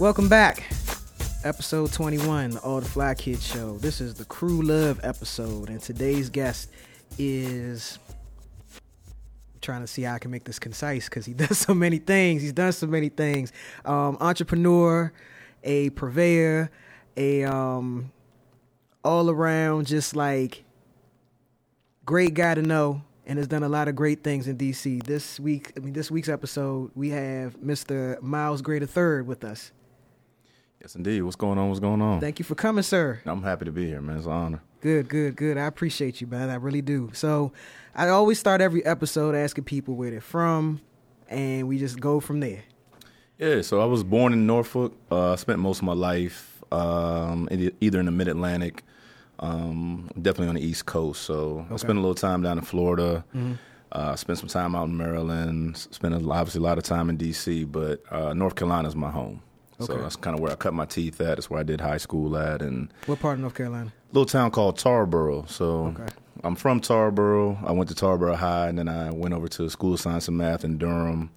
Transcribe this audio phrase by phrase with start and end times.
[0.00, 0.62] Welcome back.
[1.42, 3.78] Episode 21, the All the Fly Kids Show.
[3.78, 6.70] This is the Crew Love episode, and today's guest
[7.18, 7.98] is.
[9.60, 12.42] Trying to see how I can make this concise because he does so many things.
[12.42, 13.52] He's done so many things.
[13.84, 15.12] Um, entrepreneur,
[15.64, 16.70] a purveyor,
[17.16, 18.12] a um,
[19.02, 20.62] all around just like
[22.06, 25.02] great guy to know and has done a lot of great things in DC.
[25.02, 28.22] This week, I mean, this week's episode, we have Mr.
[28.22, 29.72] Miles Gray III with us.
[30.80, 31.22] Yes, indeed.
[31.22, 31.68] What's going on?
[31.68, 32.20] What's going on?
[32.20, 33.20] Thank you for coming, sir.
[33.26, 34.16] I'm happy to be here, man.
[34.18, 34.62] It's an honor.
[34.80, 35.58] Good, good, good.
[35.58, 36.50] I appreciate you, man.
[36.50, 37.10] I really do.
[37.14, 37.52] So,
[37.96, 40.80] I always start every episode asking people where they're from,
[41.28, 42.62] and we just go from there.
[43.38, 44.94] Yeah, so I was born in Norfolk.
[45.10, 48.84] Uh, I spent most of my life um, in- either in the Mid Atlantic,
[49.40, 51.22] um, definitely on the East Coast.
[51.22, 53.24] So I spent a little time down in Florida.
[53.90, 55.76] Uh, spent some time out in Maryland.
[55.76, 59.10] Spent a- obviously a lot of time in D.C., but uh, North Carolina is my
[59.10, 59.42] home.
[59.80, 61.36] So that's kind of where I cut my teeth at.
[61.36, 63.92] That's where I did high school at, and What part of North Carolina?
[64.12, 65.48] little town called Tarboro.
[65.48, 66.06] So Okay.
[66.44, 67.62] I'm from Tarboro.
[67.64, 70.36] I went to Tarboro High, and then I went over to School of Science and
[70.36, 71.30] Math in Durham.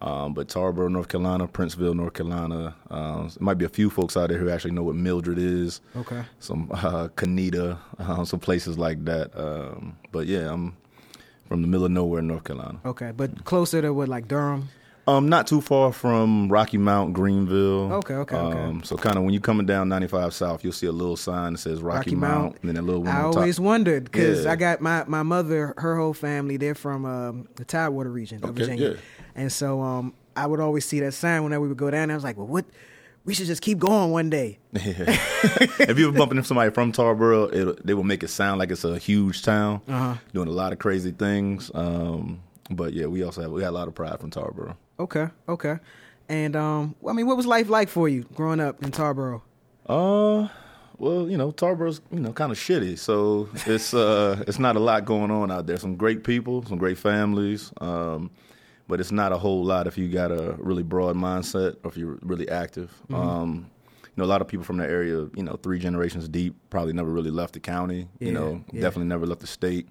[0.00, 2.74] Um, but Tarboro, North Carolina, Princeville, North Carolina.
[2.88, 5.80] Uh, there might be a few folks out there who actually know what Mildred is.
[5.96, 6.22] Okay.
[6.38, 9.36] Some uh, Conetoe, uh, some places like that.
[9.36, 10.76] Um, but yeah, I'm
[11.48, 12.78] from the middle of nowhere, North Carolina.
[12.84, 14.68] Okay, but closer to what, like Durham?
[15.08, 17.92] Um, not too far from Rocky Mount, Greenville.
[17.94, 18.58] Okay, okay, okay.
[18.60, 21.52] Um, so kind of when you're coming down 95 South, you'll see a little sign
[21.54, 22.42] that says Rocky, Rocky Mount.
[22.42, 23.36] Mount, and then a little one I on top.
[23.40, 24.52] always wondered because Yeah.
[24.52, 28.50] I got my, my mother, her whole family, they're from um, the Tidewater region of
[28.50, 28.90] Okay, Virginia.
[28.90, 28.96] yeah.
[29.34, 32.14] And so um, I would always see that sign whenever we would go down there.
[32.14, 32.66] I was like, well, what?
[33.24, 34.58] We should just keep going one day.
[34.74, 38.84] if you're bumping into somebody from Tarboro, it, they will make it sound like it's
[38.84, 40.14] a huge town, Uh-huh.
[40.32, 41.70] doing a lot of crazy things.
[41.74, 42.40] Um,
[42.70, 44.76] but yeah, we also have we had a lot of pride from Tarboro.
[44.98, 45.78] Okay, okay.
[46.28, 49.42] And um, I mean, what was life like for you growing up in Tarboro?
[49.86, 50.48] Uh,
[50.98, 54.80] well, you know, Tarboro's you know kind of shitty, so it's uh it's not a
[54.80, 55.78] lot going on out there.
[55.78, 58.30] Some great people, some great families, um,
[58.88, 61.96] but it's not a whole lot if you got a really broad mindset or if
[61.96, 62.92] you're really active.
[63.08, 63.14] Mm-hmm.
[63.14, 63.70] Um,
[64.04, 66.92] you know, a lot of people from the area, you know, three generations deep, probably
[66.92, 68.08] never really left the county.
[68.18, 68.56] Yeah, you know, yeah.
[68.56, 68.80] Mm-hmm.
[68.80, 69.88] definitely never left the state.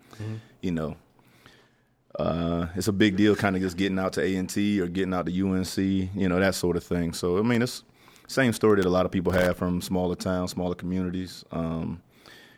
[0.62, 0.98] You know,
[2.18, 4.88] uh, it's a big deal, kind of just getting out to A and T or
[4.88, 7.14] getting out to UNC, you know, that sort of thing.
[7.14, 7.84] So I mean, it's
[8.28, 11.46] same story that a lot of people have from smaller towns, smaller communities.
[11.52, 12.02] Um,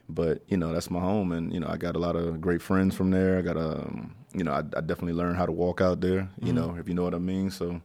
[0.07, 2.61] but you know, that's my home, and you know, I got a lot of great
[2.61, 3.37] friends from there.
[3.37, 6.29] I got a, um, you know, I, I definitely learned how to walk out there.
[6.41, 7.51] You know, if you know what I mean.
[7.51, 7.81] So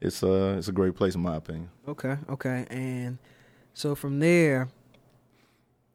[0.00, 1.70] it's uh it's a great place in my opinion.
[1.86, 2.66] Okay, okay.
[2.70, 3.18] And
[3.74, 4.68] so from there,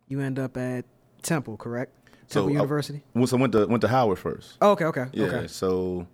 [0.07, 0.85] you end up at
[1.21, 1.91] Temple, correct?
[2.29, 3.03] Temple I- University.
[3.13, 4.57] Once I went to went to Howard first.
[4.61, 5.25] Oh, okay, okay, Yeah.
[5.27, 5.47] okay.
[5.47, 6.07] So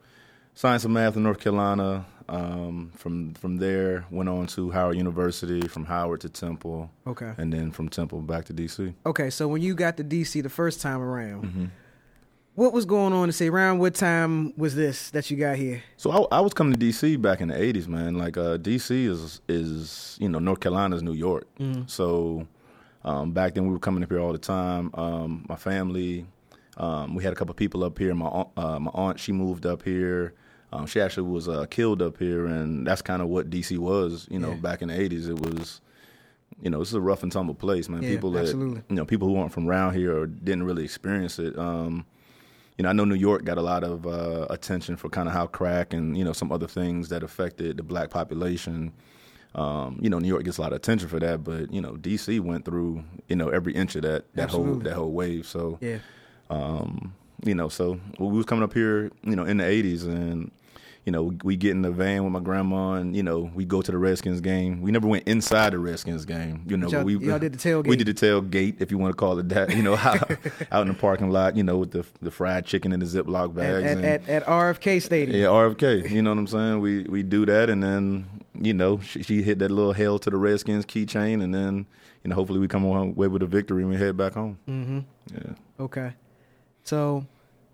[0.53, 2.06] science and math in North Carolina.
[2.28, 5.62] Um, from from there, went on to Howard University.
[5.68, 7.34] From Howard to Temple, Okay.
[7.40, 8.94] and then from Temple back to DC.
[9.03, 11.66] Okay, so when you got to DC the first time around, Mm-hmm.
[12.53, 15.81] what was going on to say around what time was this that you got here?
[15.97, 18.16] So I, I was coming to DC back in the '80s, man.
[18.20, 21.47] Like uh, DC is is you know North Carolina's New York.
[21.88, 22.46] So
[23.04, 24.92] um, back then we were coming up here all the time.
[24.94, 26.26] Um, my family,
[26.78, 28.14] um, we had a couple people up here.
[28.14, 30.34] My aunt, uh, my aunt, she moved up here.
[30.72, 34.28] Um, she actually was uh, killed up here, and that's kind of what DC was.
[34.30, 34.56] You know, Yeah.
[34.58, 35.82] back in the '80s, it was.
[36.62, 38.04] You know, this is a rough and tumble place, man.
[38.04, 38.82] Yeah, people that absolutely.
[38.90, 41.58] you know, people who aren't from around here or didn't really experience it.
[41.58, 42.06] Um,
[42.78, 45.34] you know, I know New York got a lot of uh, attention for kind of
[45.34, 48.92] how crack and you know some other things that affected the black population.
[49.56, 51.94] Um, you know, New York gets a lot of attention for that, but you know,
[51.94, 55.46] DC went through you know every inch of that that whole that whole wave.
[55.48, 55.98] So Yeah.
[56.50, 57.14] um,
[57.46, 60.52] you know, so we was coming up here, you know, in the '80s, and
[61.06, 63.82] you know, we, get in the van with my grandma, and you know, we go
[63.82, 64.82] to the Redskins game.
[64.82, 66.88] We never went inside the Redskins game, you know.
[66.90, 67.88] Y'all- but we y'all did the tailgate.
[67.88, 69.76] We did the tailgate, if you want to call it that.
[69.76, 70.29] You know, out,
[70.72, 73.46] out in the parking lot, you know, with the the fried chicken in the Ziploc
[73.52, 73.84] At, bags.
[73.85, 75.40] at, and, at, at RFK Stadium.
[75.40, 76.12] yeah, RFK.
[76.12, 76.82] You know what I'm saying?
[76.82, 80.29] We we do that, and then you know she, she hit that little hail to
[80.29, 81.85] the Redskins keychain, and then
[82.23, 84.57] you know hopefully we come away with a victory and we head back home.
[84.67, 84.99] Mm-hmm.
[85.34, 85.53] Yeah.
[85.79, 86.13] Okay.
[86.84, 87.25] So,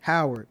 [0.01, 0.48] Howard.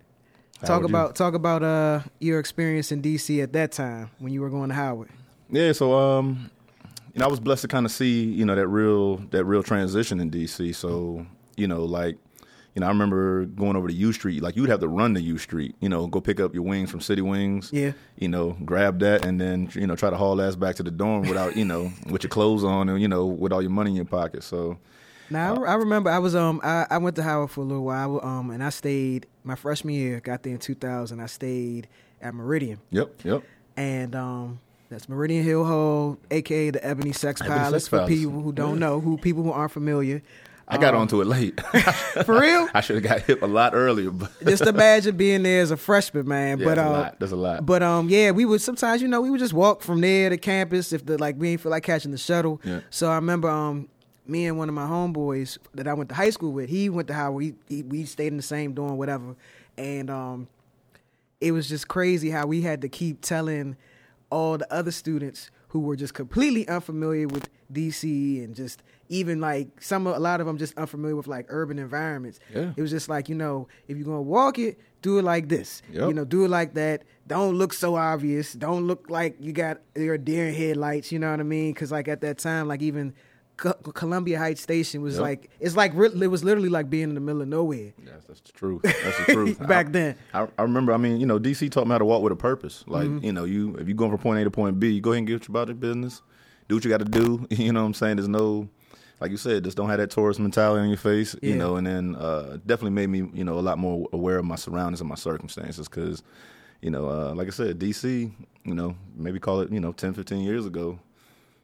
[0.60, 4.32] Talk Howard, you- about talk about uh your experience in DC at that time when
[4.32, 5.10] you were going to Howard.
[5.50, 6.50] Yeah, so um,
[7.12, 9.62] you know, I was blessed to kind of see you know that real that real
[9.62, 10.74] transition in DC.
[10.74, 11.26] So
[11.56, 12.16] you know, like
[12.74, 14.42] you know, I remember going over to U Street.
[14.42, 15.76] Like you'd have to run to U Street.
[15.80, 17.70] You know, go pick up your wings from City Wings.
[17.72, 17.92] Yeah.
[18.18, 20.90] You know, grab that and then you know try to haul ass back to the
[20.90, 23.90] dorm without you know with your clothes on and you know with all your money
[23.90, 24.42] in your pocket.
[24.42, 24.78] So
[25.30, 27.84] Now I, I remember I was um I, I went to Howard for a little
[27.84, 31.86] while um and I stayed my freshman year got there in 2000 I stayed
[32.20, 33.42] at Meridian yep, yep.
[33.76, 34.58] and um
[34.90, 38.86] That's Meridian Hill Hall, aka the Ebony Sex Sex for people who don't Yeah.
[38.86, 40.22] know, who people who aren't familiar.
[40.66, 41.60] I got Um, onto it late.
[42.24, 42.68] For real?
[42.72, 45.76] I should have got hip a lot earlier, but Just imagine being there as a
[45.76, 46.58] freshman, man.
[46.58, 47.20] yeah, but that's uh, a lot.
[47.20, 47.66] That's a lot.
[47.66, 50.38] But um, yeah, we would sometimes, you know, we would just walk from there to
[50.38, 52.60] campus if the like we ain't feel like catching the shuttle.
[52.64, 52.80] Yeah.
[52.90, 53.88] So I remember um,
[54.26, 56.70] me and one of my homeboys that I went to high school with.
[56.70, 57.42] He went to Howard.
[57.44, 59.36] He, he, we stayed in the same dorm, whatever.
[59.76, 60.48] And um,
[61.40, 63.76] it was just crazy how we had to keep telling
[64.30, 69.82] all the other students who were just completely unfamiliar with DC and just even like
[69.82, 72.40] some a lot of them just unfamiliar with like urban environments.
[72.54, 72.72] Yeah.
[72.76, 75.82] It was just like you know if you're gonna walk it, do it like this.
[75.92, 76.08] Yep.
[76.08, 77.02] You know, do it like that.
[77.26, 78.52] Don't look so obvious.
[78.52, 81.10] Don't look like you got your deer in headlights.
[81.12, 81.72] You know what I mean?
[81.74, 83.14] Because like at that time, like even
[83.56, 85.22] Columbia Heights Station was Yep.
[85.22, 87.92] like it's like it was literally like being in the middle of nowhere.
[88.04, 88.82] Yes, that's the truth.
[88.82, 89.58] That's the truth.
[89.68, 90.16] Back I- then.
[90.32, 90.92] I, I remember.
[90.92, 92.84] I mean, you know, DC taught me how to walk with a purpose.
[92.86, 93.24] Like, Mm-hmm.
[93.24, 95.18] you know, you if you going from point A to point B, you go ahead
[95.18, 96.22] and get about your business.
[96.68, 97.46] Do what you got to do.
[97.50, 98.16] You know what I'm saying?
[98.16, 98.68] There's no,
[99.20, 101.36] like you said, just don't have that tourist mentality on your face.
[101.40, 101.50] Yeah.
[101.50, 104.44] You know, and then uh, definitely made me, you know, a lot more aware of
[104.44, 105.88] my surroundings and my circumstances.
[105.88, 106.22] Because,
[106.80, 108.30] you know, uh, like I said, DC,
[108.64, 110.98] you know, maybe call it, you know, 10, 15 years ago.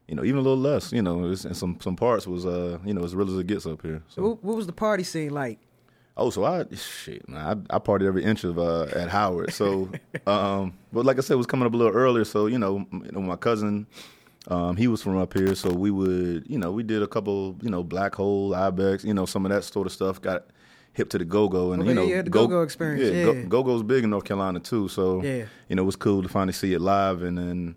[0.08, 0.92] You know, even a little less.
[0.92, 3.64] You know, and some some parts was, uh, you know, as real as it gets
[3.64, 4.02] up here.
[4.08, 4.22] So.
[4.22, 5.58] What, what was the party scene like?
[6.16, 9.54] Oh, so I shit, man, I, I partied every inch of uh, at Howard.
[9.54, 9.88] So,
[10.26, 12.24] um, but like I said, it was coming up a little earlier.
[12.24, 13.86] So you know, you know, my cousin,
[14.48, 17.56] um, he was from up here, so we would, you know, we did a couple,
[17.62, 20.20] you know, Black Hole, Ibex, you know, some of that sort of stuff.
[20.20, 20.46] Got
[20.92, 23.44] hip to the go go, and Okay, you know, had the go-go experience, yeah.
[23.48, 24.88] go go's big in North Carolina too.
[24.88, 25.44] So Yeah.
[25.68, 27.76] you know, it was cool to finally see it live, and then.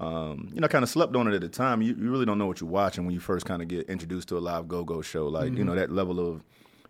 [0.00, 1.82] Um, you know, kind of slept on it at the time.
[1.82, 4.28] You, you really don't know what you're watching when you first kind of get introduced
[4.28, 5.26] to a live go-go show.
[5.26, 5.56] Like, Mm-hmm.
[5.56, 6.44] you know, that level of,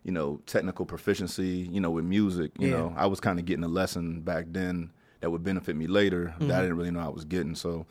[0.04, 2.76] you know, technical proficiency, you know, with music, you Yeah.
[2.76, 4.90] know, I was kind of getting a lesson back then
[5.20, 6.48] that would benefit me later Mm-hmm.
[6.48, 7.54] that I didn't really know I was getting.
[7.54, 7.86] So,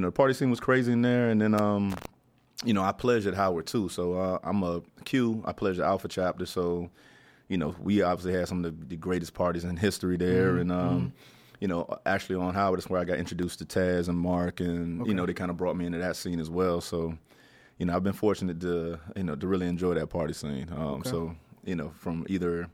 [0.00, 1.28] you know, the party scene was crazy in there.
[1.28, 1.94] And then, um,
[2.64, 3.90] you know, I pledged at Howard too.
[3.90, 5.42] So uh, I'm a Q.
[5.44, 6.46] I pledged at Alpha Chapter.
[6.46, 6.88] So,
[7.48, 10.52] you know, we obviously had some of the, the greatest parties in history there.
[10.52, 10.60] Mm-hmm.
[10.60, 11.12] And, um,
[11.60, 14.60] you know, actually on Howard is where I got introduced to Taz and Mark.
[14.60, 16.80] And, you know, they kind of brought me into that scene as well.
[16.80, 17.18] So,
[17.76, 20.70] you know, I've been fortunate to, you know, to really enjoy that party scene.
[20.74, 21.36] Um, So,
[21.66, 22.70] you know, from either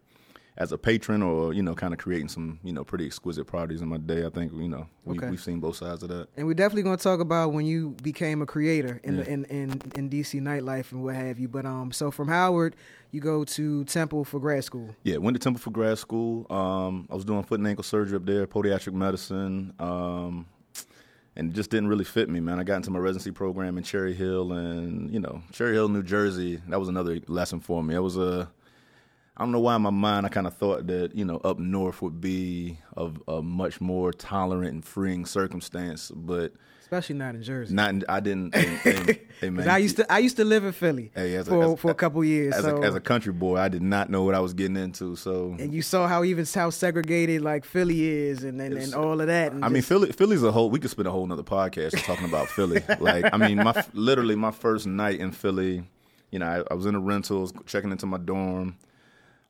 [0.59, 3.83] as a patron or, you know, kind of creating some, you know, pretty exquisite parties
[3.83, 5.29] in my day, I think, you know, we, Okay.
[5.29, 6.29] we've seen both sides of that.
[6.37, 9.45] And we're definitely going to talk about when you became a creator in the in,
[9.47, 11.47] in in DC nightlife and what have you.
[11.49, 12.75] But um, so from Howard,
[13.11, 14.97] you go to Temple for grad school.
[15.03, 16.47] Yeah, went to Temple for grad school.
[16.51, 20.47] Um, I was doing foot and ankle surgery up there, podiatric medicine, um,
[21.37, 22.59] and it just didn't really fit me, man.
[22.59, 26.03] I got into my residency program in Cherry Hill, and you know, Cherry Hill, New
[26.03, 26.63] Jersey.
[26.69, 27.95] That was another lesson for me.
[27.95, 28.49] It was a
[29.37, 31.59] I don't know why in my mind I kind of thought that you know up
[31.59, 37.43] north would be a, a much more tolerant and freeing circumstance, but Especially not in
[37.43, 37.75] Jersey.
[37.75, 37.91] not.
[37.91, 38.53] In, I didn't.
[39.41, 41.81] 'Cause I used to I used to live in Philly Hey, as a- for as-
[41.81, 42.55] for a couple years.
[42.55, 44.77] as, so a, as a country boy, I did not know what I was getting
[44.77, 45.17] into.
[45.17, 49.21] So and you saw how even how segregated like Philly is and and, and all
[49.21, 49.53] of that.
[49.53, 50.71] And I mean, Philly, Philly's a whole.
[50.71, 52.83] We could spend a whole nother podcast talking about Philly.
[53.01, 55.85] Like, I mean, my literally my first night in Philly.
[56.31, 58.77] You know, I, I was in the rentals, checking into my dorm.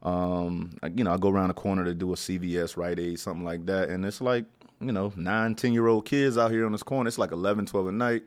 [0.02, 3.18] Um, I, you know, I go around the corner to do a CVS, Rite Aid,
[3.18, 4.44] something like that, and it's like,
[4.80, 7.08] you know, nine, ten year old kids out here on this corner.
[7.08, 8.22] It's like 11, 12 at night.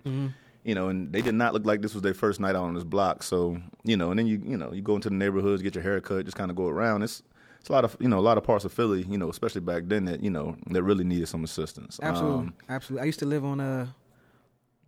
[0.65, 2.73] You know, and they did not look like this was their first night out on
[2.73, 3.23] this block.
[3.23, 5.83] So, you know, and then you, you know, you go into the neighborhoods, get your
[5.83, 7.01] hair cut, just kind of go around.
[7.01, 7.23] It's
[7.61, 9.61] it's a lot of you know a lot of parts of Philly, you know, especially
[9.61, 11.99] back then that you know that really needed some assistance.
[12.03, 13.03] absolutely, Um, absolutely.
[13.03, 13.88] I used to live on uh,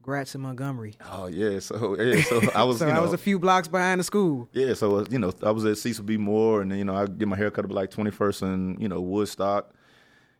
[0.02, 0.96] Gratz in Montgomery.
[1.12, 4.00] oh yeah, so yeah, so I was So you I was a few blocks behind
[4.00, 4.50] the school.
[4.54, 6.18] yeah, so you know I was at Cecil B.
[6.18, 8.82] Moore, and then you know I get my hair cut up like Twenty First and
[8.82, 9.74] you know Woodstock.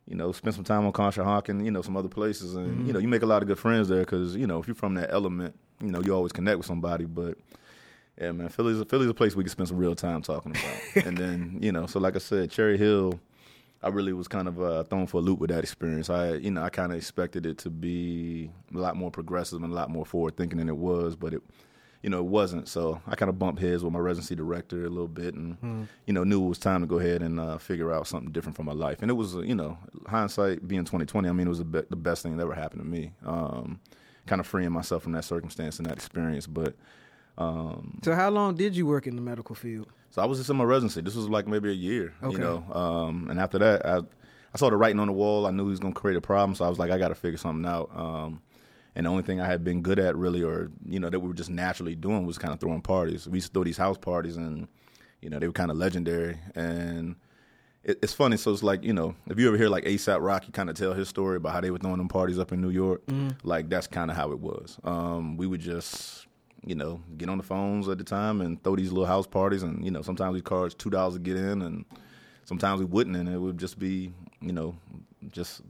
[0.08, 2.92] You know, spend some time on Conshohocken, you know, some other places, and you mm-hmm.
[2.92, 4.94] know, you make a lot of good friends there because you know if you're from
[4.94, 7.04] that element, you know, you always connect with somebody.
[7.04, 7.38] But
[8.20, 11.06] yeah, man, Philly's Philly's a place we can spend some real time talking about.
[11.06, 13.20] and then you know, so like I said, Cherry Hill,
[13.82, 16.08] I really was kind of uh, thrown for a loop with that experience.
[16.08, 19.72] I, you know, I kind of expected it to be a lot more progressive and
[19.72, 21.42] a lot more forward thinking than it was, but it,
[22.02, 22.68] you know, it wasn't.
[22.68, 26.12] So I kind of bumped heads with my residency director a little bit, and you
[26.12, 28.62] know, knew it was time to go ahead and uh, figure out something different for
[28.64, 29.02] my life.
[29.02, 31.28] And it was, you know, hindsight being 2020.
[31.28, 33.12] I mean, it was the, be- the best thing that ever happened to me.
[33.26, 33.80] Um,
[34.26, 36.74] kind of freeing myself from that circumstance and that experience, but.
[37.38, 39.88] Um, So how long did you work in the medical field?
[40.12, 41.00] So I was just in my residency.
[41.00, 42.32] This was like maybe a year, Okay.
[42.34, 42.62] you know.
[42.72, 43.96] Um, and after that, I
[44.54, 45.46] I saw the writing on the wall.
[45.46, 47.08] I knew he was going to create a problem, so I was like, I got
[47.08, 47.90] to figure something out.
[47.96, 48.40] Um,
[48.94, 51.26] and the only thing I had been good at, really, or you know, that we
[51.28, 53.26] were just naturally doing, was kind of throwing parties.
[53.26, 54.68] We used to throw these house parties, and
[55.22, 56.38] you know, they were kind of legendary.
[56.54, 57.16] And
[57.82, 58.36] it, it's funny.
[58.36, 60.92] So it's like you know, if you ever hear like ASAP Rocky kind of tell
[60.92, 63.00] his story about how they were throwing them parties up in New York,
[63.44, 64.78] like that's kind of how it was.
[64.84, 66.26] Um, we would just
[66.64, 69.62] you know get on the phones at the time and throw these little house parties,
[69.62, 71.84] and you know sometimes we charge two dollars to get in, and
[72.44, 74.74] sometimes we wouldn't, and it would just be you know
[75.30, 75.62] just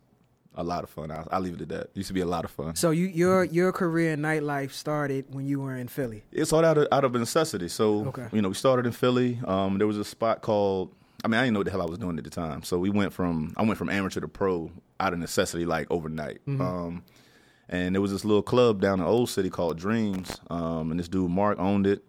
[0.55, 1.11] a lot of fun.
[1.11, 1.81] I, I'll leave it at that.
[1.85, 2.75] It used to be a lot of fun.
[2.77, 6.25] So you your your career in nightlife started when you were in Philly.
[6.31, 7.69] It all out of out of necessity.
[7.69, 8.29] So Okay.
[8.33, 9.41] you know, we started in Philly.
[9.47, 10.91] Um, there was a spot called.
[11.25, 12.65] I mean, I didn't know what the hell I was doing at the time.
[12.65, 14.71] So we went from I went from amateur to pro
[15.01, 16.41] out of necessity, like overnight.
[16.47, 16.61] Mm-hmm.
[16.61, 17.05] Um,
[17.69, 20.41] and there was this little club down in Old City called Dreams.
[20.51, 22.03] Um, and this dude Mark owned it.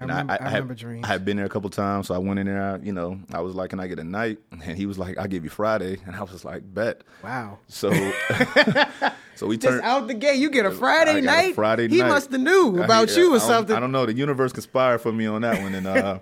[0.00, 1.04] I And remember- I had, remember Dreams.
[1.04, 2.80] I had been there a couple times, so I went in there.
[2.82, 5.28] You know, I was like, "Can I get a night?" And he was like, "I'll
[5.28, 7.58] give you Friday," and I was like, "Bet." Wow.
[7.68, 7.92] So,
[9.36, 11.54] so we Just out the gate, you get a Friday got a night.
[11.54, 12.04] Friday he night.
[12.06, 13.76] He must have knew about you or I something.
[13.76, 14.06] I don't know.
[14.06, 16.18] The universe conspired for me on that one, and uh,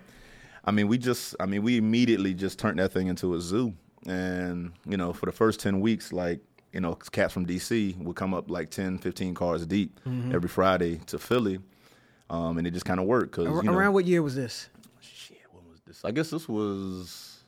[0.65, 3.73] I mean, we just, I mean, we immediately just turned that thing into a zoo,
[4.07, 6.41] and you know, for the first ten weeks, like
[6.73, 10.35] you know, cats from DC would come up like 10, 15 cars deep Mm-hmm.
[10.35, 11.59] every Friday to Philly,
[12.31, 14.35] um, and it just kind of worked because Ar- you know, Around what year was
[14.35, 14.69] this?
[15.01, 16.05] shit, when was this?
[16.05, 17.39] I guess this was.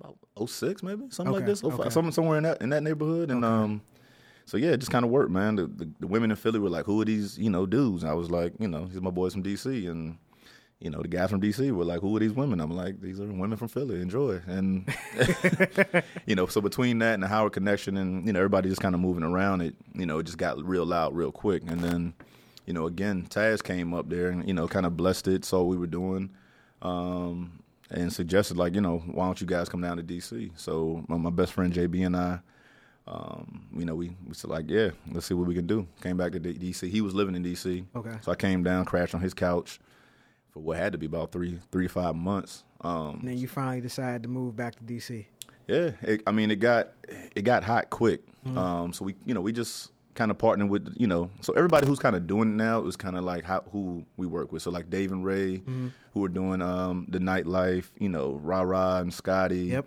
[0.00, 1.90] that, About 06 maybe something like this, 05, okay.
[1.90, 3.80] some, somewhere in that in that neighborhood, and um,
[4.46, 5.56] so yeah, it just kind of worked, man.
[5.56, 8.10] The, the the women in Philly were like, "Who are these, you know, dudes?" And
[8.10, 10.18] I was like, "You know, he's my boys from DC," and
[10.82, 13.20] you know, the guys from DC were like, "Who are these women?" I'm like, "These
[13.20, 14.02] are women from Philly.
[14.02, 14.92] Enjoy." And
[16.26, 18.94] you know, so between that and the Howard connection, and you know, everybody just kind
[18.94, 21.62] of moving around, it you know, it just got real loud real quick.
[21.68, 22.14] And then,
[22.66, 25.60] you know, again, Taz came up there and you know, kind of blessed it, saw
[25.60, 26.30] what we were doing.
[26.82, 27.62] Um,
[27.92, 30.50] and suggested like, you know, why don't you guys come down to DC?
[30.56, 32.40] So my, my best friend JB and I,
[33.06, 35.86] um, you know, we, we said like, yeah, let's see what we can do.
[36.00, 36.88] Came back to D- DC.
[36.90, 37.84] He was living in DC.
[37.94, 38.14] Okay.
[38.22, 39.78] So I came down, crashed on his couch
[40.52, 42.64] for what had to be about three, three five months.
[42.82, 45.24] Um, And then you finally decided to move back to DC.
[45.68, 46.88] yeah, it, I mean, it got
[47.34, 48.22] it got hot quick.
[48.56, 51.86] Um, so we, you know, we just kind of partnered with, you know, so everybody
[51.86, 54.62] who's kind of doing it now is kind of like how who we work with.
[54.62, 55.62] So like Dave and Ray,
[56.12, 59.66] who are doing um, the nightlife, you know, Ra Ra and Scotty.
[59.66, 59.86] Yep.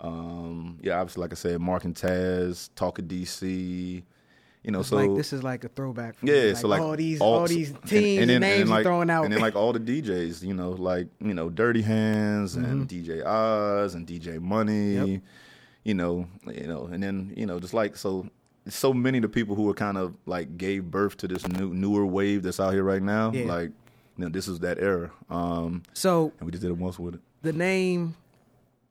[0.00, 4.02] Um, yeah, obviously, like I said, Mark and Taz, Talk of DC.
[4.64, 6.14] You know, It's so like this is like a throwback.
[6.22, 6.54] Yeah, me.
[6.54, 9.24] so like all these all, these teams and, names like, you're throwing out.
[9.24, 13.24] and then like all the DJs, you know, like you know, Dirty Hands and DJ
[13.26, 15.12] Oz and DJ Money, Mm-hmm.
[15.14, 15.22] Yep.
[15.84, 18.28] you know, you know, and then you know, just like so,
[18.68, 21.74] so many of the people who are kind of like gave birth to this new
[21.74, 23.46] newer wave that's out here right now, Yeah.
[23.46, 23.70] like
[24.16, 27.14] you know, this is that era, um, so and we just did it once with
[27.14, 27.20] it.
[27.42, 28.14] the name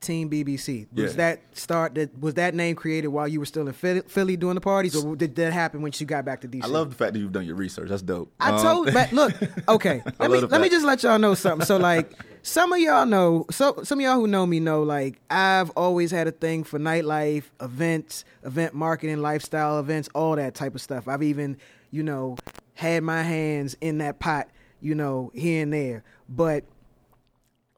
[0.02, 1.18] Team BBC was Yeah.
[1.18, 4.56] that start that was that name created while you were still in Philly, Philly doing
[4.56, 6.64] the parties, or did that happen when you got back to DC?
[6.64, 7.90] I love the fact that you've done your research.
[7.90, 8.32] That's dope.
[8.40, 9.34] I Um, told, but look,
[9.70, 10.02] okay.
[10.20, 11.68] Let me let me just let y'all know something.
[11.68, 15.22] So like, some of y'all know, so some of y'all who know me know, like
[15.30, 20.74] I've always had a thing for nightlife events, event marketing, lifestyle events, all that type
[20.74, 21.08] of stuff.
[21.08, 21.58] I've even,
[21.92, 22.38] you know,
[22.74, 24.48] had my hands in that pot,
[24.82, 26.04] you know, here and there.
[26.28, 26.64] But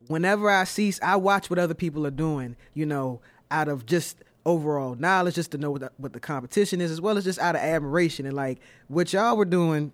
[0.07, 4.23] whenever I see, I watch what other people are doing, you know, out of just
[4.45, 7.39] overall knowledge, just to know what the, what the competition is, as well as just
[7.39, 9.91] out of admiration and like what y'all were doing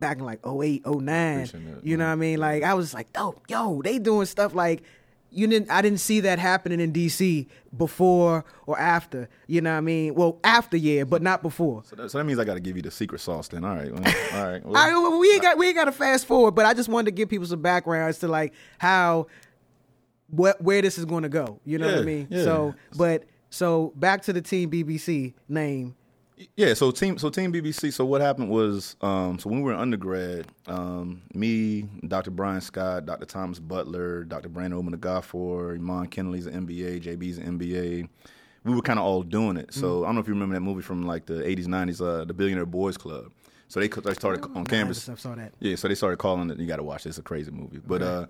[0.00, 1.46] back in like 08, 09.
[1.82, 2.38] You know what I mean?
[2.38, 4.82] Like I was like, oh, yo, they doing stuff like
[5.30, 7.46] you didn't I didn't see that happening in DC
[7.76, 9.28] before or after.
[9.46, 10.14] You know what I mean?
[10.14, 11.82] Well, after yeah, but not before.
[11.84, 13.48] So that, so that means I got to give you the secret sauce.
[13.48, 14.02] Then, all right, well,
[14.34, 14.64] all right.
[14.64, 17.06] well, well, we ain't got we ain't got to fast forward, but I just wanted
[17.06, 19.26] to give people some background as to like how
[20.28, 21.60] what where this is going to go.
[21.64, 22.28] You know what I mean?
[22.30, 22.44] yeah.
[22.44, 25.96] So, but so back to the team BBC name.
[26.56, 27.92] Yeah, so team so team BBC.
[27.92, 32.30] So what happened was, um, so when we were in undergrad, um, me, Dr.
[32.30, 33.26] Brian Scott, Dr.
[33.26, 34.48] Thomas Butler, Dr.
[34.48, 38.08] Brandon Omanagafor, Iman Kennelly's an MBA, JB's an MBA.
[38.64, 39.72] We were kind of all doing it.
[39.72, 42.24] So I don't know if you remember that movie from like the '80s, '90s, uh,
[42.24, 43.32] the Billionaire Boys Club.
[43.68, 45.08] So they they started on campus.
[45.08, 45.52] I saw that.
[45.60, 46.58] Yeah, so they started calling it.
[46.58, 47.12] You got to watch this.
[47.12, 48.26] It's a crazy movie, but uh,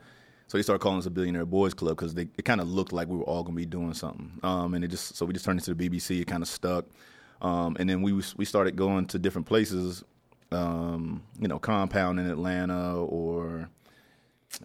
[0.46, 2.92] so they started calling us a billionaire boys club because they it kind of looked
[2.92, 4.32] like we were all gonna be doing something.
[4.42, 6.20] Um, and it just so we just turned into the BBC.
[6.20, 6.86] It kind of stuck.
[7.42, 10.04] Um, and then we was- we started going to different places.
[10.52, 13.68] Um, you know, Compound in Atlanta or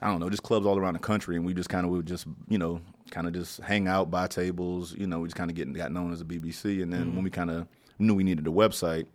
[0.02, 2.08] I don't know, just clubs all around the country, and we just kind of would
[2.08, 4.96] just you know kind of just hang out, buy tables.
[4.98, 7.24] You know, we just kind of get got known as a BBC, and then when
[7.24, 7.68] we kind of
[8.00, 9.06] knew we needed a website,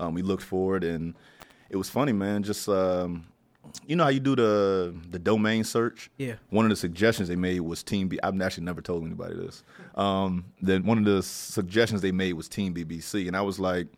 [0.00, 1.14] um, we looked for it, and
[1.68, 2.42] it was funny, man.
[2.42, 3.26] Just um,
[3.86, 6.10] you know how you do the the domain search.
[6.16, 6.34] Yeah.
[6.50, 8.18] One of the suggestions they made was Team B.
[8.22, 9.62] I've actually never told anybody this.
[9.94, 13.88] Um, then one of the suggestions they made was Team BBC, and I was like,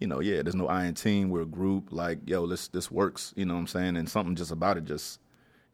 [0.00, 1.30] you know, yeah, there's no I in team.
[1.30, 1.88] We're a group.
[1.90, 3.32] Like, yo, this this works.
[3.36, 3.96] You know what I'm saying?
[3.96, 5.20] And something just about it just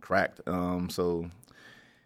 [0.00, 0.40] cracked.
[0.46, 1.30] Um, so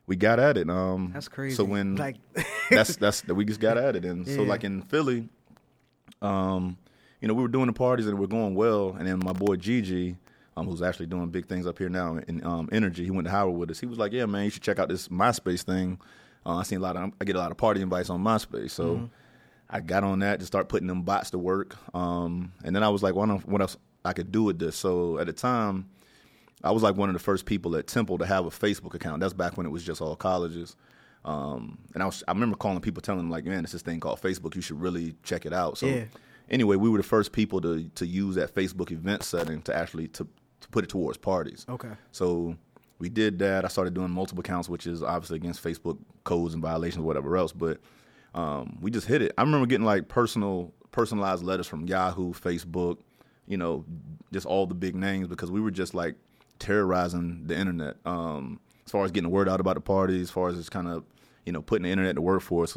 [0.06, 0.68] we got at it.
[0.68, 1.56] Um, That's crazy.
[1.56, 2.16] So when like
[2.70, 5.28] that's that's that we just got at it, and so like in Philly,
[6.22, 6.76] um,
[7.20, 9.56] you know, we were doing the parties and we're going well, and then my boy
[9.56, 10.16] Gigi,
[10.56, 13.30] um, who's actually doing big things up here now in um, energy, he went to
[13.30, 13.80] Howard with us.
[13.80, 15.98] He was like, "Yeah, man, you should check out this MySpace thing."
[16.46, 18.70] Uh, I seen a lot of I get a lot of party invites on MySpace,
[18.70, 19.04] so Mm-hmm.
[19.70, 21.76] I got on that to start putting them bots to work.
[21.94, 25.18] Um, and then I was like, "What what else I could do with this?" So
[25.18, 25.88] at the time.
[26.62, 29.20] I was like one of the first people at Temple to have a Facebook account.
[29.20, 30.76] That's back when it was just all colleges.
[31.22, 34.00] Um, and I was I remember calling people telling them like, man, it's this thing
[34.00, 34.54] called Facebook.
[34.54, 35.76] You should really check it out.
[35.76, 36.04] So Yeah.
[36.48, 40.08] anyway, we were the first people to to use that Facebook event setting to actually
[40.08, 40.26] to,
[40.64, 41.64] to put it towards parties.
[41.68, 41.90] Okay.
[42.10, 42.56] So
[42.98, 43.64] we did that.
[43.64, 47.36] I started doing multiple counts, which is obviously against Facebook codes and violations, or whatever
[47.36, 47.52] else.
[47.52, 47.80] But
[48.34, 49.32] um, we just hit it.
[49.36, 52.98] I remember getting like personal, personalized letters from Yahoo, Facebook,
[53.46, 53.84] you know,
[54.32, 56.16] just all the big names because we were just like
[56.58, 57.96] terrorizing the internet.
[58.06, 60.70] Um, as far as getting the word out about the party, as far as just
[60.70, 61.04] kind of,
[61.44, 62.76] you know, putting the internet to work for us,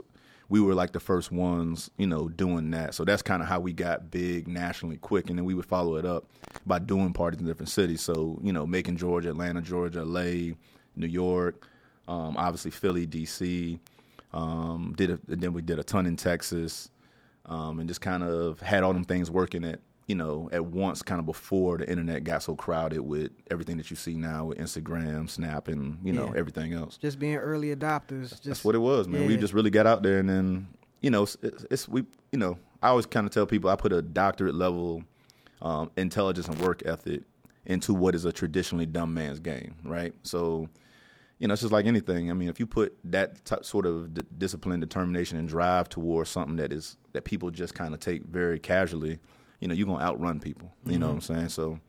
[0.50, 2.94] we were like the first ones, you know, doing that.
[2.94, 5.96] So that's kind of how we got big nationally quick, and then we would follow
[5.98, 6.25] it up
[6.66, 8.01] by doing parties in different cities.
[8.01, 10.54] So you know, making Georgia, Atlanta, Georgia, LA,
[10.96, 11.68] New York,
[12.08, 13.80] um, obviously Philly, DC.
[14.34, 16.89] Um, did a, then we did a ton in Texas,
[17.46, 21.01] um, and just kind of had all them things working at you know at once,
[21.01, 24.57] kind of before the internet got so crowded with everything that you see now with
[24.57, 26.39] Instagram, Snap, and you know Yeah.
[26.39, 26.97] everything else.
[26.97, 28.29] just being early adopters.
[28.29, 29.27] Just That's what it was, man.
[29.27, 30.67] We just really got out there, and then
[31.01, 33.75] you know, it's, it's, it's we, you know, I always kind of tell people I
[33.75, 35.03] put a doctorate level
[35.61, 37.21] um, intelligence and work ethic
[37.65, 40.13] into what is a traditionally dumb man's game, right?
[40.23, 40.67] So,
[41.37, 42.31] you know, it's just like anything.
[42.31, 46.29] I mean, if you put that t- sort of d- discipline, determination, and drive towards
[46.31, 49.19] something that is that people just kind of take very casually,
[49.59, 50.74] you know, you're gonna outrun people.
[50.85, 51.33] You know what I'm mm-hmm.
[51.35, 51.50] saying?
[51.50, 51.79] So,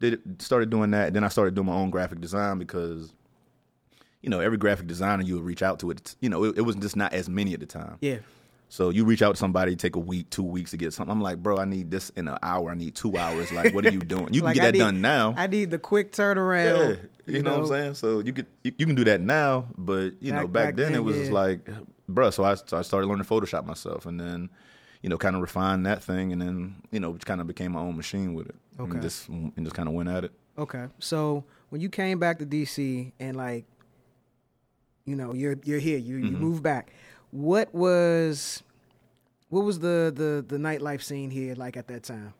[0.00, 1.14] did started doing that.
[1.14, 3.12] Then I started doing my own graphic design because
[4.24, 6.62] you know, every graphic designer you would reach out to it, you know, it, it
[6.62, 7.98] was just not as many at the time.
[8.00, 8.16] Yeah.
[8.70, 11.12] So you reach out to somebody, take a week, two weeks to get something.
[11.12, 12.70] I'm like, bro, I need this in an hour.
[12.70, 13.52] I need two hours.
[13.52, 14.32] Like, what are you doing?
[14.32, 15.34] You can Like, get I that need- done now.
[15.36, 17.08] I need the quick yeah, turnaround.
[17.26, 17.94] you, know, what I'm saying.
[17.94, 20.76] So you could you, you can do that now, but you know, Back- back, back
[20.76, 21.34] then, then, it was yeah.
[21.34, 21.68] like,
[22.08, 22.30] bro.
[22.30, 24.48] So I, so I started learning Photoshop myself, and then
[25.04, 27.80] you know, kind of refined that thing, and then you know, kind of became my
[27.80, 28.54] own machine with it.
[28.80, 28.92] Okay.
[28.92, 30.32] And just and just kind of went at it.
[30.56, 30.86] Okay.
[30.98, 33.66] So when you came back to DC and like,
[35.04, 36.26] you know, you're you're here, you Mm-hmm.
[36.26, 36.90] you moved back.
[37.32, 38.62] What was
[39.50, 42.32] what was the the the nightlife scene here like at that time?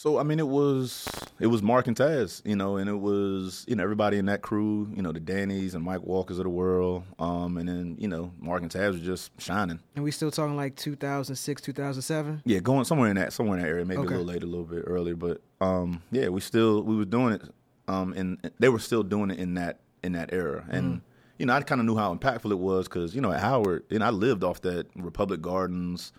[0.00, 1.06] So I mean, it was
[1.40, 4.40] it was Mark and Taz, you know, and it was you know everybody in that
[4.40, 8.08] crew, you know, the Dannies and Mike Walkers of the world, um, and then you
[8.08, 9.78] know Mark and Taz was just shining.
[9.94, 12.40] And we still talking like 2006, 2007?
[12.46, 14.14] Yeah, going somewhere in that somewhere in that area, maybe Okay.
[14.14, 17.34] a little later, a little bit earlier, but um, yeah, we still we were doing
[17.34, 17.42] it,
[17.86, 21.02] um, and they were still doing it in that in that era, and
[21.38, 23.84] you know I kind of knew how impactful it was because you know at Howard,
[23.90, 26.14] and I lived off that Republic Gardens,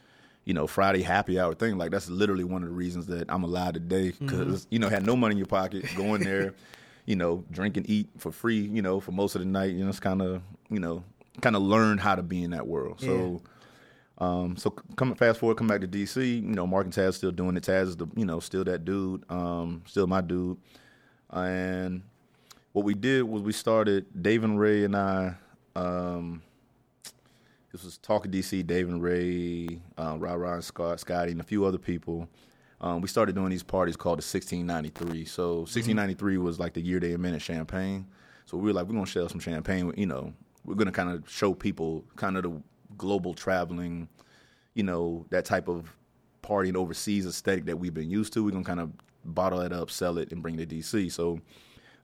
[0.45, 1.77] you know Friday happy hour thing.
[1.77, 5.05] Like that's literally one of the reasons that I'm alive today because you know had
[5.05, 6.53] no money in your pocket, going there,
[7.05, 9.71] you know drink and eat for free, you know for most of the night.
[9.71, 11.03] You know it's kind of you know
[11.41, 12.99] kind of learned how to be in that world.
[12.99, 13.41] So.
[14.17, 16.43] Um, so come fast forward, come back to DC.
[16.43, 17.63] You know, Mark and Taz still doing it.
[17.63, 20.59] Taz is the you know still that dude, um, still my dude.
[21.31, 22.03] And
[22.73, 25.33] what we did was we started Dave and Ray and I.
[25.75, 26.43] Um,
[27.71, 31.39] this was talk Talking DC, Dave and Ray, uh, Ra Ra and Scott, Scotty, and
[31.39, 32.27] a few other people.
[32.81, 35.25] Um, we started doing these parties called the 1693.
[35.25, 38.07] So 1693 was like the year they invented champagne.
[38.45, 39.93] So we were like, we're gonna sell some champagne.
[39.95, 40.33] You know,
[40.65, 42.61] we're gonna kind of show people kind of the
[42.97, 44.09] global traveling,
[44.73, 45.95] you know, that type of
[46.43, 48.43] partying overseas aesthetic that we've been used to.
[48.43, 48.91] We're gonna kind of
[49.23, 51.11] bottle it up, sell it, and bring it to DC.
[51.11, 51.39] So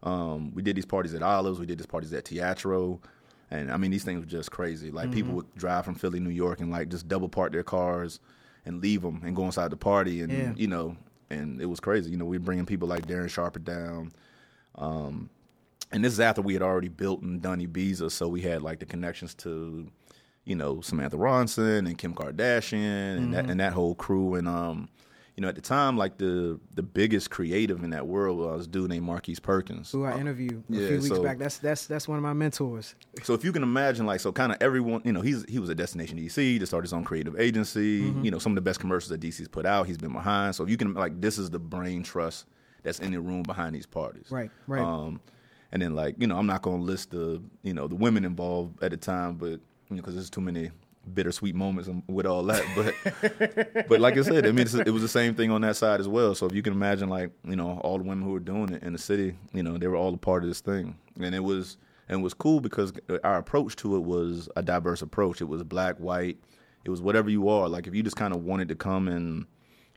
[0.03, 1.59] um, we did these parties at Olives.
[1.59, 3.01] We did these parties at Teatro.
[3.49, 4.91] And I mean, these things were just crazy.
[4.91, 8.19] Like people would drive from Philly, New York, and like just double park their cars
[8.65, 10.53] and leave them and go inside the party, and Yeah.
[10.55, 10.97] you know,
[11.29, 12.11] and it was crazy.
[12.11, 14.11] You know, we were bringing people like Darren Sharper down,
[14.75, 15.29] um,
[15.91, 18.79] and this is after we had already built and done Ibiza, so we had like
[18.79, 19.87] the connections to,
[20.43, 24.89] you know, Samantha Ronson and Kim Kardashian and that and that whole crew, and um,
[25.37, 28.69] you know, at the time, like the the biggest creative in that world was a
[28.69, 29.91] dude named Marquise Perkins.
[29.91, 31.37] Who I interviewed a yeah, few weeks so- back.
[31.37, 32.95] That's that's that's one of my mentors.
[33.21, 35.69] So if you can imagine, like, so kind of everyone, you know, he's he was
[35.69, 38.11] at Destination DC to start his own creative agency.
[38.23, 40.55] You know, some of the best commercials that DC's put out, he's been behind.
[40.55, 42.47] So if you can, like, this is the brain trust
[42.81, 44.27] that's in the room behind these parties.
[44.31, 44.81] Right, right.
[44.81, 45.21] Um,
[45.71, 48.81] and then like, you know, I'm not gonna list the, you know, the women involved
[48.81, 50.71] at the time, but you know, because there's too many
[51.13, 52.63] bittersweet moments with all that.
[52.75, 55.99] But but like I said, I mean, it was the same thing on that side
[55.99, 56.35] as well.
[56.35, 58.83] So if you can imagine, like, you know, all the women who were doing it
[58.83, 61.43] in the city, you know, they were all a part of this thing, and it
[61.43, 61.77] was
[62.09, 62.93] and it was cool because
[63.23, 65.41] our approach to it was a diverse approach.
[65.41, 66.37] It was black, white,
[66.85, 67.67] it was whatever you are.
[67.67, 69.45] Like if you just kind of wanted to come and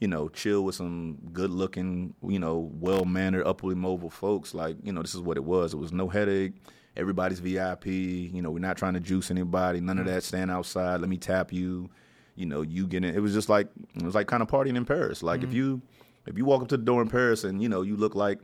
[0.00, 4.76] you know chill with some good looking, you know, well mannered, upwardly mobile folks, like
[4.82, 5.72] you know this is what it was.
[5.72, 6.54] It was no headache.
[7.00, 7.86] Everybody's VIP.
[7.86, 9.80] You know, we're not trying to juice anybody.
[9.80, 10.14] None of mm-hmm.
[10.14, 10.22] that.
[10.22, 11.00] Stand outside.
[11.00, 11.90] Let me tap you.
[12.36, 13.14] You know, you get in.
[13.14, 15.22] It was just like it was like kind of partying in Paris.
[15.22, 15.56] Like if mm-hmm.
[15.56, 15.82] you
[16.26, 18.38] if you walk up to the door in Paris and you know you look like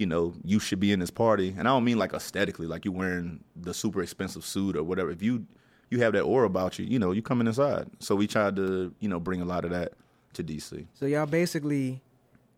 [0.00, 1.54] you know, you should be in this party.
[1.56, 5.10] And I don't mean like aesthetically, like you're wearing the super expensive suit or whatever.
[5.10, 5.46] If you
[5.90, 7.90] you have that aura about you, you know, you coming inside.
[7.98, 9.92] So we tried to, you know, bring a lot of that
[10.34, 10.86] to DC.
[10.94, 12.00] So y'all basically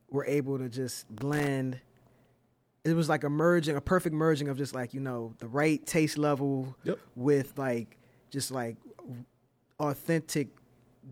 [0.09, 1.81] were able to just blend.
[2.85, 5.85] It was like a merging, a perfect merging of just like you know the right
[5.87, 6.99] taste level Yep.
[7.15, 7.97] with like
[8.31, 8.77] just like
[9.79, 10.49] authentic,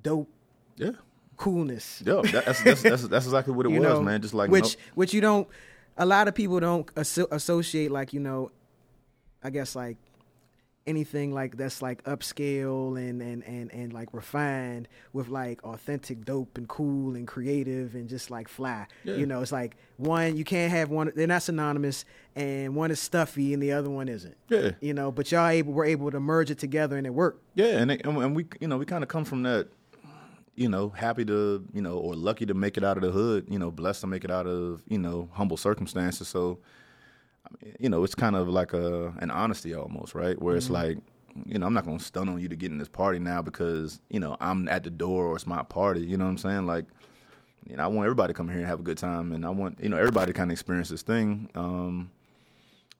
[0.03, 0.29] dope
[0.77, 0.93] Yeah.
[1.37, 2.03] coolness.
[2.05, 2.23] Yeah.
[2.25, 4.21] That's, that's that's that's exactly what it was, know, man.
[4.23, 5.49] Just like which no- which you don't.
[5.97, 8.51] A lot of people don't asso- associate like you know,
[9.43, 9.97] I guess like
[10.87, 16.57] anything like that's like upscale and and and and like refined with like authentic dope
[16.57, 18.87] and cool and creative and just like fly.
[19.05, 19.15] Yeah.
[19.17, 21.13] You know, it's like one you can't have one.
[21.15, 24.37] They're not synonymous, and one is stuffy and the other one isn't.
[24.49, 24.73] Yeah.
[24.81, 27.43] You know, but y'all able were able to merge it together and it worked.
[27.55, 29.69] Yeah, and it, and we you know we kind of come from that,
[30.55, 33.47] you know, happy to you know or lucky to make it out of the hood,
[33.49, 36.27] you know, blessed to make it out of you know humble circumstances.
[36.29, 36.59] So,
[37.79, 40.41] you know, it's kind of like a an honesty almost, right?
[40.41, 40.99] Where it's like,
[41.47, 44.01] you know, I'm not gonna stun on you to get in this party now because
[44.09, 46.01] you know I'm at the door or it's my party.
[46.01, 46.67] You know what I'm saying?
[46.67, 46.87] Like,
[47.69, 49.51] you know, I want everybody to come here and have a good time, and I
[49.51, 51.49] want you know everybody to kind of experience this thing.
[51.55, 52.11] Um,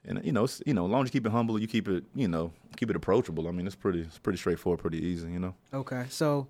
[0.05, 2.05] and you know, you know, as long as you keep it humble, you keep it,
[2.15, 3.49] you know, keep it approachable.
[3.49, 5.55] I mean, it's pretty, it's pretty straightforward, pretty easy, you know.
[5.75, 6.49] Okay, so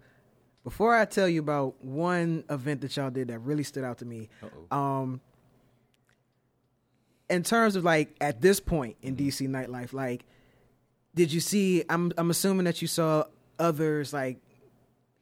[0.63, 4.05] before I tell you about one event that y'all did that really stood out to
[4.05, 4.29] me,
[4.71, 5.21] um,
[7.31, 10.25] in terms of like at this point in DC nightlife, like,
[11.15, 11.85] did you see?
[11.89, 13.25] I'm I'm assuming that you saw
[13.59, 14.39] others like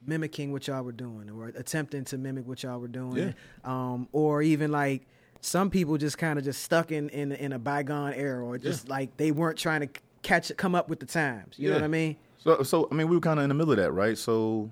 [0.07, 3.33] mimicking what y'all were doing or attempting to mimic what y'all were doing, Yeah.
[3.65, 5.07] um, or even like
[5.41, 8.89] some people just kind of just stuck in in in a bygone era, or just
[8.89, 9.89] like they weren't trying to
[10.23, 11.55] catch come up with the times.
[11.59, 12.17] You know what I mean?
[12.39, 14.17] So, so I mean, we were kind of in the middle of that, right?
[14.17, 14.71] So,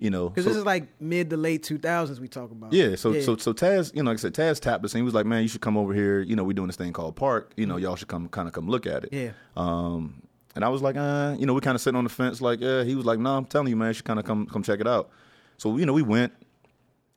[0.00, 2.72] you know, Because so- this is like mid to late 2000s we talk about.
[2.72, 5.04] Yeah, so so so Taz, you know, like I said, Taz tapped us and he
[5.04, 6.20] was like, "Man, you should come over here.
[6.22, 7.52] You know, we're doing this thing called Park.
[7.56, 9.30] You know, y'all should come, kind of come look at it." Yeah.
[9.56, 10.22] Um,
[10.56, 12.60] and I was like, uh, you know, we kind of sitting on the fence, like,
[12.60, 12.82] yeah.
[12.82, 14.80] He was like, "No, I'm telling you, man, you should kind of come come check
[14.80, 15.10] it out."
[15.58, 16.32] So you know, we went.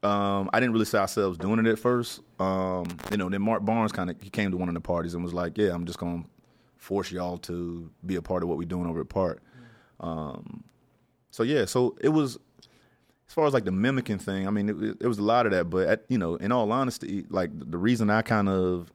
[0.03, 2.19] Um, I didn't really see ourselves doing it at first.
[2.37, 5.13] Um, you know, then Mark Barnes kind of he came to one of the parties
[5.13, 6.23] and was like, "Yeah, I'm just gonna
[6.75, 9.41] force y'all to be a part of what we're doing over at Park."
[10.01, 10.65] Um,
[11.31, 12.37] so yeah, so it was
[13.27, 15.45] as far as like the mimicking thing, I mean, it, it, it was a lot
[15.45, 15.69] of that.
[15.69, 18.91] But at, you know, in all honesty, like the reason I kind of,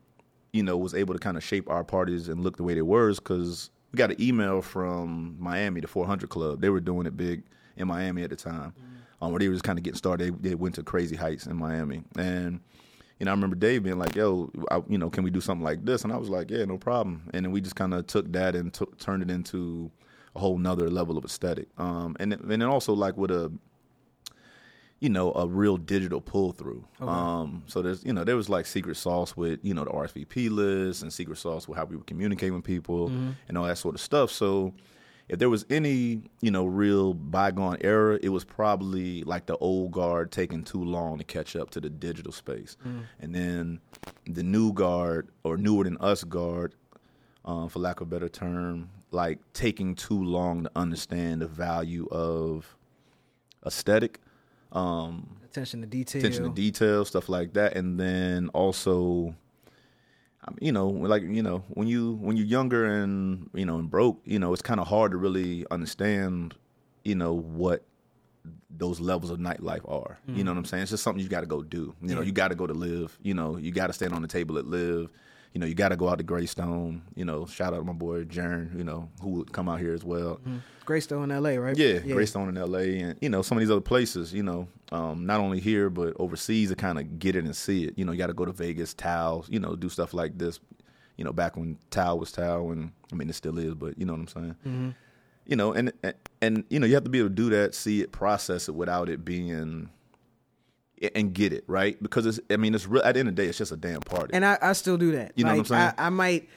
[0.52, 2.82] you know, was able to kind of shape our parties and look the way they
[2.82, 6.60] were is because we got an email from Miami, the 400 Club.
[6.60, 7.42] They were doing it big
[7.76, 8.74] in Miami at the time,
[9.20, 10.42] um, where they were just kind of getting started.
[10.42, 12.60] They, they went to crazy heights in Miami, and
[13.18, 15.64] you know, I remember Dave being like, "Yo, I, you know, can we do something
[15.64, 18.06] like this?" And I was like, "Yeah, no problem." And then we just kind of
[18.06, 19.90] took that and took turned it into
[20.36, 21.68] a whole nother level of aesthetic.
[21.78, 23.52] Um, and and then also like with a
[25.00, 26.84] you know, a real digital pull through.
[27.00, 30.50] Um, so there's, you know, there was like secret sauce with, you know, the RSVP
[30.50, 33.08] list and secret sauce with how we would communicate with people
[33.48, 34.30] and all that sort of stuff.
[34.32, 34.74] So
[35.28, 39.92] if there was any, you know, real bygone era, it was probably like the old
[39.92, 42.76] guard taking too long to catch up to the digital space.
[43.20, 43.80] And then
[44.26, 46.74] the new guard or newer than us guard,
[47.44, 52.08] um, for lack of a better term, like taking too long to understand the value
[52.10, 52.76] of
[53.64, 54.20] aesthetic
[54.72, 56.20] um, Attention to detail.
[56.20, 59.34] attention to detail, stuff like that, and then also,
[60.60, 64.20] you know, like you know, when you when you're younger and you know and broke,
[64.24, 66.54] you know, it's kind of hard to really understand,
[67.04, 67.84] you know, what
[68.70, 70.18] those levels of nightlife are.
[70.26, 70.82] You know what I'm saying?
[70.82, 71.94] It's just something you got to go do.
[72.00, 72.26] You know, Yeah.
[72.26, 73.18] you got to go to LIV.
[73.22, 75.08] You know, you got to stand on the table at LIV.
[75.54, 77.02] You know, you got to go out to Greystone.
[77.14, 78.76] You know, shout out to my boy Jern.
[78.76, 80.40] You know, who would come out here as well.
[80.84, 81.76] Greystone in LA, right?
[81.76, 82.98] Yeah, Greystone in L.A.
[83.00, 84.32] and you know some of these other places.
[84.32, 87.84] You know, um, not only here but overseas to kind of get it and see
[87.84, 87.94] it.
[87.98, 89.44] You know, you got to go to Vegas, Tao.
[89.48, 90.60] You know, do stuff like this.
[91.16, 94.06] You know, back when Tao was Tao, and I mean it still is, but you
[94.06, 94.56] know what I'm saying.
[94.66, 94.90] Mm-hmm.
[95.46, 97.74] You know, and, and and you know you have to be able to do that,
[97.74, 99.90] see it, process it without it being
[101.14, 102.40] and get it right because it's.
[102.50, 103.02] I mean, it's real.
[103.02, 104.34] At the end of the day, it's just a damn party.
[104.34, 105.32] And I, I still do that.
[105.36, 105.92] You know what I'm saying?
[105.98, 106.48] I, I might.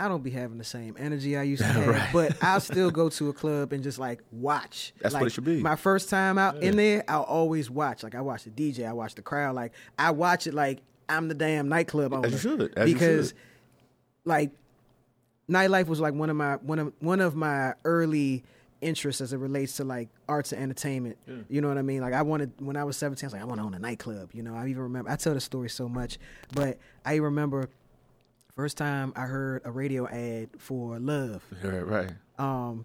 [0.00, 3.08] I don't be having the same energy I used to have, but I'll still go
[3.08, 4.92] to a club and just like watch.
[5.00, 5.60] That's what it should be.
[5.60, 8.04] My first time out in there, I'll always watch.
[8.04, 9.56] Like I watch the DJ, I watch the crowd.
[9.56, 12.28] Like I watch it like I'm the damn nightclub owner.
[12.28, 13.36] you should, as you because, should.
[14.24, 14.50] like,
[15.50, 18.44] nightlife was like one of my one of one of my early
[18.80, 21.16] interests as it relates to like arts and entertainment.
[21.48, 22.00] You know what I mean?
[22.00, 23.78] Like I wanted when I was 17, I was like, I want to own a
[23.78, 24.30] nightclub.
[24.32, 26.18] You know, I even remember I tell the story so much,
[26.54, 27.68] but I remember
[28.54, 32.10] first time I heard a radio ad for Love, Right, right.
[32.38, 32.84] um,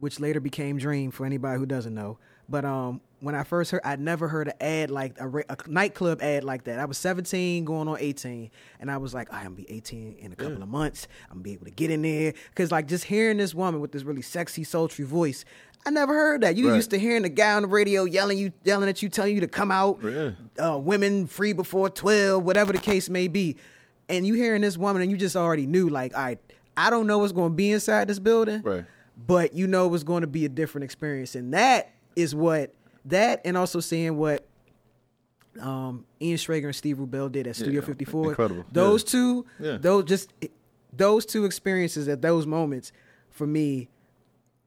[0.00, 2.18] which later became Dream for anybody who doesn't know.
[2.48, 6.20] But um, when I first heard, I'd never heard an ad like a, a nightclub
[6.20, 6.80] ad like that.
[6.80, 10.32] I was 17, going on 18, and I was like, I'm gonna be 18 in
[10.32, 11.06] a couple of months.
[11.28, 13.92] I'm gonna be able to get in there because like just hearing this woman with
[13.92, 15.44] this really sexy, sultry voice.
[15.86, 16.56] I never heard that.
[16.56, 16.76] You Right.
[16.76, 19.40] used to hearing the guy on the radio yelling you, yelling at you, telling you
[19.42, 19.98] to come out.
[20.02, 20.30] Yeah.
[20.58, 23.56] Uh, women free before twelve, whatever the case may be.
[24.08, 26.38] And you hearing this woman, and you just already knew, like, right,
[26.76, 28.84] I don't know what's going to be inside this building, Right.
[29.26, 32.74] But you know it was going to be a different experience, and that is what
[33.06, 34.46] that, and also seeing what
[35.60, 38.28] um, Ian Schrager and Steve Rubell did at Studio Yeah, 54.
[38.30, 38.64] incredible.
[38.72, 39.10] Those Yeah.
[39.10, 39.76] two, Yeah.
[39.78, 40.32] those just
[40.96, 42.92] those two experiences at those moments
[43.30, 43.88] for me.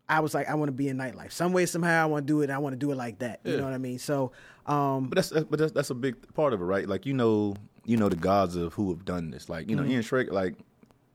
[0.09, 1.31] I was like, I want to be in nightlife.
[1.31, 2.49] Some way, somehow, I want to do it.
[2.49, 3.39] I want to do it like that.
[3.45, 3.99] You know what I mean?
[3.99, 4.31] So,
[4.67, 6.87] um, But that's but that's, that's a big part of it, right?
[6.87, 9.47] Like you know, you know the gods of who have done this.
[9.49, 10.55] Like you know, Ian Schrager, like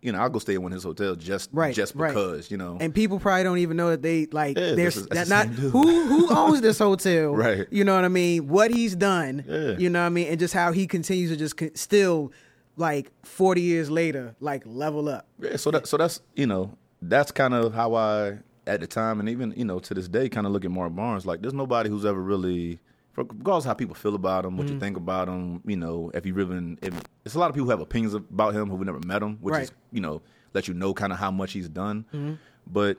[0.01, 1.51] you know, I'll go stay in one of his hotels just.
[1.53, 2.09] Right, just right.
[2.11, 2.77] because you know.
[2.81, 5.71] and people probably don't even know that they like Yeah, there's that's- that that's not
[5.73, 7.67] who who owns this hotel Right.
[7.71, 9.77] you know what i mean what he's done Yeah.
[9.79, 12.33] you know what i mean and just how he continues to just con- still
[12.77, 17.33] like 40 years later like level up Yeah, so that so that's you know that's
[17.33, 20.47] kind of how I at the time and even you know to this day kind
[20.47, 22.79] of look at Mark Barnes like there's nobody who's ever really
[23.25, 24.75] regardless of how people feel about him, what Mm-hmm.
[24.75, 27.67] you think about him, you know if you really if, it's a lot of people
[27.67, 29.63] who have opinions about him who've never met him, which Right.
[29.65, 30.23] is you know
[30.55, 32.05] let you know kind of how much he's done.
[32.15, 32.35] Mm-hmm.
[32.67, 32.99] But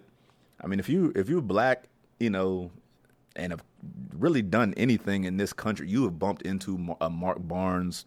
[0.63, 1.85] I mean if you if you're black,
[2.19, 2.71] you know.
[3.35, 3.63] And have
[4.17, 8.05] really done anything in this country, you have bumped into a Mark Barnes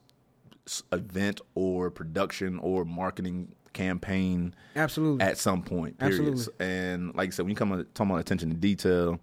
[0.93, 5.99] event or production or marketing campaign absolutely at some point.
[5.99, 6.21] Period.
[6.33, 6.55] Absolutely.
[6.67, 9.19] And like I said, when you come on, talking about attention to detail,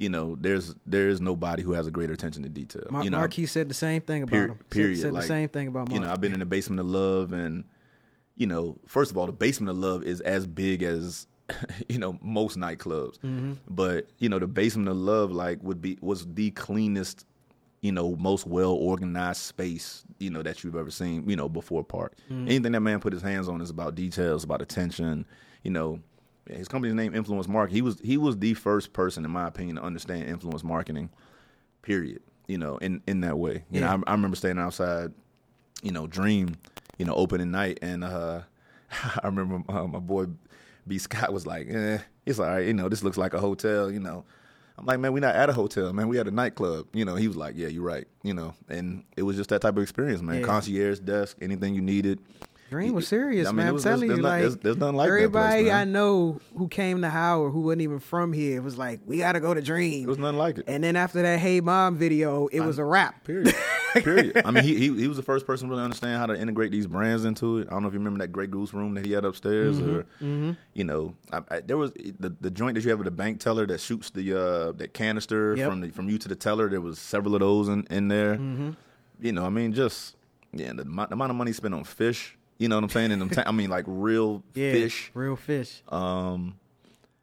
[0.00, 2.86] you know, there's there's nobody who has a greater attention to detail.
[2.90, 4.98] Mar- you know, Marquis said the same thing about per- him period.
[4.98, 6.86] said, like, the same thing about Mark You know, I've been in the basement of
[6.86, 7.64] love, and
[8.34, 11.26] you know, first of all, the basement of love is as big as
[11.90, 13.18] you know most nightclubs.
[13.18, 13.52] Mm-hmm.
[13.68, 17.26] But you know, the basement of love like would be was the cleanest.
[17.82, 21.28] You know, most well organized space you know that you've ever seen.
[21.28, 22.16] You know, before park.
[22.30, 22.46] Mm-hmm.
[22.48, 25.26] Anything that man put his hands on is about details, about attention.
[25.62, 26.00] You know,
[26.56, 27.74] his company's name Influence Marketing.
[27.76, 31.10] He was he was the first person, in my opinion, to understand influence marketing.
[31.82, 32.20] Period.
[32.46, 33.64] You know, in in that way.
[33.70, 33.96] You Yeah.
[33.96, 35.12] know, I, I remember standing outside
[35.82, 36.56] you know, Dream,
[36.98, 38.42] you know, opening night, and uh,
[39.22, 40.26] I remember uh, my boy
[40.86, 43.90] B Scott was like, "Eh, it's all right, you know, this looks like a hotel,
[43.90, 44.24] you know."
[44.76, 46.08] I'm like, man, we're not at a hotel, man.
[46.08, 46.86] We at a nightclub.
[46.94, 48.08] You know, he was like, yeah, you're right.
[48.22, 50.40] You know, and it was just that type of experience, man.
[50.40, 50.46] Yeah.
[50.46, 52.18] Concierge desk, anything you needed.
[52.70, 53.66] Dream was serious, I mean, man.
[53.68, 55.72] I'm was- telling there's you, not- like there's- there's nothing like that place, everybody.
[55.72, 59.32] I know who came to Howard who wasn't even from here was like, we got
[59.32, 60.04] to go to Dream.
[60.04, 60.64] It was nothing like it.
[60.68, 63.24] And then after that Hey Mom video, it was a wrap.
[63.24, 63.54] Period.
[63.94, 64.42] Period.
[64.44, 66.70] I mean, he, he he was the first person to really understand how to integrate
[66.70, 67.66] these brands into it.
[67.66, 69.90] I don't know if you remember that Grey Goose room that he had upstairs, mm-hmm.
[69.96, 70.52] or mm-hmm.
[70.74, 73.40] you know, I, I, there was the the joint that you have with the bank
[73.40, 75.68] teller that shoots the uh, that canister Yep.
[75.68, 76.68] from the from you to the teller.
[76.68, 78.34] There was several of those in in there.
[78.36, 78.70] Mm-hmm.
[79.20, 80.14] You know, I mean, just
[80.52, 82.36] yeah, the, the amount of money spent on fish.
[82.60, 83.10] You know what I'm saying?
[83.10, 85.10] And them ta- I mean, like real Yeah, fish.
[85.14, 85.82] real fish.
[85.88, 86.54] Um,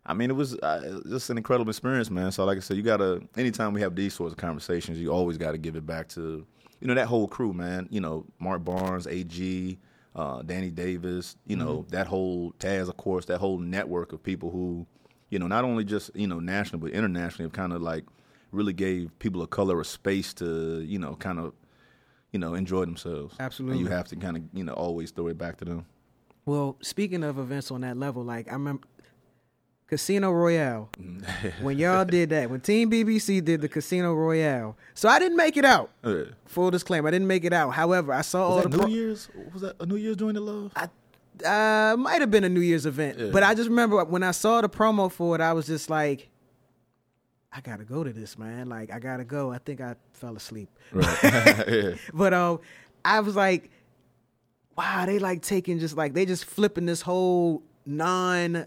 [0.05, 2.31] I mean, it was uh, just an incredible experience, man.
[2.31, 3.21] So, like I said, you gotta.
[3.37, 6.45] Anytime we have these sorts of conversations, you always got to give it back to,
[6.81, 7.87] you know, that whole crew, man.
[7.91, 9.77] You know, Mark Barnes, AG,
[10.15, 11.35] uh, Danny Davis.
[11.45, 14.87] You know, that whole Taz, of course, that whole network of people who,
[15.29, 18.05] you know, not only just you know national but internationally have kind of like
[18.51, 21.53] really gave people of color a space to, you know, kind of,
[22.31, 23.35] you know, enjoy themselves.
[23.39, 23.77] Absolutely.
[23.79, 25.85] And you have to kind of, you know, always throw it back to them.
[26.45, 28.87] Well, speaking of events on that level, like I remember
[29.87, 30.89] Casino Royale.
[31.61, 34.77] when y'all did that, when Team BBC did the Casino Royale.
[34.93, 35.91] So I didn't make it out.
[36.03, 36.23] Yeah.
[36.45, 37.71] Full disclaimer, I didn't make it out.
[37.71, 39.29] However, I saw all Was the New pro- Year's?
[39.53, 40.71] Was that a New Year's joint of love?
[40.75, 40.89] I
[41.45, 43.19] uh might have been a New Year's event.
[43.19, 43.29] Yeah.
[43.31, 46.29] But I just remember when I saw the promo for it, I was just like
[47.57, 48.69] I gotta go to this, man.
[48.69, 49.51] Like I gotta go.
[49.51, 50.69] I think I fell asleep.
[50.93, 51.17] Right.
[51.67, 51.95] yeah.
[52.13, 52.59] But um,
[53.03, 53.71] I was like,
[54.77, 58.65] wow, they like taking just like they just flipping this whole non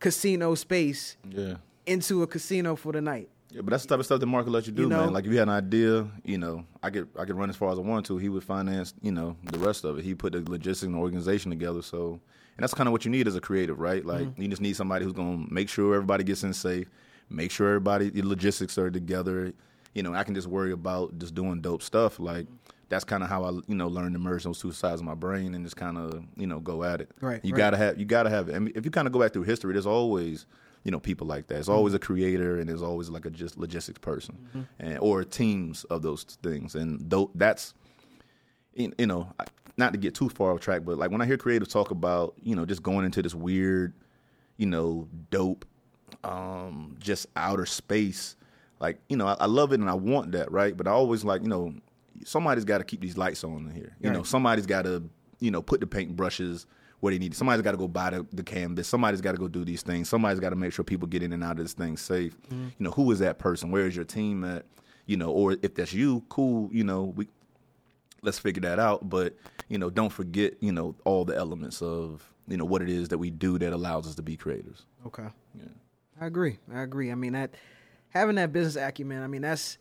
[0.00, 1.54] casino space Yeah.
[1.86, 3.28] into a casino for the night.
[3.52, 5.04] Yeah, but that's the type of stuff that Mark will let you do, You know?
[5.04, 5.12] man.
[5.12, 7.70] Like if you had an idea, you know, I could I could run as far
[7.70, 8.16] as I want to.
[8.18, 10.04] He would finance, you know, the rest of it.
[10.04, 11.82] He put the logistics and organization together.
[11.82, 12.12] So,
[12.56, 14.04] and that's kind of what you need as a creative, right?
[14.04, 14.42] Like Mm-hmm.
[14.42, 16.88] you just need somebody who's gonna make sure everybody gets in safe,
[17.32, 19.52] make sure everybody the logistics are together.
[19.94, 22.18] You know, I can just worry about just doing dope stuff.
[22.18, 22.46] Like
[22.88, 25.14] that's kind of how I you know learned to merge those two sides of my
[25.14, 27.10] brain and just kind of you know go at it.
[27.20, 27.58] Right, You right.
[27.58, 28.54] gotta have you gotta have it.
[28.54, 30.46] I mean, if you kind of go back through history, there's always
[30.84, 31.54] you know people like that.
[31.54, 31.74] There's mm-hmm.
[31.74, 34.62] always a creator and there's always like a just logistics person mm-hmm.
[34.78, 36.74] and or teams of those things.
[36.74, 37.74] And though that's
[38.74, 39.32] you know
[39.78, 42.34] not to get too far off track, but like when I hear creatives talk about
[42.42, 43.94] you know just going into this weird
[44.58, 45.64] you know dope
[46.24, 48.36] um just outer space.
[48.80, 50.76] Like you know I, I love it and i want that right?
[50.76, 51.74] But i always like you know
[52.24, 53.96] somebody's got to keep these lights on in here.
[54.00, 55.02] You know somebody's got to
[55.40, 56.66] you know put the paint brushes
[57.00, 58.86] where they need somebody's got to go buy the, the canvas.
[58.86, 60.08] Somebody's got to go do these things.
[60.08, 62.40] Somebody's got to make sure people get in and out of this thing safe.
[62.42, 62.68] Mm-hmm.
[62.78, 63.70] you know who is that person?
[63.70, 64.64] Where is your team at?
[65.06, 67.28] You know or if that's you cool you know we
[68.22, 69.08] let's figure that out.
[69.08, 69.34] But
[69.68, 73.08] you know don't forget you know all the elements of you know what it is
[73.08, 74.86] that we do that allows us to be creators.
[75.06, 75.26] Okay.
[75.54, 75.64] yeah
[76.22, 76.58] I agree.
[76.72, 77.10] I agree.
[77.10, 77.54] I mean that
[78.10, 79.22] having that business acumen.
[79.22, 79.78] I mean that's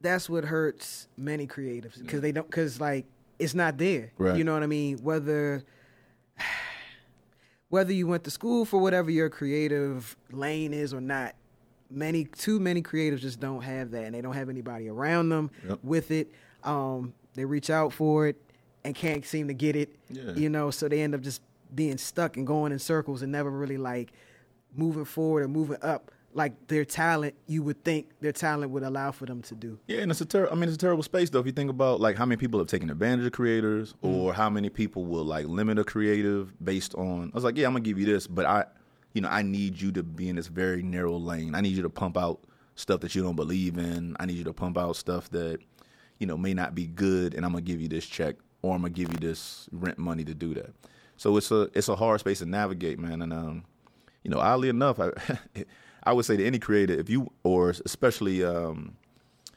[0.00, 3.06] that's what hurts many creatives because they don't because like
[3.38, 4.10] it's not there.
[4.18, 4.36] Right.
[4.36, 4.98] You know what I mean?
[4.98, 5.62] Whether
[7.68, 11.34] whether you went to school for whatever your creative lane is or not,
[11.90, 15.50] many too many creatives just don't have that, and they don't have anybody around them
[15.68, 15.78] Yep.
[15.82, 16.32] with it.
[16.64, 18.36] Um, they reach out for it
[18.84, 19.94] and can't seem to get it.
[20.08, 20.32] Yeah.
[20.34, 23.50] You know, so they end up just being stuck and going in circles and never
[23.50, 24.12] really like
[24.74, 29.10] moving forward or moving up like their talent you would think their talent would allow
[29.10, 29.78] for them to do.
[29.86, 31.40] Yeah, and it's a ter- I mean, it's a terrible space though.
[31.40, 34.48] If you think about like how many people have taken advantage of creators, or how
[34.48, 37.30] many people will like limit a creative based on.
[37.32, 38.64] I was like, yeah, I'm gonna give you this, but I,
[39.12, 41.54] you know, I need you to be in this very narrow lane.
[41.54, 42.40] I need you to pump out
[42.76, 44.16] stuff that you don't believe in.
[44.20, 45.58] I need you to pump out stuff that,
[46.18, 48.82] you know, may not be good, and I'm gonna give you this check, or I'm
[48.82, 50.72] gonna give you this rent money to do that.
[51.16, 53.64] So it's a it's a hard space to navigate, man, and um,
[54.24, 55.10] you know, oddly enough, I
[56.04, 58.96] I would say to any creator, if you or especially um,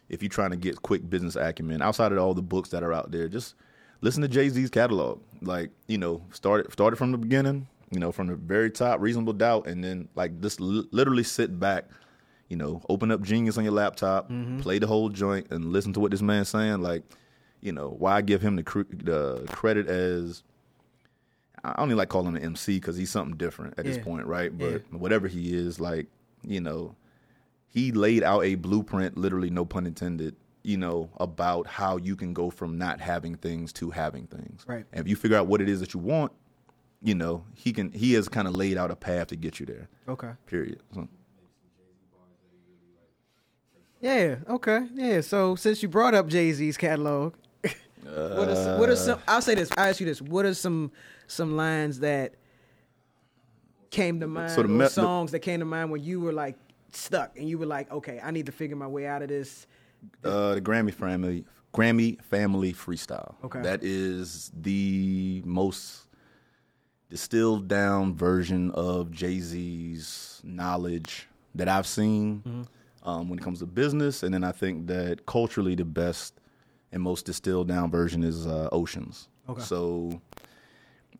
[0.09, 2.93] if you're trying to get quick business acumen, outside of all the books that are
[2.93, 3.55] out there, just
[4.01, 5.21] listen to Jay Z's catalog.
[5.41, 7.67] Like you know, start it, start it from the beginning.
[7.91, 11.59] You know, from the very top, reasonable doubt, and then like just li- literally sit
[11.59, 11.85] back.
[12.49, 14.29] You know, open up Genius on your laptop,
[14.61, 16.81] play the whole joint, and listen to what this man's saying.
[16.81, 17.01] Like,
[17.61, 20.43] you know, why give him the, cr- the credit as
[21.63, 23.91] I don't like calling him an MC because he's something different at Yeah.
[23.93, 24.55] this point, right?
[24.57, 24.97] But Yeah.
[24.97, 26.07] whatever he is, like
[26.45, 26.95] you know,
[27.69, 32.33] he laid out a blueprint, literally, no pun intended, you know, about how you can
[32.33, 34.63] go from not having things to having things.
[34.67, 34.85] Right.
[34.91, 36.31] And if you figure out what it is that you want,
[37.01, 37.91] you know, he can.
[37.91, 39.87] He has kind of laid out a path to get you there.
[40.07, 40.31] Okay.
[40.45, 40.81] Period.
[40.93, 41.07] So,
[44.01, 44.35] Yeah.
[44.49, 44.87] Okay.
[44.93, 45.21] Yeah.
[45.21, 47.35] So since you brought up Jay Z's catalog,
[48.03, 49.19] what are some, what are some?
[49.27, 49.69] I'll say this.
[49.77, 50.21] I'll ask you this.
[50.21, 50.91] What are some
[51.33, 52.35] some lines that
[53.89, 56.57] came to mind, So me- songs that came to mind when you were like
[56.91, 59.67] stuck and you were like, okay, I need to figure my way out of this.
[60.23, 63.35] uh, the Grammy family, Grammy family freestyle.
[63.43, 63.61] Okay.
[63.61, 66.07] That is the most
[67.09, 73.09] distilled down version of Jay Z's knowledge that I've seen Mm-hmm.
[73.09, 76.39] um, when it comes to business, and then I think that culturally the best
[76.91, 79.27] and most distilled down version is uh, Oceans.
[79.49, 79.61] Okay.
[79.61, 80.21] So,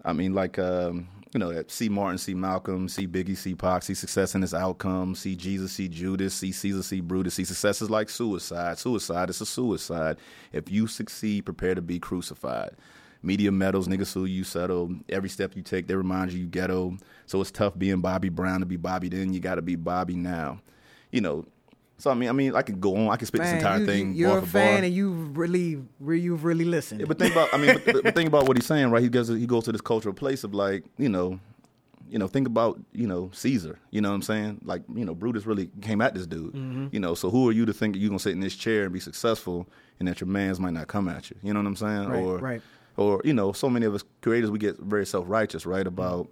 [0.05, 3.93] I mean, like um, you know, see Martin, see Malcolm, see Biggie, see Pac, see
[3.93, 7.89] success in its outcome, see Jesus, see Judas, see Caesar, see Brutus, see success is
[7.89, 8.77] like suicide.
[8.77, 10.17] Suicide is a suicide.
[10.51, 12.71] If you succeed, prepare to be crucified.
[13.23, 14.93] Media medals, niggas sue you settle.
[15.09, 16.97] Every step you take, they remind you you ghetto.
[17.25, 19.33] So it's tough being Bobby Brown to be Bobby then.
[19.33, 20.59] You got to be Bobby now.
[21.11, 21.45] You know.
[21.97, 23.09] So I mean, I mean, I could go on.
[23.09, 24.13] I could spit this entire you, thing.
[24.13, 24.83] You, bar are a fan bar.
[24.83, 27.01] and you've really, re- you've really listened.
[27.01, 29.01] Yeah, but think about I mean, but, but think about what he's saying, right?
[29.01, 31.39] He goes he goes to this cultural place of like, you know,
[32.09, 33.79] you know, think about you know Caesar.
[33.89, 34.61] You know what I'm saying?
[34.63, 36.53] Like, you know, Brutus really came at this dude.
[36.53, 36.87] Mm-hmm.
[36.91, 38.93] You know, so who are you to think you're gonna sit in this chair and
[38.93, 39.67] be successful,
[39.99, 41.37] and that your man's might not come at you?
[41.41, 42.09] You know what I'm saying?
[42.09, 42.61] Right, or right.
[42.97, 45.87] or you know, so many of us creators we get very self righteous, right?
[45.87, 46.27] About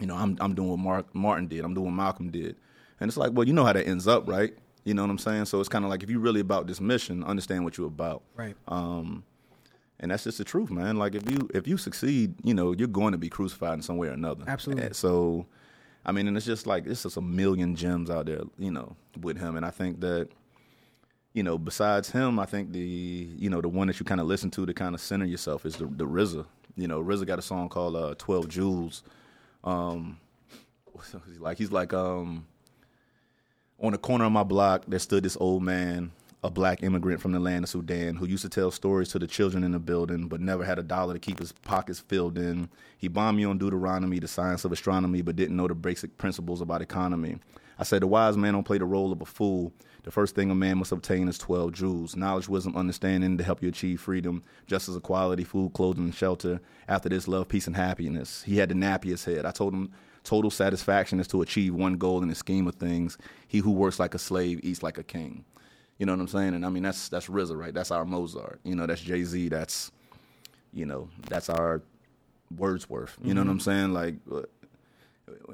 [0.00, 2.56] you know, I'm I'm doing what Mark Martin did, I'm doing what Malcolm did,
[3.00, 4.54] and it's like, well, you know how that ends up, right?
[4.86, 5.46] You know what I'm saying?
[5.46, 8.22] So it's kind of like if you're really about this mission, understand what you're about.
[8.36, 8.54] right.
[8.68, 9.24] Um,
[9.98, 10.96] and that's just the truth, man.
[10.96, 13.96] Like if you if you succeed, you know you're going to be crucified in some
[13.96, 14.44] way or another.
[14.46, 14.90] Absolutely.
[14.92, 15.46] So,
[16.04, 18.94] I mean, and it's just like it's just a million gems out there, you know,
[19.20, 19.56] with him.
[19.56, 20.28] And I think that,
[21.32, 24.28] you know, besides him, I think the you know the one that you kind of
[24.28, 26.46] listen to to kind of center yourself is the the RZA.
[26.76, 29.02] You know, RZA got a song called uh, Twelve Jewels.
[29.64, 30.20] Um,
[31.40, 32.46] like he's like um
[33.80, 36.10] on the corner of my block, there stood this old man,
[36.42, 39.26] a black immigrant from the land of Sudan, who used to tell stories to the
[39.26, 42.68] children in the building, but never had a dollar to keep his pockets filled in.
[42.96, 46.60] He bombed me on Deuteronomy, the science of astronomy, but didn't know the basic principles
[46.60, 47.38] about economy.
[47.78, 49.72] I said, the wise man don't play the role of a fool.
[50.04, 53.60] The first thing a man must obtain is 12 jewels knowledge, wisdom, understanding to help
[53.60, 56.60] you achieve freedom, justice, equality, food, clothing, and shelter.
[56.88, 58.44] After this, love, peace, and happiness.
[58.44, 59.44] He had the nappiest head.
[59.44, 59.90] I told him,
[60.26, 63.16] total satisfaction is to achieve one goal in the scheme of things.
[63.46, 65.44] He who works like a slave eats like a king.
[65.98, 66.54] You know what I'm saying?
[66.54, 67.72] And I mean, that's that's RZA, right?
[67.72, 68.60] That's our Mozart.
[68.64, 69.48] You know, that's Jay Z.
[69.48, 69.92] That's,
[70.74, 71.80] you know, that's our
[72.54, 73.16] Wordsworth.
[73.24, 73.92] You know what I'm saying?
[73.92, 74.42] Like, uh,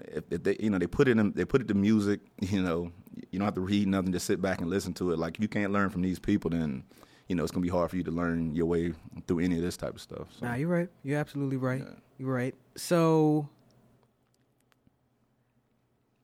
[0.09, 2.21] if, if they, you know, they put it in, they put it to music.
[2.41, 2.91] You know,
[3.31, 4.13] you don't have to read nothing.
[4.13, 5.19] Just sit back and listen to it.
[5.19, 6.83] Like, if you can't learn from these people, then,
[7.29, 8.93] you know, it's gonna be hard for you to learn your way
[9.27, 10.27] through any of this type of stuff.
[10.39, 10.47] So.
[10.47, 10.89] Nah, you're right.
[11.05, 11.81] You're absolutely right.
[11.81, 11.95] Yeah.
[12.19, 12.55] You're right.
[12.77, 13.49] So,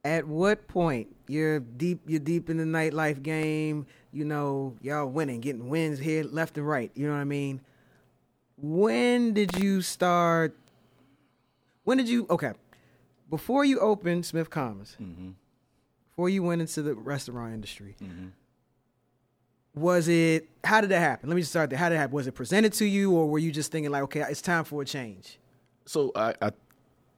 [0.05, 2.01] at what point you're deep?
[2.07, 3.87] You're deep in the nightlife game.
[4.13, 6.91] You know, y'all winning, getting wins here, left and right.
[6.95, 7.61] You know what I mean?
[8.57, 10.57] When did you start?
[11.85, 12.27] When did you?
[12.31, 12.53] Okay,
[13.31, 15.35] before you opened Smith Commons, Mhm.
[16.11, 18.33] before you went into the restaurant industry, Mhm.
[19.75, 20.49] was it?
[20.65, 21.29] How did that happen?
[21.29, 21.79] Let me just start there.
[21.79, 22.15] How did it happen?
[22.15, 24.83] Was it presented to you, or were you just thinking like, okay, it's time for
[24.83, 25.39] a change?
[25.87, 26.51] So I, I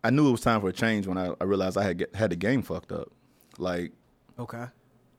[0.03, 2.15] I knew it was time for a change when I, I realized I had get,
[2.15, 3.11] had the game fucked up.
[3.59, 3.93] Like,
[4.39, 4.65] Okay.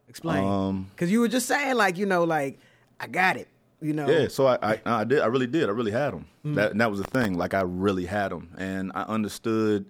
[0.09, 0.43] Explain.
[0.43, 2.59] um, Because you were just saying, like, you know, like,
[2.99, 3.47] I got it.
[3.81, 4.07] You know.
[4.07, 6.27] Yeah, so I, I I did I really did I really had them.
[6.43, 7.35] That and that was the thing.
[7.35, 9.87] Like I really had them, and I understood.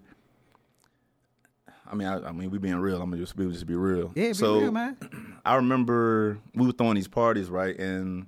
[1.92, 3.02] I mean, I, I mean, we being real.
[3.02, 4.14] I'm gonna just be just be real.
[4.16, 4.96] Yeah, be so real, man.
[5.46, 8.28] I remember we were throwing these parties, right, and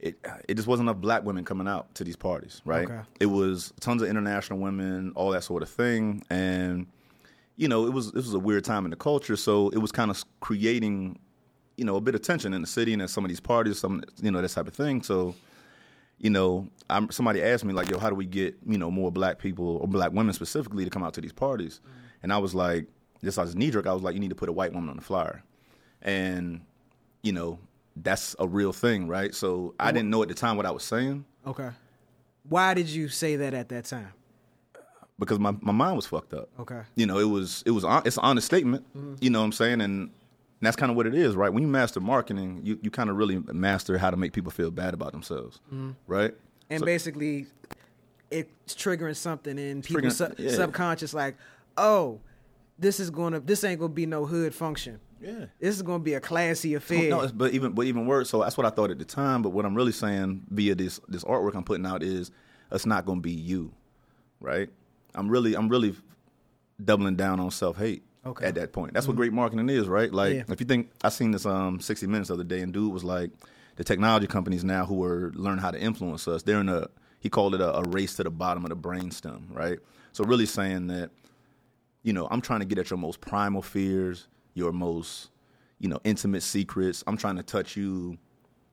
[0.00, 2.90] it it just wasn't enough black women coming out to these parties, right?
[2.90, 3.00] Okay.
[3.20, 6.86] It was tons of international women, all that sort of thing, and
[7.56, 9.92] you know, it was this was a weird time in the culture, so it was
[9.92, 11.18] kind of creating,
[11.76, 13.78] you know, a bit of tension in the city and at some of these parties,
[13.78, 15.02] some you know, this type of thing.
[15.02, 15.34] So,
[16.18, 19.12] you know, I'm, somebody asked me like, "Yo, how do we get you know more
[19.12, 21.90] black people or black women specifically to come out to these parties?" Mm.
[22.22, 22.86] And I was like,
[23.22, 24.96] just as knee jerk, I was like, "You need to put a white woman on
[24.96, 25.42] the flyer,"
[26.00, 26.62] and
[27.22, 27.58] you know,
[28.02, 29.34] that's a real thing, right?
[29.34, 31.70] So I didn't know at the time what I was saying Okay.
[32.48, 34.12] Why did you say that at that time?
[35.18, 36.48] because my, my mind was fucked up.
[36.58, 36.80] Okay.
[36.96, 38.84] You know, it was it was it's an honest statement.
[38.96, 39.16] Mm-hmm.
[39.20, 39.82] You know what I'm saying?
[39.82, 40.10] And
[40.62, 41.52] that's kind of what it is, right?
[41.52, 44.70] When you master marketing, you, you kind of really master how to make people feel
[44.70, 45.90] bad about themselves, mm-hmm.
[46.06, 46.34] right?
[46.70, 47.46] And So- basically,
[48.30, 50.52] it's triggering something in people's su- yeah.
[50.52, 51.36] subconscious, like,
[51.76, 52.20] oh,
[52.78, 55.00] this is gonna, this ain't gonna be no hood function.
[55.20, 55.46] Yeah.
[55.58, 57.10] This is gonna be a classy affair.
[57.10, 58.30] No, it's- but even but even worse.
[58.30, 59.42] So that's what I thought at the time.
[59.42, 62.30] But what I'm really saying via this this artwork I'm putting out is
[62.72, 63.72] it's not going to be you,
[64.40, 64.68] right?
[65.14, 65.94] I'm really I'm really
[66.84, 68.02] doubling down on self hate.
[68.24, 68.44] Okay.
[68.46, 70.12] At that point, that's what great marketing is, right?
[70.12, 70.42] Like Yeah.
[70.48, 73.02] if you think I seen this um 60 Minutes the other day, and dude was
[73.04, 73.30] like,
[73.76, 77.28] the technology companies now who are learning how to influence us, they're in a he
[77.30, 79.78] called it a, a race to the bottom of the brainstem, right?
[80.12, 81.10] So really saying that
[82.02, 85.30] you know, I'm trying to get at your most primal fears, your most,
[85.78, 87.02] you know, intimate secrets.
[87.06, 88.18] I'm trying to touch you,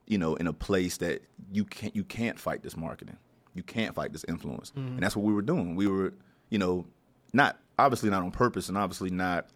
[0.05, 1.21] you know, in a place that
[1.51, 3.17] you can't you can't fight this marketing.
[3.53, 4.71] You can't fight this influence.
[4.75, 5.75] And that's what we were doing.
[5.75, 6.13] We were,
[6.49, 6.85] you know,
[7.33, 9.47] not obviously not on purpose and obviously not,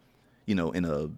[0.45, 1.09] you know, in a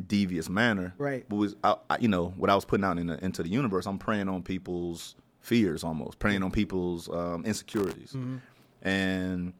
[0.00, 0.94] devious manner.
[0.96, 1.24] Right.
[1.28, 3.48] But was I, I, you know, what I was putting out in the, into the
[3.48, 8.14] universe, I'm preying on people's fears almost, preying on people's um, insecurities.
[8.82, 9.52] And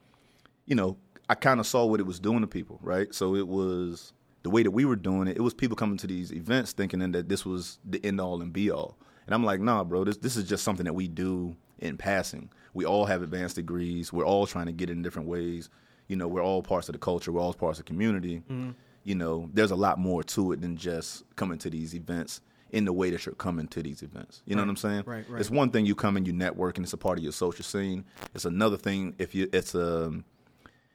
[0.66, 0.96] you know,
[1.28, 3.12] I kind of saw what it was doing to people, right?
[3.14, 4.12] So it was
[4.42, 5.36] the way that we were doing it.
[5.36, 8.52] It was people coming to these events thinking that this was the end all and
[8.52, 8.96] be all.
[9.26, 12.50] And I'm like, nah, bro, this this is just something that we do in passing.
[12.74, 14.12] We all have advanced degrees.
[14.12, 15.68] We're all trying to get in different ways.
[16.08, 17.32] You know, we're all parts of the culture.
[17.32, 18.42] We're all parts of the community.
[18.50, 18.70] Mm-hmm.
[19.04, 22.40] You know, there's a lot more to it than just coming to these events
[22.72, 24.42] in the way that you're coming to these events.
[24.46, 25.02] You know what I'm saying?
[25.06, 25.40] right, right.
[25.40, 27.64] It's one thing you come and you network and it's a part of your social
[27.64, 28.04] scene.
[28.34, 30.12] It's another thing if you it's a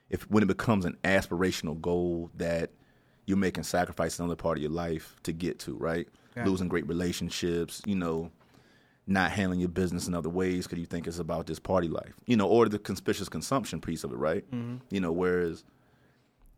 [0.10, 2.72] if when it becomes an aspirational goal that
[3.26, 6.08] you're making sacrifices in another part of your life to get to, right?
[6.36, 6.46] Yeah.
[6.46, 8.32] Losing great relationships, you know,
[9.08, 12.14] not handling your business in other ways because you think it's about this party life,
[12.26, 14.50] you know, or the conspicuous consumption piece of it, right?
[14.52, 14.78] Mm-hmm.
[14.90, 15.64] You know, whereas,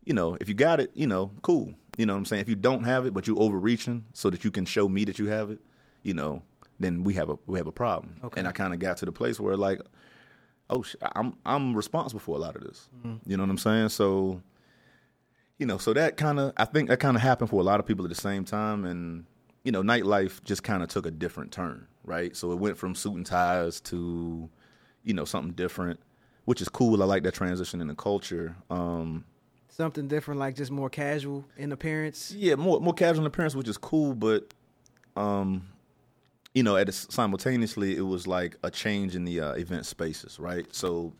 [0.04, 1.74] you know, if you got it, you know, cool.
[1.96, 2.42] You know what I'm saying?
[2.42, 5.18] If you don't have it, but you overreaching so that you can show me that
[5.18, 5.58] you have it,
[6.02, 6.42] you know,
[6.80, 8.16] then we have a we have a problem.
[8.24, 8.38] Okay.
[8.38, 9.80] And I kind of got to the place where like,
[10.70, 12.88] oh, sh- I'm I'm responsible for a lot of this.
[12.98, 13.30] Mm-hmm.
[13.30, 13.88] You know what I'm saying?
[13.90, 14.40] So,
[15.58, 17.80] you know, so that kind of I think that kind of happened for a lot
[17.80, 19.24] of people at the same time, and
[19.64, 22.34] you know, nightlife just kind of took a different turn, right?
[22.36, 24.48] So it went from suit and ties to,
[25.04, 26.00] you know, something different,
[26.44, 27.02] which is cool.
[27.02, 28.56] I like that transition in the culture.
[28.70, 29.24] Um,
[29.68, 32.32] Something different, like just more casual in appearance.
[32.32, 34.54] yeah, more more casual in appearance, which is cool, but
[35.16, 35.68] um,
[36.54, 40.38] you know, at a, simultaneously, it was like a change in the uh, event spaces,
[40.40, 40.72] right?
[40.74, 41.12] So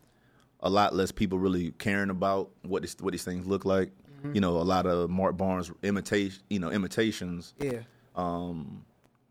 [0.61, 3.91] a lot less people really caring about what this, what these things look like.
[4.33, 7.53] You know, a lot of Mark Barnes imitation, you know, imitations.
[7.59, 7.79] Yeah.
[8.15, 8.85] Um,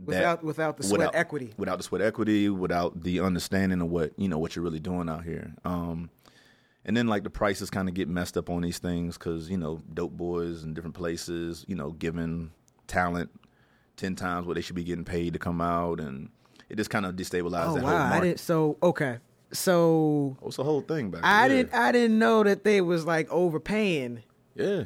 [0.04, 1.52] Without without the sweat without- equity.
[1.56, 5.08] without the sweat equity, without the understanding of what you know what you're really doing
[5.08, 5.52] out here.
[5.64, 6.08] Um,
[6.84, 9.56] and then like the prices kind of get messed up on these things because you
[9.56, 12.52] know dope boys in different places, you know, giving
[12.86, 13.28] talent
[13.96, 16.28] ten times what they should be getting paid to come out, and
[16.68, 18.04] it just kind of destabilized Oh that whole wow!
[18.04, 18.24] I market.
[18.24, 18.38] didn't.
[18.40, 19.18] So okay.
[19.52, 21.22] So What's the whole thing back?
[21.24, 21.56] I there?
[21.64, 21.74] didn't.
[21.74, 24.22] I didn't know that they was like overpaying
[24.58, 24.84] Yeah.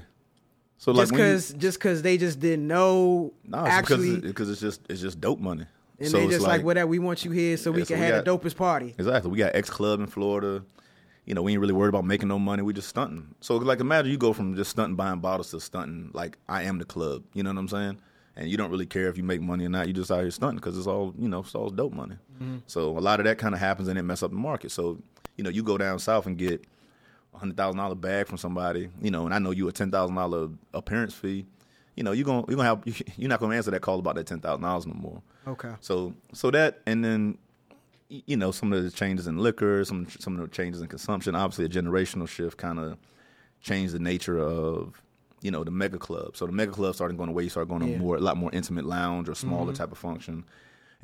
[0.79, 4.51] So like just because just because they just didn't know Nah, it's actually, because because
[4.51, 5.67] it's just it's just dope money.
[6.01, 8.01] and so they just like, whatever we want you here so we Yeah, so can
[8.01, 8.95] we have got- the dopest party.
[8.99, 9.31] Exactly.
[9.31, 10.65] We got X Club in Florida.
[11.25, 12.63] You know, we ain't really worried about making no money.
[12.63, 13.33] We just stunting.
[13.41, 16.79] So like imagine you go from just stunting buying bottles to stunting like I am
[16.79, 17.23] the club.
[17.33, 17.99] You know what I'm saying?
[18.35, 19.87] And you don't really care if you make money or not.
[19.87, 22.17] You just out here stunting because it's all you know, it's all dope money.
[22.43, 22.57] Mm-hmm.
[22.67, 24.73] So a lot of that kind of happens and it mess up the market.
[24.73, 24.99] So
[25.37, 26.67] you know, you go down south and get a
[27.35, 28.89] hundred thousand dollar bag from somebody.
[29.01, 31.47] You know, and I know you a ten thousand dollar appearance fee.
[31.97, 32.83] You know, you're gonna you're gonna have
[33.17, 35.23] you're not gonna answer that call about that ten thousand dollars no more.
[35.47, 35.73] Okay.
[35.81, 37.39] So so that and then
[38.09, 41.35] you know some of the changes in liquor, some some of the changes in consumption.
[41.35, 42.97] Obviously, a generational shift kind of
[43.61, 45.01] changed the nature of
[45.41, 46.37] you know the mega club.
[46.37, 47.45] So the mega club started going away.
[47.45, 47.89] You started going Yeah.
[47.95, 47.99] Mm-hmm.
[48.01, 50.45] to more a lot more intimate lounge or smaller type of function.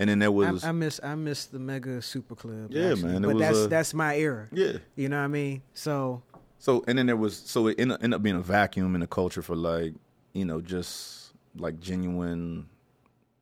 [0.00, 2.68] And then there was I, I miss I miss the mega super club.
[2.70, 3.02] Yeah, actually.
[3.12, 4.46] man, it But was that's a- that's my era.
[4.52, 4.72] yeah.
[4.96, 5.62] You know what I mean?
[5.74, 6.22] So
[6.58, 9.06] So and then there was so it ended, ended up being a vacuum in the
[9.06, 9.94] culture for like
[10.34, 12.68] you know just like genuine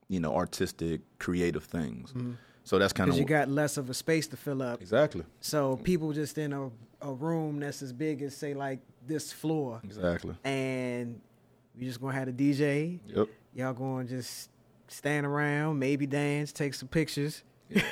[0.09, 2.15] you know artistic creative things.
[2.65, 3.21] So that's kind of Mm-hmm.
[3.23, 4.81] you got less of a space to fill up.
[4.81, 6.71] exactly So people just in a,
[7.03, 10.35] a room that's as big as say like this floor, exactly.
[10.43, 11.21] and
[11.79, 12.99] we just gonna have a DJ.
[13.07, 13.29] Yep.
[13.55, 14.51] Y'all gonna just
[14.89, 17.43] stand around, maybe dance, take some pictures.
[17.71, 17.85] and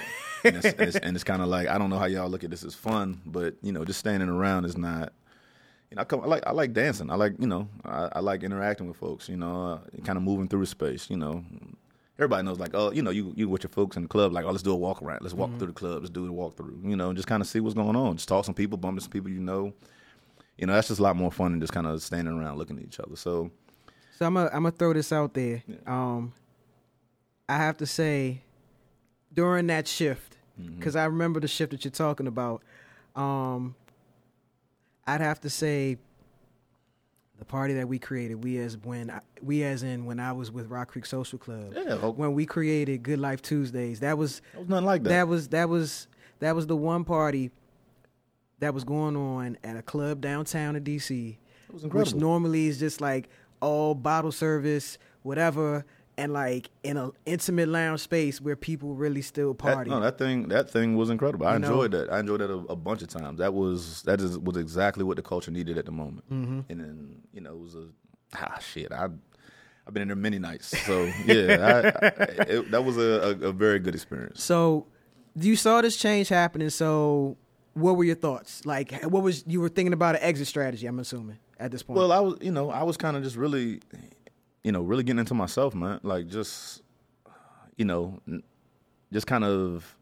[0.45, 2.75] it's, it's, it's kind of like I don't know how y'all look at this as
[2.75, 5.13] fun, but you know, just standing around is not.
[5.91, 7.11] You know, I, come, I like I like dancing.
[7.11, 9.29] I like you know I, I like interacting with folks.
[9.29, 11.09] You know, uh, kind of moving through the space.
[11.11, 11.45] You know,
[12.19, 14.45] everybody knows like oh you know you you with your folks in the club like
[14.45, 16.57] oh let's do a walk around, let's walk through the club, let's do the walk
[16.57, 16.81] through.
[16.85, 18.17] You know, just kind of see what's going on.
[18.17, 19.73] Just talk to some people, bump into some people you know.
[20.59, 22.79] You know, that's just a lot more fun than just kind of standing around looking
[22.79, 23.17] at each other.
[23.17, 23.51] So
[24.19, 25.63] So I'm gonna I'm gonna throw this out there.
[25.67, 25.77] Yeah.
[25.87, 26.33] Um,
[27.49, 28.43] I have to say,
[29.33, 30.31] during that shift,
[30.61, 30.77] Mm-hmm.
[30.79, 32.63] because I remember the shift that you're talking about.
[33.17, 33.75] Um,
[35.05, 35.97] I'd have to say,
[37.41, 40.53] the party that we created, we as when I, we as in when I was
[40.53, 44.41] with Rock Creek Social Club, yeah, oh, when we created Good Life Tuesdays, that was
[44.53, 45.09] that was nothing like that.
[45.09, 46.07] that was that was
[46.39, 47.51] that was the one party
[48.61, 51.37] that was going on at a club downtown in DC
[51.69, 53.29] it was which normally is just like
[53.61, 55.85] all bottle service, whatever,
[56.17, 59.91] and like in an intimate lounge space where people really still That, party.
[59.91, 61.47] no, that thing that thing was incredible.
[61.47, 61.69] I You know?
[61.69, 62.13] enjoyed that.
[62.13, 63.39] I enjoyed that a, a bunch of times.
[63.39, 66.25] That was that is was exactly what the culture needed at the moment.
[66.33, 66.61] Mm-hmm.
[66.69, 67.87] And then you know it was a
[68.37, 68.93] ah shit.
[68.93, 69.09] I
[69.87, 70.69] I've been in there many nights.
[70.87, 72.11] So yeah, I, I,
[72.49, 74.43] it, that was a, a, a very good experience.
[74.43, 74.87] so
[75.37, 76.71] you saw this change happening.
[76.71, 77.37] So
[77.75, 78.65] what were your thoughts?
[78.65, 80.87] Like, what was you were thinking about an exit strategy?
[80.87, 81.99] I'm assuming at this point.
[81.99, 83.81] Well, I was you know I was kind of just really
[84.65, 86.01] you know really getting into myself, man.
[86.03, 86.83] Like just
[87.77, 88.21] you know
[89.13, 89.97] just kind of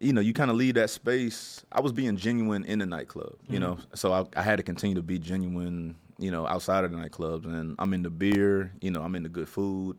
[0.00, 1.64] you know, you kind of leave that space.
[1.72, 3.62] I was being genuine in the nightclub, you mm-hmm.
[3.62, 6.96] know, so I, I had to continue to be genuine, you know, outside of the
[6.96, 7.46] nightclubs.
[7.46, 9.96] And I'm into beer, you know, I'm into good food.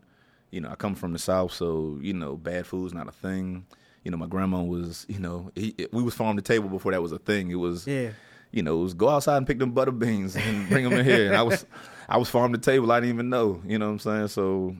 [0.51, 3.65] You know, I come from the south, so you know, bad food's not a thing.
[4.03, 7.01] You know, my grandma was, you know, he, we was farm to table before that
[7.01, 7.51] was a thing.
[7.51, 8.11] It was, yeah.
[8.51, 11.05] you know, it was go outside and pick them butter beans and bring them in
[11.05, 11.27] here.
[11.27, 11.65] And I was,
[12.09, 12.91] I was farm to table.
[12.91, 13.61] I didn't even know.
[13.65, 14.27] You know what I'm saying?
[14.29, 14.75] So,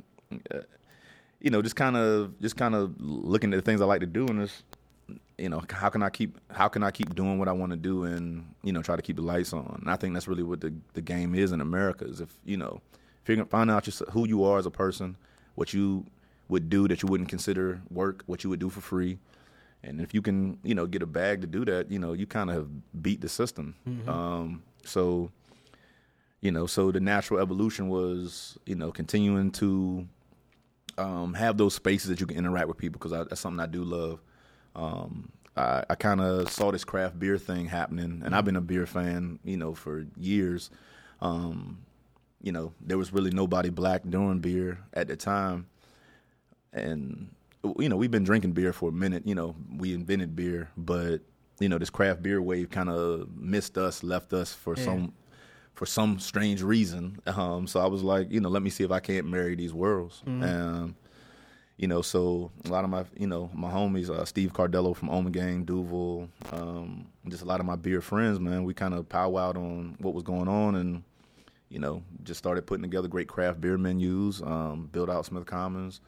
[0.54, 0.60] uh,
[1.40, 4.08] you know, just kind of, just kind of looking at the things I like to
[4.08, 4.64] do, and just,
[5.38, 7.78] you know, how can I keep, how can I keep doing what I want to
[7.78, 9.78] do, and you know, try to keep the lights on.
[9.82, 12.06] And I think that's really what the the game is in America.
[12.06, 12.82] Is if you know,
[13.24, 15.16] figuring find out just who you are as a person,
[15.56, 16.06] what you
[16.50, 19.20] would do that you wouldn't consider work, what you would do for free.
[19.84, 22.26] And if you can, you know, get a bag to do that, you know, you
[22.26, 23.76] kind of have beat the system.
[24.10, 25.32] Um, so,
[26.42, 30.08] you know, so the natural evolution was, you know, continuing to
[30.98, 33.84] um, have those spaces that you can interact with people because that's something I do
[33.84, 34.22] love.
[34.76, 38.62] Um, I, I kind of saw this craft beer thing happening, and I've been a
[38.62, 40.70] beer fan, you know, for years.
[41.22, 41.80] Um,
[42.42, 45.68] you know, there was really nobody black doing beer at the time,
[46.72, 47.30] and
[47.78, 49.28] you know, we've been drinking beer for a minute.
[49.28, 51.20] You know, we invented beer, but
[51.60, 54.86] you know, this craft beer wave kind of missed us, left us for Yeah.
[54.86, 55.14] some
[55.80, 57.18] for some strange reason.
[57.26, 59.74] Um, so I was like, you know, let me see if I can't marry these
[59.74, 60.22] worlds.
[60.28, 60.98] Um,
[61.78, 65.10] you know, so a lot of my, you know, my homies, uh, Steve Cardello from
[65.10, 69.08] Omen Gang, Duvel, um, just a lot of my beer friends, man, we kind of
[69.08, 71.02] powwowed on what was going on, and
[71.70, 76.02] you know, just started putting together great craft beer menus, um, built out Smith Commons.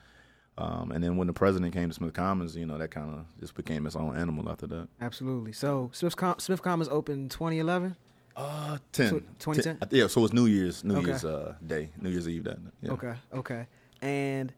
[0.57, 3.25] Um, and then when the president came to Smith Commons, you know, that kind of
[3.39, 4.89] just became its own animal after that.
[4.99, 5.53] Absolutely.
[5.53, 7.95] So Smith, Com- Smith Commons opened 2011.
[8.35, 9.09] Uh, 10.
[9.09, 9.19] So,
[9.53, 9.87] 2010?
[9.91, 11.07] yeah, so it's New Year's, New Okay.
[11.07, 12.73] Year's uh, Day, New Year's Eve that night.
[12.81, 12.91] Yeah.
[12.91, 13.67] Okay, okay.
[14.01, 14.53] And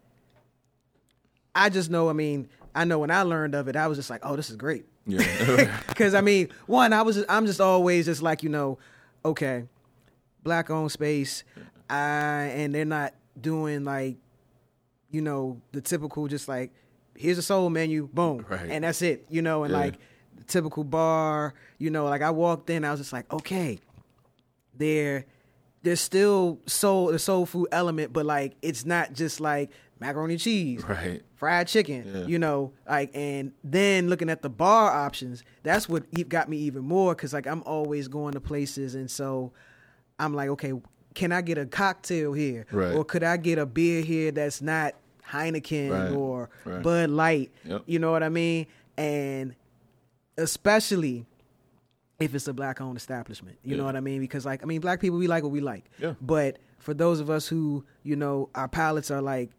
[1.56, 4.10] I just know, I mean, I know when I learned of it, I was just
[4.10, 4.86] like, oh, this is great.
[5.06, 5.82] Yeah.
[5.88, 8.78] Because I mean, one, I was, just, I'm just always just like, you know,
[9.26, 9.66] okay,
[10.44, 11.44] black owned space,
[11.90, 14.18] I, and they're not doing like,
[15.12, 16.72] you know, the typical just like,
[17.16, 18.70] here's a soul menu, boom, Right.
[18.70, 19.80] and that's it, you know, and Yeah.
[19.80, 19.96] like
[20.48, 23.80] typical bar, you know, like I walked in, I was just like, okay,
[24.76, 25.26] there
[25.84, 29.70] there's still soul the soul food element, but like it's not just like
[30.00, 31.22] macaroni and cheese, right.
[31.36, 32.26] fried chicken, Yeah.
[32.26, 36.84] you know, like and then looking at the bar options, that's what got me even
[36.84, 39.52] more because like I'm always going to places, and so
[40.20, 40.74] I'm like, okay,
[41.14, 42.96] can I get a cocktail here, Right.
[42.96, 44.94] or could I get a beer here that's not
[45.30, 46.12] Heineken Right.
[46.18, 46.82] or Right.
[46.82, 47.52] Bud Light?
[47.66, 47.84] Yep.
[47.88, 48.68] You know what I mean?
[48.98, 49.54] And
[50.38, 51.26] especially
[52.20, 53.58] if it's a black owned establishment.
[53.64, 54.22] You know what I mean?
[54.22, 55.86] Because like I mean, black people we like what we like.
[56.00, 56.14] Yeah.
[56.22, 59.50] But for those of us who, you know, our palates are like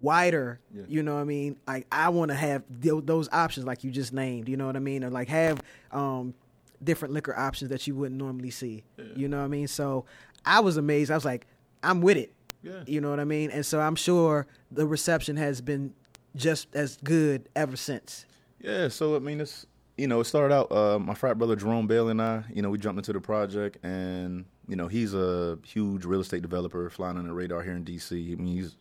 [0.00, 0.82] wider, Yeah.
[0.88, 1.56] you know what I mean?
[1.66, 4.76] Like I want to have th- those options like you just named, you know what
[4.76, 5.04] I mean?
[5.04, 6.34] Or like have um
[6.82, 8.84] different liquor options that you wouldn't normally see.
[9.14, 9.68] You know what I mean?
[9.68, 10.04] So
[10.44, 11.10] I was amazed.
[11.10, 11.46] I was like,
[11.82, 12.32] I'm with it.
[12.62, 12.82] Yeah.
[12.86, 13.50] You know what I mean?
[13.50, 15.94] And so I'm sure the reception has been
[16.34, 18.24] just as good ever since.
[18.60, 19.66] Yeah, so I mean, it's
[20.02, 20.72] you know, it started out.
[20.72, 23.78] Uh, my frat brother Jerome Bale and I, you know, we jumped into the project,
[23.84, 27.84] and you know, he's a huge real estate developer, flying on the radar here in
[27.84, 28.10] DC.
[28.10, 28.76] I mean, he's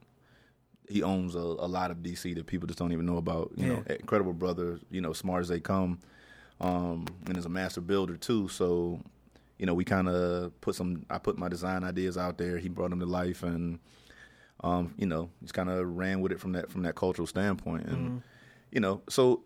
[0.89, 3.51] he owns a, a lot of DC that people just don't even know about.
[3.55, 5.99] You know, incredible brother, you know, smart as they come,
[6.59, 8.47] um, and is a master builder too.
[8.47, 8.99] So,
[9.59, 11.05] you know, we kind of put some.
[11.11, 12.57] I put my design ideas out there.
[12.57, 13.77] He brought them to life, and
[14.63, 17.85] um, you know, just kind of ran with it from that from that cultural standpoint,
[17.85, 18.23] and
[18.71, 19.43] you know, so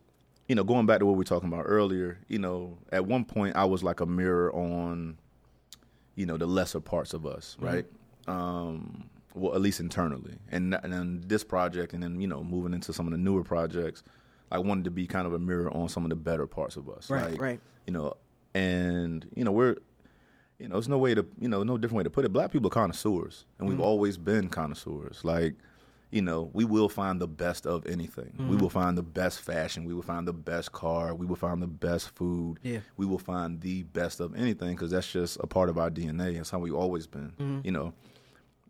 [0.47, 3.25] you know, going back to what we were talking about earlier, you know, at one
[3.25, 5.17] point I was like a mirror on,
[6.15, 7.85] you know, the lesser parts of us, right?
[8.27, 12.73] Um, well, at least internally, and and then this project, and then you know, moving
[12.73, 14.03] into some of the newer projects,
[14.51, 16.89] I wanted to be kind of a mirror on some of the better parts of
[16.89, 17.59] us, Right, like, right.
[17.85, 18.13] You know,
[18.53, 19.77] and you know, we're
[20.59, 22.29] you know, there's no way to, you know, no different way to put it.
[22.31, 25.19] Black people are connoisseurs, and we've always been connoisseurs.
[25.23, 25.55] Like,
[26.15, 28.33] you know, we will find the best of anything.
[28.37, 28.57] We mm-hmm.
[28.59, 29.83] will find the best fashion.
[29.83, 31.13] We will find the best car.
[31.13, 32.57] We will find the best food.
[32.63, 32.79] Yeah.
[32.95, 36.39] We will find the best of anything because that's just a part of our DNA.
[36.39, 37.33] It's how we've always been.
[37.37, 37.59] Mm-hmm.
[37.65, 37.93] You know,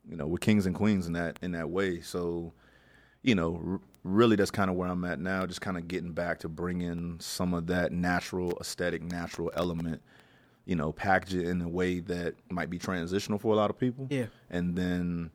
[0.09, 2.01] you know, we're kings and queens in that in that way.
[2.01, 2.51] So,
[3.21, 5.45] you know, r- really, that's kind of where I'm at now.
[5.45, 10.01] Just kind of getting back to bringing some of that natural aesthetic, natural element
[10.67, 13.77] you know, package it in a way that might be transitional for a lot of
[13.77, 14.07] people.
[14.09, 14.25] Yeah.
[14.49, 15.29] And then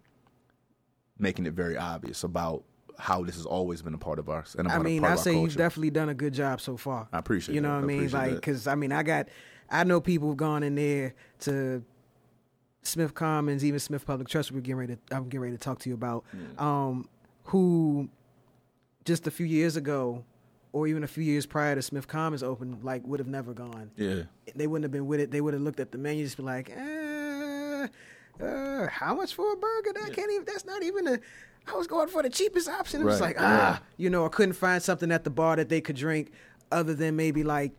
[1.20, 2.64] making it very obvious about
[2.98, 4.54] how this has always been a part of us.
[4.58, 6.76] And a I part of- mean, I say you've definitely done a good job so
[6.76, 7.08] far.
[7.12, 7.56] I appreciate it.
[7.56, 7.86] You know that.
[7.86, 8.10] what I mean?
[8.10, 9.28] Like, because I mean, I got,
[9.70, 11.82] I know people who've gone in there to
[12.82, 14.52] Smith Commons, even Smith Public Trust.
[14.52, 16.24] We're getting ready to, I'm getting ready to talk to you about,
[16.58, 17.08] um,
[17.44, 18.08] who
[19.04, 20.24] just a few years ago,
[20.72, 23.90] or even a few years prior to Smith Commons open, like would have never gone.
[23.96, 24.22] Yeah.
[24.54, 25.30] They wouldn't have been with it.
[25.30, 26.74] They would have looked at the menu, just be like, eh,
[28.42, 29.92] uh, how much for a burger?
[29.94, 30.44] That can't even.
[30.44, 31.18] That's not even a.
[31.66, 33.02] I was going for the cheapest option.
[33.02, 35.80] It was like ah, you know, I couldn't find something at the bar that they
[35.80, 36.32] could drink
[36.72, 37.72] other than maybe like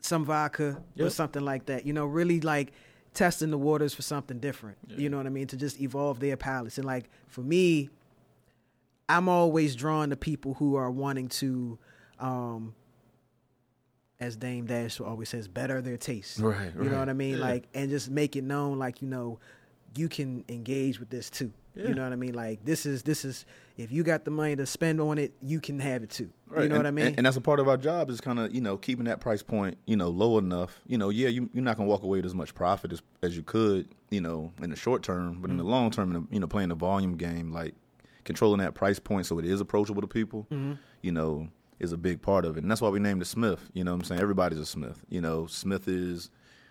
[0.00, 1.84] some vodka or something like that.
[1.86, 2.72] You know, really like
[3.14, 4.78] testing the waters for something different.
[4.88, 5.46] You know what I mean?
[5.48, 6.78] To just evolve their palates.
[6.78, 7.90] And like for me,
[9.08, 11.78] I'm always drawn to people who are wanting to,
[12.18, 12.74] um,
[14.20, 16.38] as Dame Dash always says, better their taste.
[16.38, 17.38] Right, You know what I mean?
[17.38, 17.44] Yeah.
[17.44, 19.38] Like, and just make it known, like you know,
[19.94, 21.52] you can engage with this too.
[21.74, 21.88] Yeah.
[21.88, 22.32] You know what I mean?
[22.32, 23.44] Like this is this is
[23.76, 26.30] if you got the money to spend on it, you can have it too.
[26.48, 26.62] Right.
[26.62, 27.06] You know and, what I mean?
[27.08, 29.20] And, and that's a part of our job is kind of you know keeping that
[29.20, 30.80] price point you know low enough.
[30.86, 33.36] You know, yeah, you, you're not gonna walk away with as much profit as as
[33.36, 35.72] you could you know in the short term, but in the Mm-hmm.
[35.72, 37.74] long term, in the, you know, playing the volume game, like
[38.24, 40.46] controlling that price point so it is approachable to people.
[40.50, 40.74] Mm-hmm.
[41.02, 41.48] You know,
[41.78, 43.68] is a big part of it, and that's why we named it Smith.
[43.72, 45.04] You know, what I'm saying everybody's a Smith.
[45.08, 46.30] You know, Smith is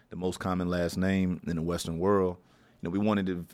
[0.10, 2.38] the most common last name in the Western world.
[2.82, 3.46] You know, we wanted to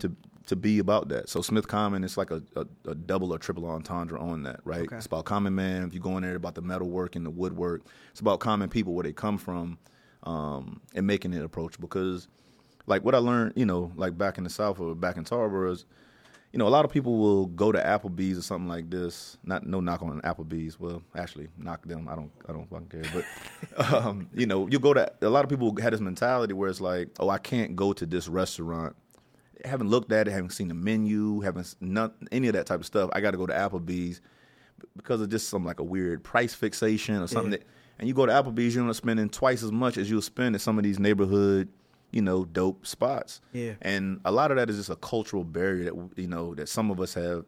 [0.00, 1.28] to to, be about that.
[1.28, 4.86] So Smith Common is like a, a, a double or triple entendre on that, right?
[4.86, 4.96] Okay.
[4.96, 5.84] It's about common man.
[5.84, 8.94] If you go in there about the metalwork and the woodwork, it's about common people
[8.94, 9.76] where they come from,
[10.22, 11.86] um, and making it approachable.
[11.86, 12.28] Because,
[12.86, 15.70] like what I learned, you know, like back in the South or back in Tarboro
[15.72, 15.84] is,
[16.52, 19.36] you know, a lot of people will go to Applebee's or something like this.
[19.44, 20.80] Not no knock on Applebee's.
[20.80, 22.08] Well, actually, knock them.
[22.08, 22.30] I don't.
[22.48, 23.24] I don't fucking care.
[23.76, 26.70] But um, you know, you go to a lot of people had this mentality where
[26.70, 28.96] it's like, oh, I can't go to this restaurant.
[29.64, 30.30] Haven't looked at it.
[30.30, 31.40] Haven't seen the menu.
[31.40, 33.10] Haven't not any of that type of stuff.
[33.12, 34.20] I got to go to Applebee's
[34.96, 37.52] because of just some like a weird price fixation or something.
[37.52, 37.58] Yeah.
[37.58, 37.66] That,
[37.98, 40.60] and you go to Applebee's, you're not spending twice as much as you'll spend at
[40.60, 41.68] some of these neighborhood,
[42.10, 43.40] you know, dope spots.
[43.52, 43.74] Yeah.
[43.82, 46.90] And a lot of that is just a cultural barrier that you know that some
[46.90, 47.44] of us have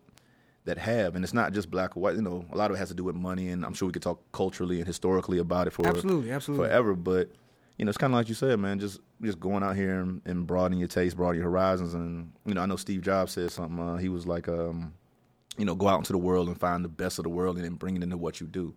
[0.64, 2.16] that have, and it's not just black or white.
[2.16, 3.92] You know, a lot of it has to do with money, and I'm sure we
[3.92, 6.66] could talk culturally and historically about it for Absolutely, absolutely.
[6.66, 6.94] forever.
[6.94, 7.30] But
[7.78, 8.78] you know, it's kind of like you said, man.
[8.78, 12.54] Just just going out here and, and broadening your taste, broadening your horizons, and you
[12.54, 13.78] know, I know Steve Jobs said something.
[13.78, 14.92] Uh, he was like, um,
[15.60, 17.64] you know, go out into the world and find the best of the world, and
[17.64, 18.74] then bring it into what you do.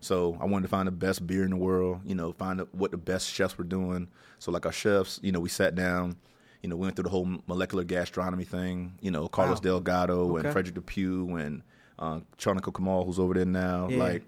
[0.00, 2.00] So I wanted to find the best beer in the world.
[2.04, 4.08] You know, find the, what the best chefs were doing.
[4.38, 6.16] So like our chefs, you know, we sat down.
[6.62, 8.98] You know, we went through the whole molecular gastronomy thing.
[9.00, 9.62] You know, Carlos Wow.
[9.62, 10.44] Delgado Okay.
[10.44, 11.62] and Frederick Depew and
[11.98, 13.88] uh, Charnico Kamal, who's over there now.
[13.88, 13.98] Yeah.
[13.98, 14.22] Like,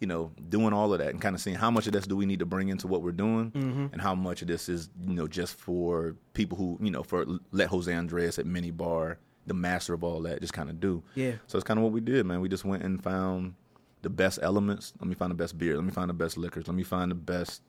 [0.00, 2.16] you know, doing all of that and kind of seeing how much of this do
[2.16, 3.86] we need to bring into what we're doing, Mm-hmm.
[3.92, 7.24] and how much of this is you know just for people who you know for
[7.50, 11.02] let Jose Andres at Mini Bar, the master of all that, just kind of do.
[11.14, 11.32] Yeah.
[11.46, 12.40] So it's kind of what we did, man.
[12.40, 13.54] We just went and found
[14.02, 14.92] the best elements.
[15.00, 15.74] Let me find the best beer.
[15.76, 16.66] Let me find the best liquors.
[16.66, 17.62] Let me find the best,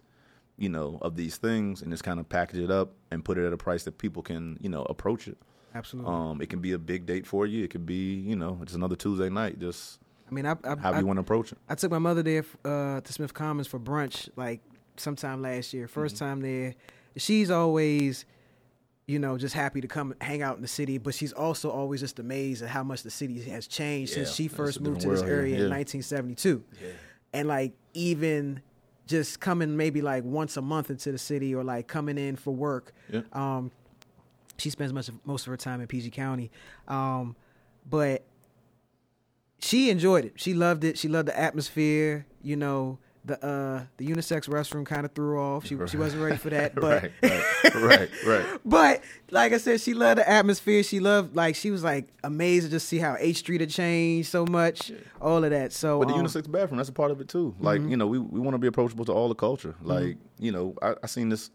[0.58, 3.46] you know, of these things, and just kind of package it up and put it
[3.46, 5.38] at a price that people can, you know, approach it.
[5.76, 6.12] Absolutely.
[6.12, 7.64] Um, it can be a big date for you.
[7.64, 9.60] It could be, you know, just another Tuesday night.
[9.60, 10.00] Just
[10.30, 11.60] I mean, I I, I, you want to approach it.
[11.70, 14.62] I took my mother there uh, to Smith Commons for brunch like
[14.96, 15.88] sometime last year.
[15.88, 16.16] 1st Mm-hmm.
[16.26, 16.74] time there.
[17.18, 18.26] She's always,
[19.08, 22.02] you know, just happy to come hang out in the city, but she's also always
[22.02, 25.22] just amazed at how much the city has changed since she first moved to this
[25.22, 25.76] world area in yeah.
[25.76, 26.64] 1972.
[27.34, 28.62] And like even
[29.06, 32.54] just coming maybe like once a month into the city or like coming in for
[32.54, 32.94] work.
[33.10, 33.22] Yeah.
[33.32, 33.72] Um,
[34.58, 36.52] she spends much of, most of her time in PG County,
[36.90, 37.36] um,
[37.90, 38.26] but
[39.60, 40.34] she enjoyed it.
[40.36, 40.98] She loved it.
[40.98, 42.26] She loved the atmosphere.
[42.42, 45.66] You know, the uh, the unisex restroom kind of threw off.
[45.66, 48.46] She she wasn't ready for that, but right, right, right, right.
[48.66, 50.84] but like I said, she loved the atmosphere.
[50.84, 54.30] She loved like she was like amazed to just see how H Street had changed
[54.30, 54.92] so much.
[55.22, 55.74] All of that.
[55.74, 57.56] So But the um, unisex bathroom, that's a part of it too.
[57.60, 59.76] Like, you know, we, we want to be approachable to all the culture.
[59.82, 61.50] Like, you know, I, I seen this,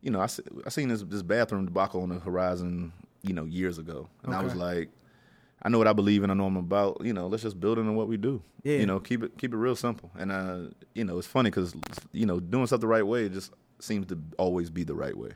[0.00, 0.28] you know, I,
[0.66, 2.92] I seen this this bathroom debacle on the horizon,
[3.22, 4.08] you know, years ago.
[4.22, 4.90] And I was like,
[5.64, 7.78] I know what I believe and I know I'm about, you know, let's just build
[7.78, 8.42] it in what we do.
[8.64, 8.78] Yeah.
[8.78, 10.10] You know, keep it keep it real simple.
[10.18, 10.58] And, uh,
[10.94, 11.74] you know, it's funny because,
[12.12, 15.30] you know, doing stuff the right way just seems to always be the right way.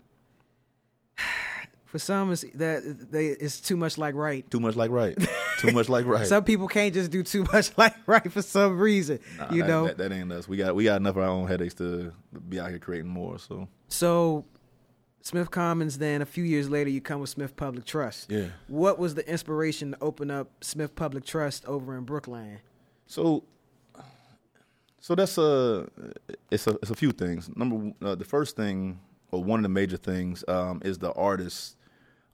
[1.84, 4.48] for some, it's that they it's too much like right.
[4.50, 5.16] Too much like right.
[5.58, 6.26] Too much like right.
[6.28, 9.20] Some people can't just do too much like right for some reason.
[9.38, 9.86] Nah, you that, know.
[9.86, 10.48] that, that ain't us.
[10.48, 12.12] We got we got enough of our own headaches to
[12.48, 13.38] be out here creating more.
[13.38, 14.44] So So,
[15.26, 15.98] Smith Commons.
[15.98, 18.30] Then a few years later, you come with Smith Public Trust.
[18.30, 18.46] yeah.
[18.68, 22.58] What was the inspiration to open up Smith Public Trust over in Brookland?
[23.08, 23.42] So,
[25.00, 25.88] so that's a
[26.52, 27.50] it's a it's a few things.
[27.56, 29.00] Number uh, the first thing,
[29.32, 31.76] or one of the major things, um, is the artist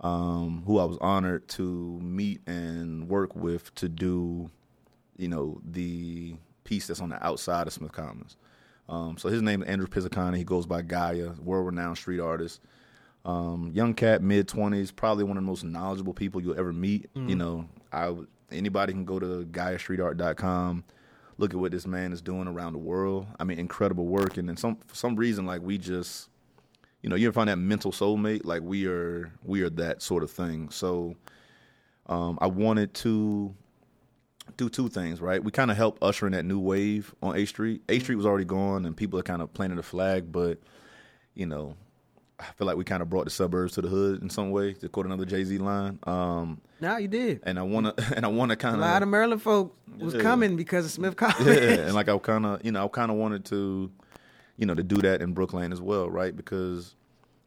[0.03, 4.51] um, who I was honored to meet and work with to do,
[5.17, 6.35] you know, the
[6.65, 8.37] piece that's on the outside of Smith Commons.
[8.87, 10.37] Um, so his name is Andrew Pisacane.
[10.37, 12.61] He goes by Gaia, world-renowned street artist.
[13.25, 17.09] Um, young cat, mid twenties, probably one of the most knowledgeable people you'll ever meet.
[17.29, 18.15] You know, I
[18.51, 20.85] anybody can go to GaiaStreetArt.com,
[21.39, 23.27] look at what this man is doing around the world.
[23.39, 24.37] I mean, incredible work.
[24.37, 26.29] And then some for some reason, like we just,
[27.03, 28.45] you know, you ever find that mental soulmate?
[28.45, 30.71] Like we are, we are that sort of thing.
[30.71, 31.15] So,
[32.07, 33.55] um, I wanted to
[34.57, 35.43] do two things, right?
[35.43, 37.83] We kind of helped usher in that new wave on H Street.
[37.89, 40.59] H Street was already gone, and people are kind of planting the flag, but
[41.35, 41.77] you know,
[42.49, 44.75] I feel like we kind of brought the suburbs to the hood in some way,
[44.75, 45.99] to quote another Jay Z line.
[46.05, 47.41] Um, Now you did.
[47.45, 50.21] and I wanna, and I wanna kind of A lot of Maryland folk was Yeah.
[50.23, 51.37] coming because of Smith College.
[51.47, 53.91] yeah, and like I kind of, you know, I kind of wanted to,
[54.57, 56.37] you know, to do that in Brookland as well, right?
[56.37, 56.95] Because,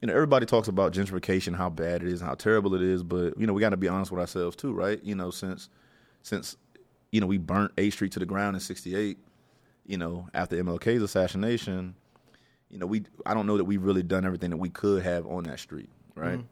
[0.02, 3.38] you know, everybody talks about gentrification, how bad it is, how terrible it is, but
[3.39, 5.04] you know, we got to be honest with ourselves too, right?
[5.04, 5.70] You know, since,
[6.24, 6.58] since,
[7.12, 9.18] you know, we burnt H Street to the ground in '68,
[9.86, 11.96] you know, after MLK's assassination,
[12.70, 15.26] you know, we, I don't know that we've really done everything that we could have
[15.28, 16.39] on that street, right?
[16.39, 16.47] Mm-hmm.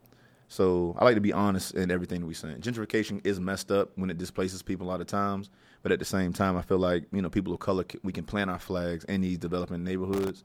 [0.47, 2.57] So I like to be honest in everything that we saying.
[2.59, 5.49] Gentrification is messed up when it displaces people a lot of times,
[5.81, 8.23] but at the same time, I feel like you know people of color we can
[8.23, 10.43] plant our flags in these developing neighborhoods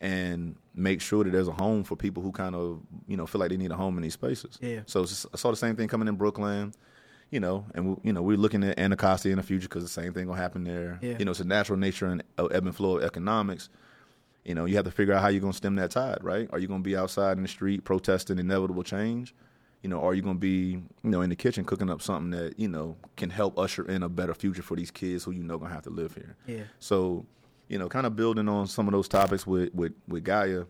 [0.00, 3.40] and make sure that there's a home for people who kind of you know feel
[3.40, 4.58] like they need a home in these spaces.
[4.62, 4.80] Yeah.
[4.86, 6.74] So just, I saw the same thing coming in Brookland,
[7.30, 9.88] you know, and we, you know we're looking at Anacostia in the future because the
[9.88, 10.98] same thing gonna happen there.
[11.02, 11.16] Yeah.
[11.18, 13.68] You know, it's a natural nature and ebb and flow of economics
[14.44, 16.48] you know, you have to figure out how you're going to stem that tide, right?
[16.52, 19.34] Are you going to be outside in the street protesting inevitable change?
[19.82, 22.30] you know, are you going to be, you know, in the kitchen cooking up something
[22.30, 25.42] that you know can help usher in a better future for these kids who you
[25.42, 26.36] know gonna have to live here?
[26.46, 26.64] Yeah.
[26.78, 27.26] So,
[27.68, 30.64] you know, kind of building on some of those topics with with with Gaia.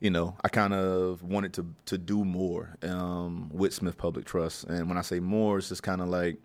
[0.00, 4.64] You know, I kind of wanted to to do more um, with Smith Public Trust,
[4.64, 6.38] and when I say more, it's just kind of like,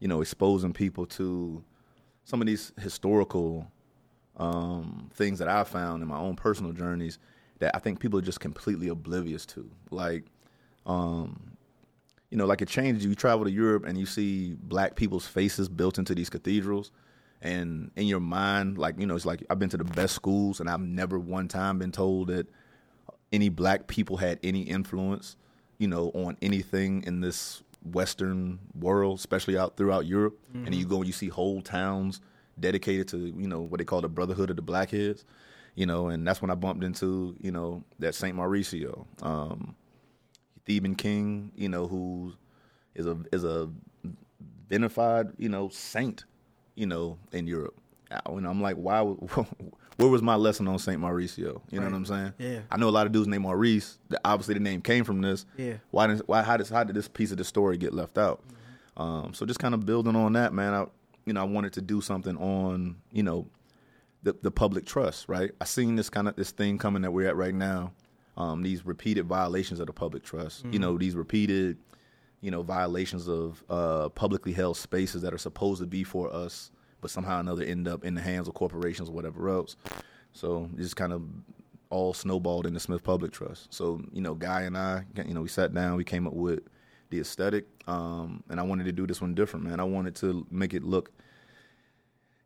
[0.00, 1.62] you know, exposing people to
[2.24, 3.70] some of these historical
[4.36, 7.18] um, things that I found in my own personal journeys
[7.58, 9.70] that I think people are just completely oblivious to.
[9.90, 10.24] Like,
[10.84, 11.52] um,
[12.30, 13.04] you know, like it changes.
[13.04, 16.90] You travel to Europe and you see black people's faces built into these cathedrals,
[17.40, 20.60] and in your mind, like you know, it's like I've been to the best schools,
[20.60, 22.46] and I've never one time been told that
[23.32, 25.36] any black people had any influence,
[25.78, 27.62] you know, on anything in this
[27.92, 30.38] Western world, especially out throughout Europe.
[30.54, 30.66] Mm-hmm.
[30.66, 32.20] And you go and you see whole towns
[32.58, 35.24] dedicated to, you know, what they call the Brotherhood of the Blackheads,
[35.74, 39.76] you know, and that's when I bumped into, you know, that Saint Mauricio, um,
[40.64, 42.32] Theban king, you know, who
[42.94, 43.70] is a is a
[44.68, 46.24] benefied, you know, saint,
[46.74, 47.78] you know, in Europe.
[48.26, 49.00] And I'm like, why?
[49.96, 51.38] where was my lesson on Saint Mauricio?
[51.38, 51.72] You right.
[51.72, 52.32] know what I'm saying?
[52.38, 52.60] Yeah.
[52.70, 53.98] I know a lot of dudes named Maurice.
[54.10, 55.46] That obviously, the name came from this.
[55.56, 55.74] Yeah.
[55.90, 58.42] Why did why how did how did this piece of the story get left out?
[58.42, 59.02] Mm-hmm.
[59.02, 60.72] Um, so just kind of building on that, man.
[60.72, 60.86] I
[61.26, 63.46] you know I wanted to do something on you know
[64.22, 65.50] the the public trust, right?
[65.60, 67.92] I seen this kind of this thing coming that we're at right now.
[68.36, 70.60] Um, these repeated violations of the public trust.
[70.62, 70.72] Mm-hmm.
[70.72, 71.78] You know these repeated
[72.40, 76.70] you know violations of uh, publicly held spaces that are supposed to be for us
[77.00, 79.76] but somehow or another end up in the hands of corporations or whatever else.
[80.32, 81.22] So just kind of
[81.90, 83.72] all snowballed in the Smith Public Trust.
[83.72, 86.60] So you know, Gaia and I, you know, we sat down, we came up with
[87.10, 89.80] the aesthetic, um, and I wanted to do this one different, man.
[89.80, 91.12] I wanted to make it look,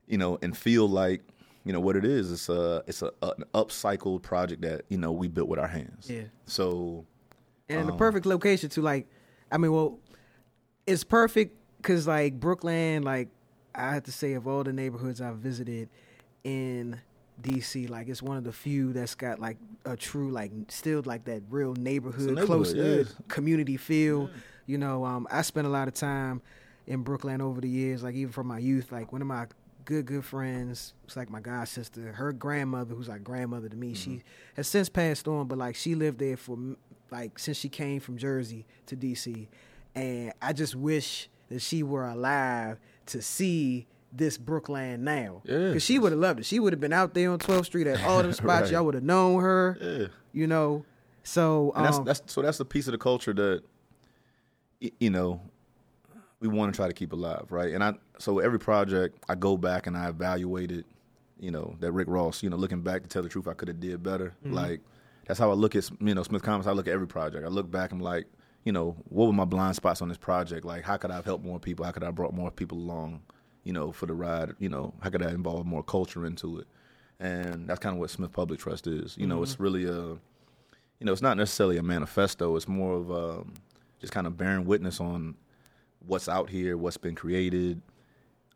[0.07, 1.23] you know, and feel like,
[1.65, 2.33] you know, what it is.
[2.33, 6.09] It's a it's a, an upcycled project that you know we built with our hands.
[6.11, 6.25] Yeah.
[6.47, 7.07] So,
[7.69, 9.07] and um, the perfect location to like,
[9.51, 9.99] I mean, well,
[10.87, 13.29] it's perfect because like Brookland, like
[13.75, 15.89] I have to say, of all the neighborhoods I've visited
[16.45, 17.01] in
[17.43, 21.25] DC, like it's one of the few that's got like a true, like still like
[21.25, 23.03] that real neighborhood, neighborhood close yeah.
[23.29, 24.23] community feel.
[24.23, 24.41] Yeah.
[24.67, 26.43] You know, um, I spent a lot of time
[26.87, 28.93] in Brookland over the years, like even from my youth.
[28.93, 29.47] Like one of my
[29.85, 32.13] good good friends, it's like my god sister.
[32.13, 34.19] Her grandmother, who's like grandmother to me, mm-hmm.
[34.19, 34.23] she
[34.57, 36.59] has since passed on, but like she lived there for
[37.11, 39.49] like since she came from Jersey to DC,
[39.95, 45.43] and I just wish that she were alive to see this Brookland now.
[45.45, 45.69] Yeah.
[45.69, 46.47] Because she would have loved it.
[46.47, 48.63] She would have been out there on 12th Street at all them spots.
[48.63, 48.73] right.
[48.73, 49.79] Y'all would have known her.
[49.81, 50.07] Yeah.
[50.33, 50.85] You know.
[51.23, 53.63] So um, that's, that's so that's the piece of the culture that
[54.81, 55.41] you know
[56.41, 57.75] we want to try to keep alive, right?
[57.75, 60.87] And I so every project I go back and I evaluate it.
[61.39, 62.43] You know that Rick Ross.
[62.43, 64.35] You know, looking back to tell the truth, I could have did better.
[64.45, 64.55] Mm-hmm.
[64.55, 64.81] Like
[65.27, 66.67] that's how I look at you know Smith Commons.
[66.67, 67.45] I look at every project.
[67.45, 67.93] I look back.
[67.93, 68.27] I'm like,
[68.65, 70.65] you know, what were my blind spots on this project?
[70.65, 71.85] Like, how could I have helped more people?
[71.85, 73.23] How could I have brought more people along,
[73.65, 74.55] you know, for the ride?
[74.59, 76.67] You know, how could I involve more culture into it?
[77.19, 79.17] And that's kind of what Smith Public Trust is.
[79.17, 79.45] You know, mm-hmm.
[79.45, 80.19] it's really a, you
[81.07, 82.57] know, it's not necessarily a manifesto.
[82.57, 83.55] It's more of um,
[84.01, 85.37] just kind of bearing witness on
[86.07, 87.83] what's out here, what's been created,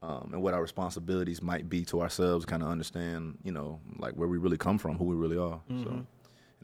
[0.03, 2.45] um, and what our responsibilities might be to ourselves.
[2.45, 5.61] Kind of understand, you know, like where we really come from, who we really are.
[5.70, 5.84] Mm-hmm.
[5.84, 6.07] So,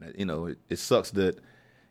[0.01, 1.39] and, you know, it, it sucks that,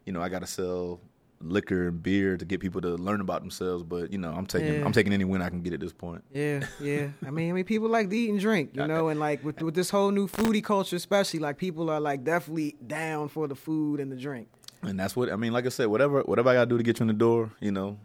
[0.05, 1.01] you know, I got to sell
[1.43, 3.83] liquor and beer to get people to learn about themselves.
[3.83, 4.85] But you know, I'm taking yeah.
[4.85, 6.23] I'm taking any win I can get at this point.
[6.33, 7.09] Yeah, yeah.
[7.27, 9.63] I mean, I mean, people like to eat and drink, you know, and like with
[9.63, 13.55] with this whole new foodie culture, especially, like people are like definitely down for the
[13.55, 14.49] food and the drink.
[14.83, 15.53] And that's what I mean.
[15.53, 17.51] Like I said, whatever whatever I got to do to get you in the door,
[17.61, 17.99] you know,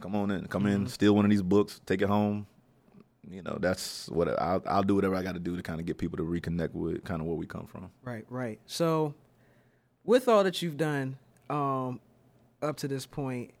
[0.00, 0.82] come on in, come mm-hmm.
[0.82, 2.46] in, steal one of these books, take it home.
[3.30, 4.94] You know, that's what I'll, I'll do.
[4.94, 7.26] Whatever I got to do to kind of get people to reconnect with kind of
[7.26, 7.90] where we come from.
[8.02, 8.60] Right, right.
[8.66, 9.14] So,
[10.04, 11.16] with all that you've done,
[11.48, 12.00] um,
[12.62, 13.52] up to this point,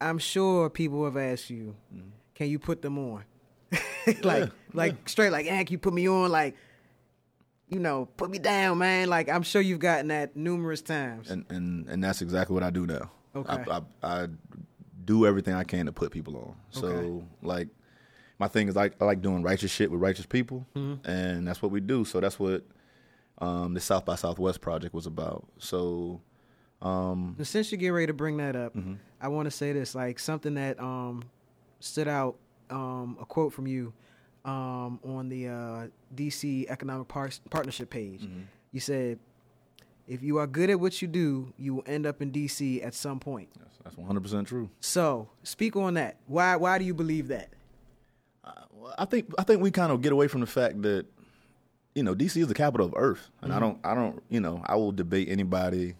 [0.00, 2.10] I'm sure people have asked you, mm.
[2.34, 3.24] "Can you put them on?"
[3.70, 4.98] like, yeah, like yeah.
[5.06, 6.56] straight, like, "Can you put me on?" Like,
[7.68, 9.08] you know, put me down, man.
[9.08, 11.30] Like, I'm sure you've gotten that numerous times.
[11.30, 13.10] And and and that's exactly what I do now.
[13.34, 13.64] Okay.
[13.70, 14.26] I, I, I
[15.04, 16.54] do everything I can to put people on.
[16.70, 17.24] So okay.
[17.42, 17.68] like,
[18.38, 21.08] my thing is like I like doing righteous shit with righteous people, mm-hmm.
[21.08, 22.04] and that's what we do.
[22.04, 22.64] So that's what
[23.38, 25.46] um, the South by Southwest project was about.
[25.58, 26.20] So
[26.82, 28.94] um, since you get ready to bring that up, mm-hmm.
[29.20, 31.24] I want to say this: like something that um,
[31.80, 32.36] stood out,
[32.70, 33.92] um, a quote from you
[34.46, 38.22] um, on the uh, DC Economic Par- Partnership page.
[38.22, 38.42] Mm-hmm.
[38.72, 39.18] You said,
[40.06, 42.94] "If you are good at what you do, you will end up in DC at
[42.94, 43.48] some point."
[43.84, 44.70] That's hundred percent true.
[44.80, 46.16] So, speak on that.
[46.26, 46.56] Why?
[46.56, 47.50] Why do you believe that?
[48.44, 51.06] Uh, well, I think I think we kind of get away from the fact that
[51.94, 53.56] you know DC is the capital of Earth, and mm-hmm.
[53.56, 55.96] I don't I don't you know I will debate anybody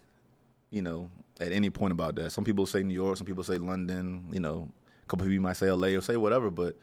[0.69, 2.31] you know, at any point about that.
[2.31, 4.25] Some people say New York, some people say London.
[4.31, 4.69] You know,
[5.03, 5.95] a couple people might say L.A.
[5.95, 6.77] or say whatever, but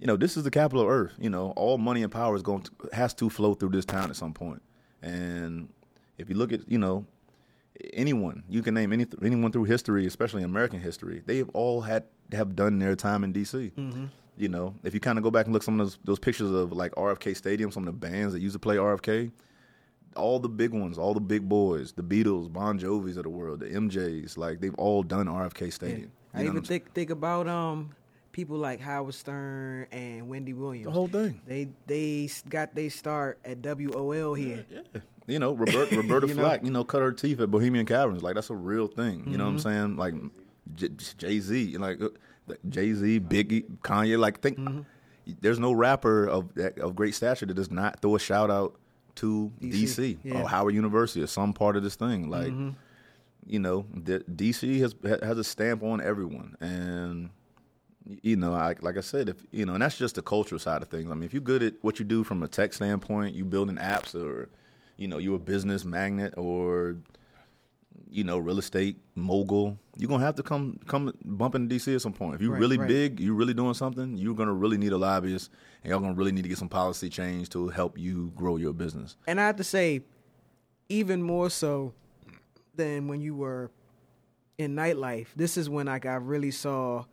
[0.00, 1.12] you know, this is the capital of Earth.
[1.18, 4.10] You know, all money and power is going to, has to flow through this town
[4.10, 4.62] at some point.
[5.02, 5.68] And
[6.18, 7.06] if you look at, you know,
[7.94, 12.04] anyone you can name any anyone through history, especially American history, they have all had
[12.32, 13.72] have done their time in D.C.
[13.76, 14.06] Mm-hmm.
[14.36, 16.50] You know, if you kind of go back and look some of those, those pictures
[16.50, 19.30] of like RFK Stadium, some of the bands that used to play RFK,
[20.16, 23.60] all the big ones, all the big boys, the Beatles, Bon Jovi's of the world,
[23.60, 26.10] the MJs, like they've all done RFK Stadium.
[26.34, 26.40] Yeah.
[26.40, 27.90] I even think think about um
[28.32, 30.86] people like Howard Stern and Wendy Williams.
[30.86, 31.40] The whole thing.
[31.46, 34.64] They they got they start at WOL here.
[34.70, 34.80] Yeah.
[34.94, 35.00] yeah.
[35.26, 36.66] You know, Robert, Roberta you Flack, know?
[36.66, 38.22] you know, cut her teeth at Bohemian Caverns.
[38.22, 39.18] Like that's a real thing.
[39.18, 39.32] You mm-hmm.
[39.32, 39.68] know what I'm mm-hmm.
[39.68, 39.96] saying?
[39.96, 40.14] Like
[41.18, 42.08] Jay Z, like uh,
[42.68, 44.18] Jay Z, Biggie, Kanye.
[44.18, 44.80] Like think, mm-hmm.
[45.40, 46.50] there's no rapper of
[46.80, 48.76] of great stature that does not throw a shout out
[49.16, 50.40] to DC, DC yeah.
[50.40, 52.30] or Howard University or some part of this thing.
[52.30, 52.70] Like, mm-hmm.
[53.46, 57.30] you know, DC has has a stamp on everyone, and
[58.06, 60.82] you know, I, like I said, if you know, and that's just the cultural side
[60.82, 61.10] of things.
[61.10, 63.76] I mean, if you're good at what you do from a tech standpoint, you building
[63.76, 64.48] apps, or
[64.96, 66.96] you know, you're a business magnet, or
[68.10, 72.02] you know, real estate mogul, you're gonna have to come come bump into DC at
[72.02, 72.34] some point.
[72.34, 72.88] If you're right, really right.
[72.88, 75.50] big, you're really doing something, you're gonna really need a lobbyist,
[75.84, 78.72] and y'all gonna really need to get some policy change to help you grow your
[78.72, 79.16] business.
[79.26, 80.02] And I have to say,
[80.88, 81.92] even more so
[82.74, 83.70] than when you were
[84.58, 87.04] in nightlife, this is when like I really saw,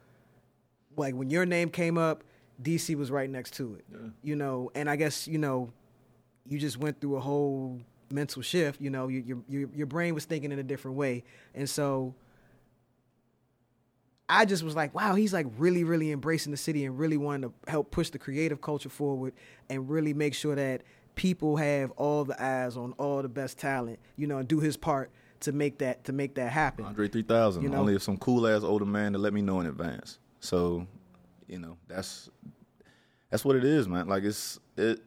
[0.98, 2.24] like when your name came up,
[2.62, 3.86] DC was right next to it.
[3.92, 4.10] Yeah.
[4.24, 5.72] You know, and I guess you know,
[6.46, 7.80] you just went through a whole
[8.12, 8.82] mental shift.
[8.82, 11.24] You know, your your your brain was thinking in a different way,
[11.56, 12.16] and so
[14.30, 17.50] I just was like, wow, he's like really, really embracing the city and really wanting
[17.50, 19.34] to help push the creative culture forward
[19.70, 20.84] and really make sure that
[21.16, 24.76] people have all the eyes on all the best talent, you know, and do his
[24.76, 26.86] part to make that to make that happen.
[26.86, 27.64] Andre three thousand.
[27.64, 27.78] You know?
[27.78, 30.20] Only some cool ass older man to let me know in advance.
[30.40, 30.88] So,
[31.48, 32.30] you know, that's
[33.30, 34.08] that's what it is, man.
[34.08, 35.02] Like it's it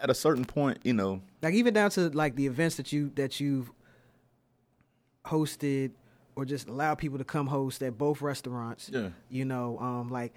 [0.00, 3.10] at a certain point, you know, like even down to like the events that you
[3.16, 3.70] that you've
[5.24, 5.90] hosted
[6.36, 8.90] or just allow people to come host at both restaurants.
[8.92, 9.10] Yeah.
[9.28, 10.32] You know, um, like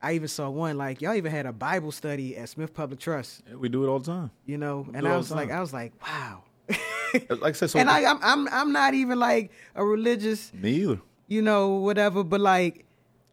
[0.00, 3.42] I even saw one like y'all even had a Bible study at Smith Public Trust.
[3.48, 4.30] Yeah, we do it all the time.
[4.46, 6.42] You know, and I was like, I was like, wow.
[7.28, 10.52] like I said, so and I, I'm I'm I'm not even like a religious.
[10.54, 11.00] Me either.
[11.28, 12.84] You know, whatever, but like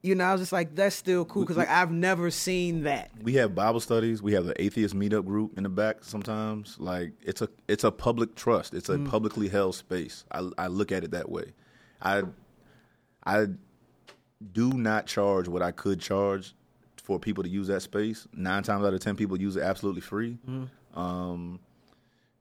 [0.01, 3.11] you know, I was just like, that's still cool because like I've never seen that.
[3.21, 4.21] We have Bible studies.
[4.21, 6.03] We have the atheist meetup group in the back.
[6.03, 8.73] Sometimes, like it's a it's a public trust.
[8.73, 9.09] It's a mm.
[9.09, 10.23] publicly held space.
[10.31, 11.53] I I look at it that way.
[12.01, 12.23] I
[13.25, 13.47] I
[14.53, 16.55] do not charge what I could charge
[17.03, 18.25] for people to use that space.
[18.33, 20.37] Nine times out of ten, people use it absolutely free.
[20.47, 20.69] Mm.
[20.95, 21.59] Um,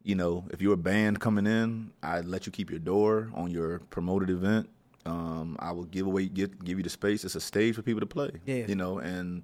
[0.05, 3.51] you know, if you're a band coming in, I let you keep your door on
[3.51, 4.71] your promoted event
[5.09, 7.25] um, I will give away, give, give you the space.
[7.25, 8.31] It's a stage for people to play.
[8.45, 8.67] Yeah.
[8.67, 9.43] You know, and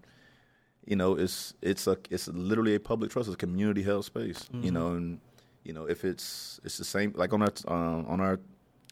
[0.84, 3.28] you know, it's it's a it's literally a public trust.
[3.28, 4.44] It's a community held space.
[4.44, 4.62] Mm-hmm.
[4.62, 5.20] You know, and
[5.64, 8.38] you know if it's it's the same like on our um, on our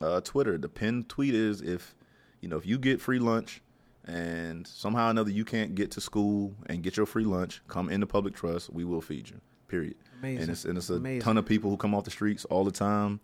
[0.00, 0.56] uh, Twitter.
[0.56, 1.94] The pinned tweet is if
[2.40, 3.60] you know if you get free lunch
[4.06, 7.90] and somehow or another you can't get to school and get your free lunch, come
[7.90, 8.72] into public trust.
[8.72, 9.40] We will feed you.
[9.68, 9.96] Period.
[10.20, 10.42] Amazing.
[10.42, 11.20] And it's and it's a Amazing.
[11.20, 13.20] ton of people who come off the streets all the time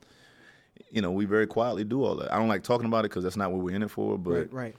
[0.91, 2.33] you know, we very quietly do all that.
[2.33, 4.19] I don't like talking about it because that's not what we're in it for.
[4.19, 4.77] But right, right.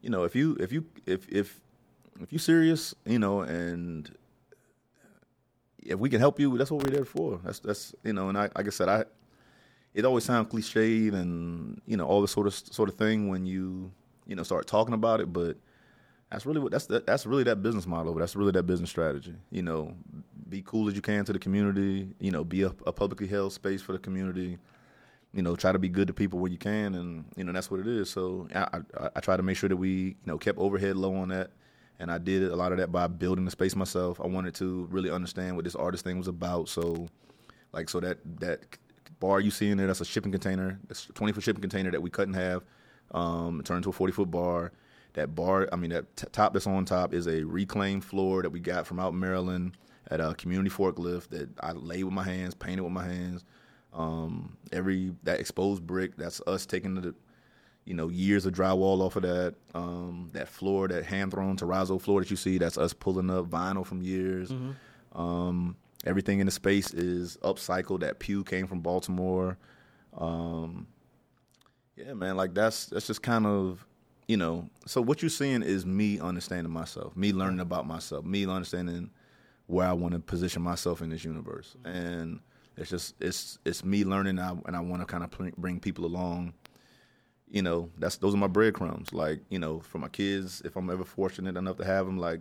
[0.00, 1.60] you know, if you if you if if
[2.20, 4.14] if you serious, you know, and
[5.78, 7.40] if we can help you, that's what we're there for.
[7.44, 9.04] That's that's you know, and I like I said, I
[9.94, 13.46] it always sounds cliched and you know all this sort of sort of thing when
[13.46, 13.92] you
[14.26, 15.56] you know start talking about it, but
[16.30, 18.14] that's really what that's the, that's really that business model.
[18.14, 19.34] That's really that business strategy.
[19.50, 19.94] You know,
[20.48, 22.08] be cool as you can to the community.
[22.18, 24.58] You know, be a, a publicly held space for the community
[25.34, 27.70] you know, try to be good to people where you can, and you know that's
[27.70, 28.10] what it is.
[28.10, 31.14] So I, I, I try to make sure that we, you know, kept overhead low
[31.14, 31.50] on that,
[31.98, 34.20] and I did a lot of that by building the space myself.
[34.20, 36.68] I wanted to really understand what this artist thing was about.
[36.68, 37.08] So,
[37.72, 38.60] like, so that that
[39.20, 41.90] bar you see in there, that's a shipping container, that's a twenty foot shipping container
[41.90, 42.62] that we in half,
[43.12, 44.72] um, turned into a forty foot bar.
[45.14, 48.48] That bar, I mean, that t- top that's on top is a reclaimed floor that
[48.48, 49.76] we got from out in Maryland
[50.10, 53.44] at a community forklift that I laid with my hands, painted with my hands.
[53.92, 57.14] Um, every that exposed brick, that's us taking the,
[57.84, 59.54] you know, years of drywall off of that.
[59.74, 63.46] Um, that floor, that hand thrown terrazzo floor that you see, that's us pulling up
[63.46, 64.50] vinyl from years.
[64.50, 65.20] Mm-hmm.
[65.20, 68.00] Um, everything in the space is upcycled.
[68.00, 69.58] That pew came from Baltimore.
[70.16, 70.86] Um,
[71.96, 73.84] yeah, man, like that's that's just kind of
[74.28, 74.68] you know.
[74.86, 79.10] So what you're seeing is me understanding myself, me learning about myself, me understanding
[79.66, 82.40] where I want to position myself in this universe, and
[82.76, 85.80] it's just it's it's me learning, and I, and I want to kind of bring
[85.80, 86.54] people along.
[87.50, 89.12] You know, that's those are my breadcrumbs.
[89.12, 92.40] Like you know, for my kids, if I'm ever fortunate enough to have them, like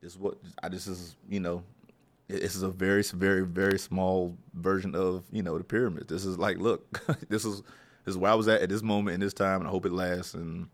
[0.00, 1.62] this what I this is you know
[2.30, 6.38] this is a very very very small version of you know the pyramid this is
[6.38, 7.62] like look this is
[8.04, 9.84] this is where i was at at this moment in this time and i hope
[9.84, 10.68] it lasts and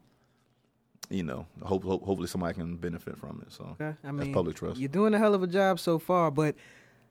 [1.08, 3.96] you know hope, hope hopefully somebody can benefit from it so okay.
[4.04, 6.56] I mean, public trust you're doing a hell of a job so far but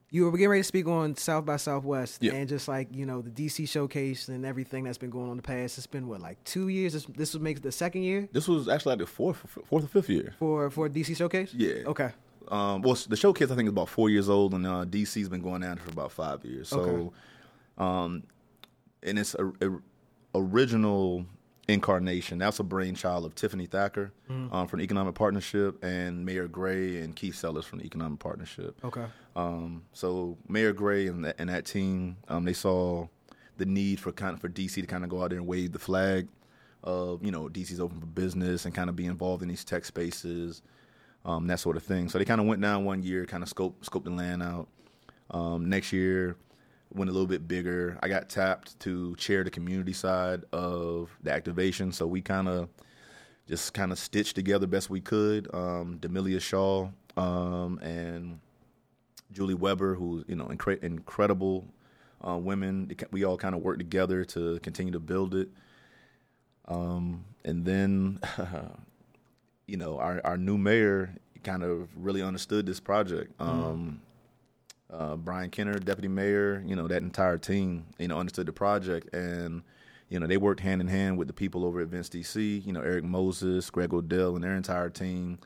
[0.09, 2.33] you were getting ready to speak on South by Southwest yeah.
[2.33, 5.37] and just like you know the DC showcase and everything that's been going on in
[5.37, 5.77] the past.
[5.77, 6.93] It's been what like two years.
[6.93, 8.29] This, this would make the second year.
[8.31, 11.53] This was actually like the fourth, fourth or fifth year for for DC showcase.
[11.53, 11.83] Yeah.
[11.87, 12.11] Okay.
[12.47, 15.41] Um, well, the showcase I think is about four years old, and uh, DC's been
[15.41, 16.69] going down for about five years.
[16.69, 17.09] So, okay.
[17.77, 18.23] um,
[19.01, 19.79] and it's a, a,
[20.35, 21.25] original
[21.67, 22.37] incarnation.
[22.37, 24.53] That's a brainchild of Tiffany Thacker mm.
[24.53, 28.79] um, from the Economic Partnership, and Mayor Gray and Keith Sellars from the Economic Partnership.
[28.83, 29.05] Okay.
[29.35, 33.07] Um, so Mayor Gray and, the, and that team, um, they saw
[33.57, 35.71] the need for kind of for DC to kind of go out there and wave
[35.71, 36.27] the flag
[36.83, 39.85] of you know DC's open for business and kind of be involved in these tech
[39.85, 40.61] spaces
[41.25, 42.09] um, that sort of thing.
[42.09, 44.67] So they kind of went down one year, kind of scope scoped the land out.
[45.31, 46.37] Um, next year
[46.93, 47.97] went a little bit bigger.
[48.01, 52.69] I got tapped to chair the community side of the activation, so we kind of
[53.47, 55.53] just kind of stitched together best we could.
[55.53, 55.99] Um,
[56.39, 58.39] Shaw um, and
[59.31, 61.65] Julie Weber, who's you know incre- incredible
[62.25, 62.91] uh, women.
[63.11, 65.49] We all kind of worked together to continue to build it.
[66.67, 68.19] Um, and then
[69.67, 73.33] you know, our, our new mayor kind of really understood this project.
[73.39, 74.01] Um,
[74.91, 79.13] uh, Brian Kenner, deputy mayor, you know, that entire team, you know, understood the project
[79.13, 79.63] and,
[80.09, 82.71] you know, they worked hand in hand with the people over at Events DC, you
[82.71, 85.39] know, Eric Moses, Greg O'Dell, and their entire team.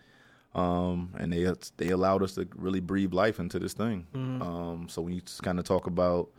[0.55, 4.07] Um, and they they allowed us to really breathe life into this thing.
[4.13, 4.41] Mm-hmm.
[4.41, 6.29] Um, so when you kind of talk about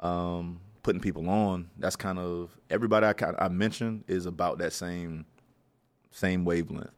[0.00, 5.24] um, putting people on, that's kind of everybody I, I mentioned is about that same
[6.10, 6.92] same wavelength.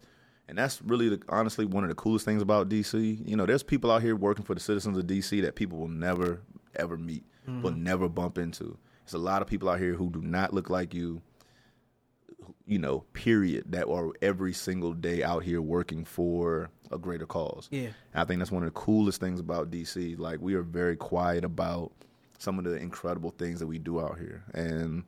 [0.49, 3.27] And that's really, the, honestly, one of the coolest things about DC.
[3.27, 5.89] You know, there's people out here working for the citizens of DC that people will
[5.89, 6.43] never,
[6.77, 7.63] ever meet, mm-hmm.
[7.63, 8.77] will never bump into.
[9.05, 11.23] There's a lot of people out here who do not look like you,
[12.67, 17.69] you know, period, that are every single day out here working for a greater cause.
[17.71, 17.89] Yeah.
[18.13, 20.19] And I think that's one of the coolest things about DC.
[20.19, 21.93] Like, we are very quiet about
[22.39, 24.45] some of the incredible things that we do out here.
[24.53, 25.05] And,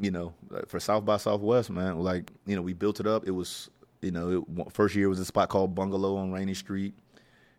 [0.00, 0.34] you know,
[0.68, 3.26] for South by Southwest, man, like, you know, we built it up.
[3.26, 3.70] It was,
[4.02, 6.94] you know, it, first year was a spot called Bungalow on Rainy Street,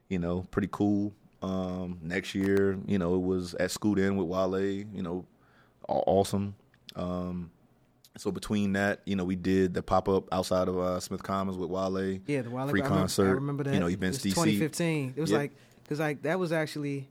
[0.10, 1.14] you know, pretty cool.
[1.42, 5.26] Um, next year, you know, it was at Scoot Inn with Wale, you know,
[5.88, 6.56] awesome.
[6.96, 7.52] Um,
[8.18, 11.58] so between that, you know, we did the pop up outside of uh, Smith Commons
[11.58, 12.20] with Wale.
[12.28, 13.28] Yeah, the Wale free I concert.
[13.28, 13.74] I remember that.
[13.74, 14.34] You know, events DC.
[14.36, 15.14] 2015.
[15.16, 15.40] It was yep.
[15.40, 15.52] like
[15.84, 17.08] because like that was actually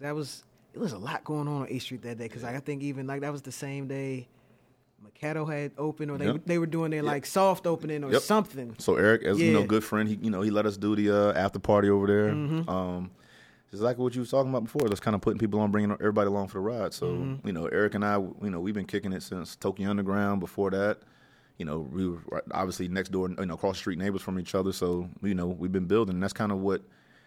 [0.00, 2.54] that was it was a lot going on on H Street that day because like,
[2.54, 4.28] I think even like that was the same day
[5.02, 6.42] Mercado had open, or they yep.
[6.46, 7.12] they were doing their yep.
[7.12, 8.22] like soft opening or yep.
[8.22, 8.74] something.
[8.78, 9.46] So Eric, as yeah.
[9.46, 11.88] you know, good friend, he you know he let us do the uh, after party
[11.88, 12.30] over there.
[12.30, 12.68] Mm-hmm.
[12.68, 13.10] Um,
[13.70, 15.90] just like what you was talking about before, just kind of putting people on, bringing
[15.92, 16.92] everybody along for the ride.
[16.92, 17.46] So mm-hmm.
[17.46, 20.40] you know, Eric and I, you know, we've been kicking it since Tokyo Underground.
[20.40, 20.98] Before that,
[21.58, 24.54] you know, we were obviously next door, you know, across the street neighbors from each
[24.54, 24.72] other.
[24.72, 26.20] So you know, we've been building.
[26.20, 26.82] That's kind of what.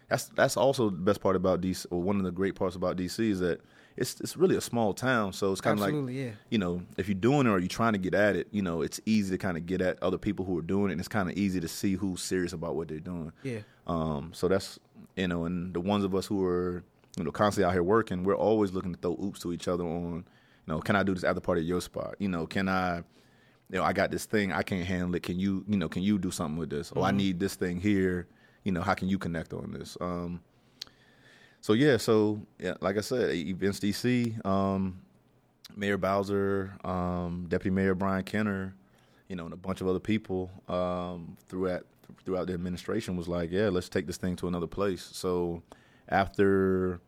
[0.07, 2.95] That's that's also the best part about DC, or one of the great parts about
[2.95, 3.59] DC is that
[3.97, 6.31] it's it's really a small town, so it's kind of like yeah.
[6.49, 8.81] you know if you're doing it or you're trying to get at it, you know
[8.81, 10.93] it's easy to kind of get at other people who are doing it.
[10.93, 13.31] and It's kind of easy to see who's serious about what they're doing.
[13.43, 13.59] Yeah.
[13.87, 14.31] Um.
[14.33, 14.79] So that's
[15.15, 16.83] you know, and the ones of us who are
[17.17, 19.85] you know constantly out here working, we're always looking to throw oops to each other
[19.85, 20.25] on.
[20.67, 22.15] You know, can I do this after party at your spot?
[22.19, 22.97] You know, can I?
[23.71, 25.23] You know, I got this thing I can't handle it.
[25.23, 25.63] Can you?
[25.69, 26.89] You know, can you do something with this?
[26.89, 26.99] Mm-hmm.
[26.99, 28.27] Oh, I need this thing here.
[28.63, 29.97] You know, how can you connect on this?
[30.01, 30.41] Um
[31.65, 35.01] so yeah, so yeah, like I said, events DC, um,
[35.75, 38.75] Mayor Bowser, um, Deputy Mayor Brian Kenner,
[39.29, 41.87] you know, and a bunch of other people um, throughout
[42.23, 45.01] throughout the administration was like, yeah, let's take this thing to another place.
[45.01, 45.63] So
[46.07, 46.99] after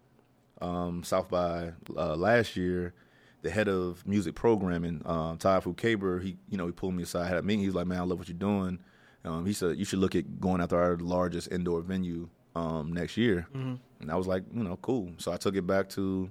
[0.59, 2.95] um, South by uh, last year,
[3.43, 7.27] the head of music programming, uh, Todd Fukaber, he you know he pulled me aside,
[7.27, 7.59] had a meeting.
[7.59, 8.79] He was like, man, I love what you're doing.
[9.23, 13.17] Um, he said you should look at going after our largest indoor venue um, next
[13.17, 13.45] year.
[13.55, 13.75] Mm-hmm.
[13.99, 15.11] And I was like, you know, cool.
[15.17, 16.29] So I took it back to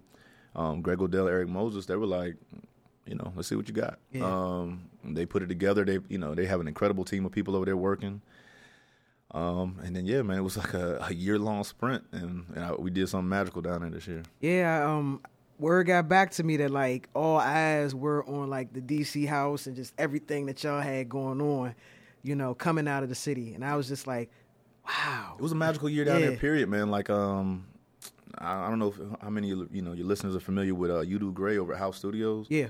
[0.55, 1.87] um, Greg O'Dell, Eric Moses.
[1.87, 2.37] They were like,
[3.07, 3.99] you know, let's see what you got.
[4.13, 4.25] Yeah.
[4.25, 5.85] Um, they put it together.
[5.85, 8.21] They, you know, they have an incredible team of people over there working.
[9.33, 12.65] Um, and then yeah, man, it was like a, a year long sprint, and, and
[12.65, 14.23] I, we did something magical down there this year.
[14.41, 15.21] Yeah, um,
[15.59, 19.67] word got back to me that like all eyes were on like the DC house
[19.67, 21.75] and just everything that y'all had going on,
[22.23, 24.31] you know, coming out of the city, and I was just like,
[24.87, 25.35] Wow.
[25.39, 26.29] It was a magical year down yeah.
[26.29, 26.91] there, period, man.
[26.91, 27.67] Like, um,
[28.39, 30.91] I, I don't know if, how many of you know your listeners are familiar with
[30.91, 32.47] uh, You Do Gray over at House Studios.
[32.49, 32.69] Yeah.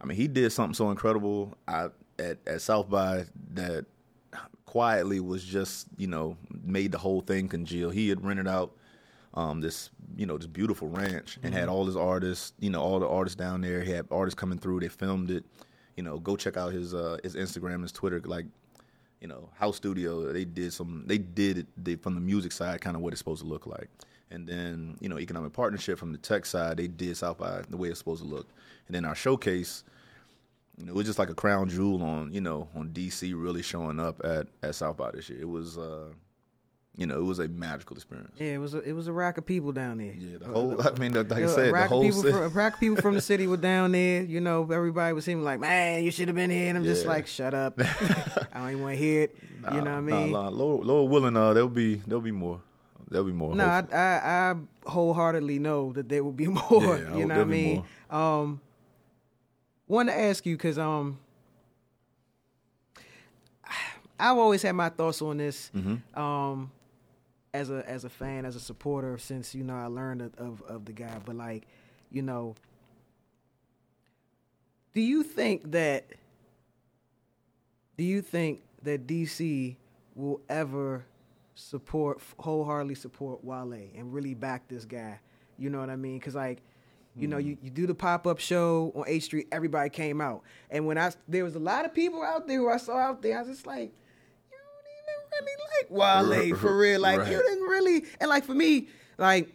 [0.00, 1.88] I mean, he did something so incredible I,
[2.18, 3.24] at at South by
[3.54, 3.86] that
[4.64, 7.90] quietly was just you know made the whole thing congeal.
[7.90, 8.74] He had rented out
[9.34, 13.00] um, this you know this beautiful ranch and had all his artists, you know, all
[13.00, 13.82] the artists down there.
[13.82, 14.80] He had artists coming through.
[14.80, 15.44] They filmed it.
[15.96, 18.20] You know, go check out his uh, his Instagram, his Twitter.
[18.24, 18.46] Like,
[19.20, 20.32] you know, House Studio.
[20.32, 21.04] They did some.
[21.06, 23.66] They did it they, from the music side, kind of what it's supposed to look
[23.66, 23.88] like.
[24.30, 26.76] And then you know, economic partnership from the tech side.
[26.76, 28.48] They did South by the way it's supposed to look.
[28.86, 29.84] And then our showcase.
[30.76, 33.62] You know, it was just like a crown jewel on you know on DC really
[33.62, 35.40] showing up at at South by this year.
[35.40, 35.78] It was.
[35.78, 36.10] uh
[36.98, 38.34] you know, it was a magical experience.
[38.40, 40.14] Yeah, it was a, it was a rack of people down there.
[40.18, 40.82] Yeah, the whole.
[40.84, 42.02] I mean, like I said, the whole.
[42.02, 44.22] people, city- from, a rack of people from the city were down there.
[44.28, 46.68] You know, everybody was seeming like, man, you should have been here.
[46.68, 47.74] And I'm just like, shut up.
[47.80, 49.36] I don't even want to hear it.
[49.72, 50.32] you know what I mean?
[50.32, 52.60] Nah, nah, Lord, Lord willing, uh, there'll be there'll be more.
[53.08, 53.54] There'll be more.
[53.54, 53.84] No, I.
[53.92, 54.54] I, I
[54.88, 56.98] wholeheartedly know that there will be more.
[56.98, 57.84] Yeah, you know what I mean?
[58.10, 58.60] Um,
[59.86, 61.18] want to ask you because um,
[64.18, 65.70] I've always had my thoughts on this.
[65.74, 66.20] Mm-hmm.
[66.20, 66.70] Um,
[67.58, 70.62] as a as a fan, as a supporter, since you know I learned of, of
[70.62, 71.66] of the guy, but like,
[72.10, 72.54] you know,
[74.94, 76.06] do you think that?
[77.96, 79.74] Do you think that DC
[80.14, 81.04] will ever
[81.56, 85.18] support wholeheartedly support Wale and really back this guy?
[85.58, 86.20] You know what I mean?
[86.20, 86.62] Because like,
[87.16, 90.42] you know, you, you do the pop up show on H Street, everybody came out,
[90.70, 93.20] and when I there was a lot of people out there who I saw out
[93.20, 93.92] there, I was just like,
[95.44, 95.90] really like
[96.50, 98.88] Wale for real, like you didn't really, and like for me,
[99.18, 99.54] like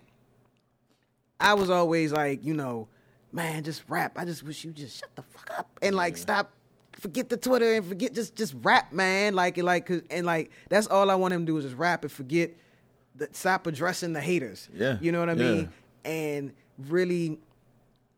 [1.39, 2.87] I was always like, you know,
[3.31, 4.13] man, just rap.
[4.17, 6.51] I just wish you just shut the fuck up and like stop,
[6.93, 9.33] forget the Twitter and forget just just rap, man.
[9.35, 11.77] Like and like 'cause- and like that's all I want him to do is just
[11.77, 12.51] rap and forget,
[13.15, 14.69] the, stop addressing the haters.
[14.73, 15.51] Yeah, you know what I yeah.
[15.51, 15.69] mean,
[16.05, 17.39] and really.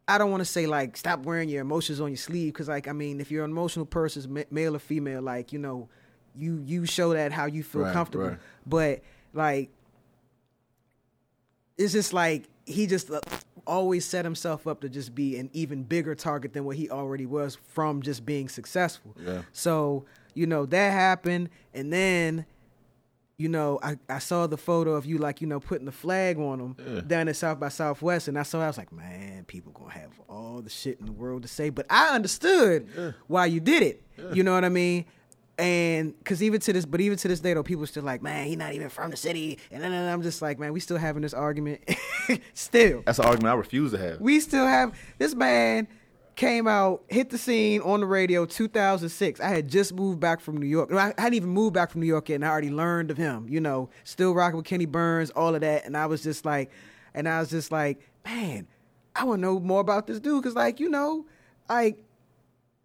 [0.07, 2.87] I don't want to say like stop wearing your emotions on your sleeve because like
[2.87, 5.89] I mean if you're an emotional person, ma- male or female, like you know,
[6.37, 8.27] you you show that how you feel Right, comfortable.
[8.29, 8.39] right.
[8.65, 9.01] But
[9.33, 9.69] like
[11.77, 13.19] it's just like he just uh,
[13.67, 17.25] always set himself up to just be an even bigger target than what he already
[17.25, 19.15] was from just being successful.
[19.19, 19.41] Yeah.
[19.51, 22.45] So, you know, that happened and then
[23.37, 26.39] you know, I, I saw the photo of you like, you know, putting the flag
[26.39, 27.01] on him Yeah.
[27.01, 30.11] down at South by Southwest and I saw I was like, man, people to have
[30.29, 34.01] all the shit in the world to say, but I understood why you did it.
[34.31, 35.03] You know what I mean?
[35.57, 38.47] And because even to this, but even to this day, though, people still like, man,
[38.47, 39.57] he not even from the city.
[39.71, 41.81] And then I'm just like, man, we still having this argument.
[42.53, 43.03] still.
[43.05, 44.19] That's an argument I refuse to have.
[44.19, 45.87] We still have this man
[46.35, 49.39] came out, hit the scene on the radio 2006.
[49.39, 50.91] I had just moved back from New York.
[50.91, 53.47] I hadn't even moved back from New York yet, and I already learned of him.
[53.49, 55.85] You know, still rocking with Kenny Burns, all of that.
[55.85, 56.71] And I was just like,
[57.13, 58.67] and I was just like, man,
[59.15, 61.25] I want to know more about this dude because, like, you know,
[61.69, 62.03] like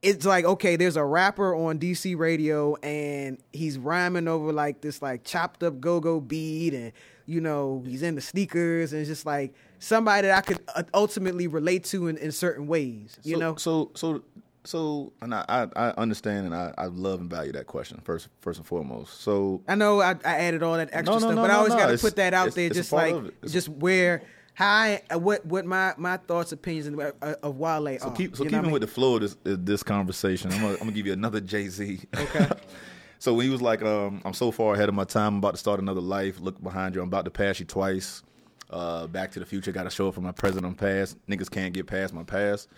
[0.02, 5.02] it's like okay, there's a rapper on DC radio and he's rhyming over like this
[5.02, 6.93] like chopped up go go beat and
[7.27, 10.82] you know he's in the sneakers and it's just like somebody that I could uh,
[10.94, 13.18] ultimately relate to in, in certain ways.
[13.22, 14.22] You so, know, So so
[14.64, 18.59] so, and I I, understand and I, I love and value that question first first
[18.59, 19.20] and foremost.
[19.22, 21.55] So I know I, I added all that extra No, no, stuff, no, but I
[21.55, 23.35] always got to put that out there, just like of it.
[23.43, 24.22] It's- just where
[24.61, 28.12] how I, uh, what what my my thoughts, opinions, and uh, of Wale So are.
[28.12, 28.73] keep so you know what keeping I mean?
[28.73, 31.69] with the flow of this this conversation, I'm gonna, I'm gonna give you another Jay
[31.69, 32.01] Z.
[32.15, 32.49] Okay.
[33.19, 35.53] so when he was like, um, "I'm so far ahead of my time, I'm about
[35.53, 36.41] to start another life.
[36.41, 38.23] Look behind you, I'm about to pass you twice.
[38.69, 41.16] Uh, Back to the Future, got to show up for my present on past.
[41.27, 42.69] Niggas can't get past my past.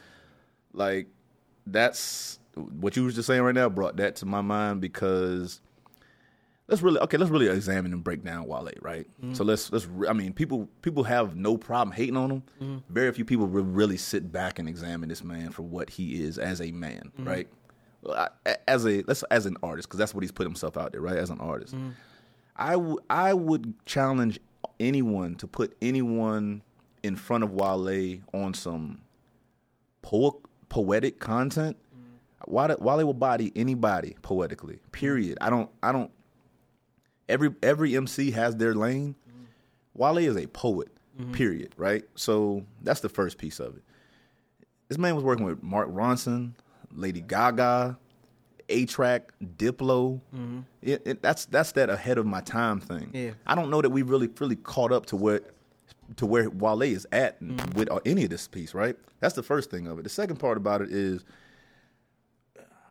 [0.72, 1.08] Like
[1.66, 3.68] that's what you was just saying right now.
[3.68, 5.60] Brought that to my mind because
[6.72, 7.16] let's really okay.
[7.18, 9.06] Let's really examine and break down Wale, right?
[9.22, 9.34] Mm-hmm.
[9.34, 9.86] So let's let's.
[10.08, 12.42] I mean, people people have no problem hating on him.
[12.60, 12.92] Mm-hmm.
[12.92, 16.38] Very few people will really sit back and examine this man for what he is
[16.38, 17.28] as a man, mm-hmm.
[17.28, 17.48] right?
[18.02, 20.90] Well, I- As a let's as an artist, because that's what he's put himself out
[20.92, 21.16] there, right?
[21.16, 21.74] As an artist,
[22.56, 24.40] I w- I would challenge
[24.80, 26.62] anyone to put anyone
[27.02, 29.02] in front of Wale on some
[30.02, 31.76] po- poetic content.
[32.46, 34.80] Wale, Wale will body anybody poetically.
[34.90, 35.38] Period.
[35.40, 35.70] I don't.
[35.82, 36.10] I don't.
[37.28, 39.14] Every every MC has their lane.
[39.94, 40.88] Wale is a poet.
[41.18, 41.32] Mm-hmm.
[41.32, 41.74] Period.
[41.76, 42.04] Right.
[42.14, 43.82] So that's the first piece of it.
[44.88, 46.52] This man was working with Mark Ronson,
[46.90, 47.98] Lady Gaga,
[48.68, 49.22] A-Trak,
[49.56, 50.20] Diplo.
[50.34, 50.60] Mm-hmm.
[50.82, 53.10] It, it, that's that's that ahead of my time thing.
[53.12, 53.30] Yeah.
[53.46, 55.50] I don't know that we really really caught up to what
[56.16, 57.78] to where Wale is at mm-hmm.
[57.78, 58.74] with uh, any of this piece.
[58.74, 58.96] Right.
[59.20, 60.02] That's the first thing of it.
[60.02, 61.24] The second part about it is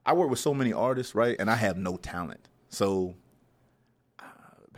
[0.06, 2.48] I work with so many artists, right, and I have no talent.
[2.70, 3.16] So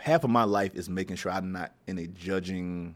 [0.03, 2.95] half of my life is making sure I'm not in a judging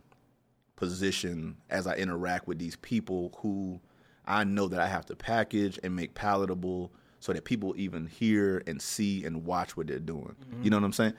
[0.76, 3.80] position as I interact with these people who
[4.26, 8.62] I know that I have to package and make palatable so that people even hear
[8.68, 10.36] and see and watch what they're doing.
[10.52, 10.64] Mm-hmm.
[10.64, 11.14] You know what I'm saying?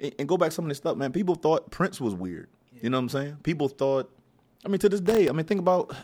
[0.00, 1.12] And, and, go back some of this stuff, man.
[1.12, 2.48] People thought Prince was weird.
[2.72, 2.84] Yeah.
[2.84, 3.36] You know what I'm saying?
[3.42, 4.10] People thought.
[4.64, 5.94] I mean, to this day, I mean, think about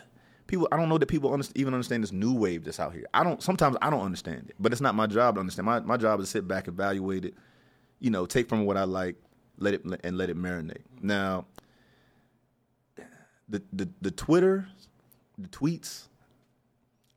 [0.45, 0.67] people.
[0.71, 3.07] I don't know that people understand, even understand this new wave that's out here.
[3.15, 3.41] I don't.
[3.41, 5.65] Sometimes I don't understand it, but it's not my job to understand.
[5.65, 7.33] My my job is to sit back, evaluate it.
[7.99, 9.15] You know, take from what I like,
[9.57, 10.83] let it and let it marinate.
[11.01, 11.45] Now,
[13.49, 14.67] the the the Twitter,
[15.37, 16.07] the tweets.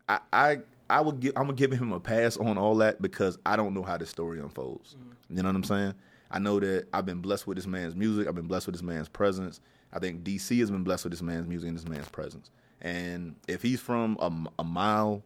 [0.08, 0.58] I I
[0.88, 3.74] I would give I'm gonna give him a pass on all that because I don't
[3.74, 4.96] know how this story unfolds.
[4.96, 5.36] Mm-hmm.
[5.36, 5.94] You know what I'm saying?
[6.30, 8.28] I know that I've been blessed with this man's music.
[8.28, 9.60] I've been blessed with this man's presence.
[9.92, 12.50] I think DC has been blessed with this man's music and this man's presence.
[12.80, 15.22] And if he's from a, a mile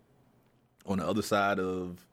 [0.87, 2.07] on the other side of,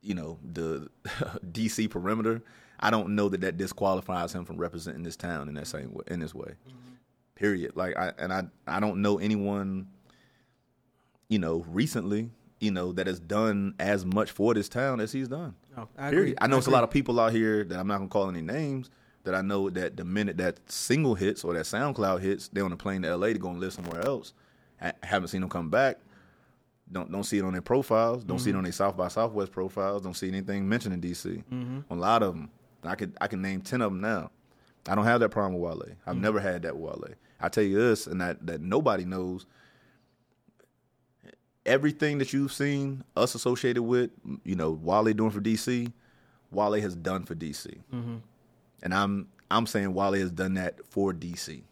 [0.00, 0.88] you know, the
[1.52, 2.42] DC perimeter,
[2.82, 6.04] I don't know that that disqualifies him from representing this town in that same way,
[6.08, 6.52] in this way.
[6.68, 6.94] Mm-hmm.
[7.36, 7.72] Period.
[7.76, 9.88] Like I and I I don't know anyone,
[11.28, 12.30] you know, recently,
[12.60, 15.54] you know, that has done as much for this town as he's done.
[15.76, 16.22] Oh, I Period.
[16.22, 16.34] Agree.
[16.40, 16.74] I know I it's agree.
[16.74, 18.90] a lot of people out here that I'm not gonna call any names
[19.24, 22.72] that I know that the minute that single hits or that SoundCloud hits, they're on
[22.72, 24.32] a plane to LA to go and live somewhere else.
[24.80, 25.98] I haven't seen them come back.
[26.90, 28.24] Don't don't see it on their profiles.
[28.24, 28.44] Don't mm-hmm.
[28.44, 28.58] see it mm-hmm.
[28.58, 30.02] on their South by Southwest profiles.
[30.02, 31.44] Don't see anything mentioned in DC.
[31.44, 31.80] Mm-hmm.
[31.90, 32.50] A lot of them.
[32.84, 34.30] I could I can name ten of them now.
[34.88, 35.96] I don't have that problem with Wale.
[36.06, 36.22] I've mm-hmm.
[36.22, 37.14] never had that with Wale.
[37.40, 39.46] I tell you this, and that that nobody knows.
[41.64, 44.10] Everything that you've seen us associated with,
[44.42, 45.92] you know, Wale doing for DC,
[46.50, 48.16] Wale has done for DC, mm-hmm.
[48.82, 51.62] and I'm I'm saying Wale has done that for DC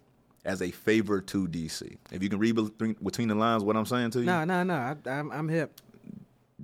[0.44, 1.96] as a favor to DC.
[2.12, 2.56] If you can read
[3.02, 5.72] between the lines, what I'm saying to you, no, no, no, I'm I'm hip.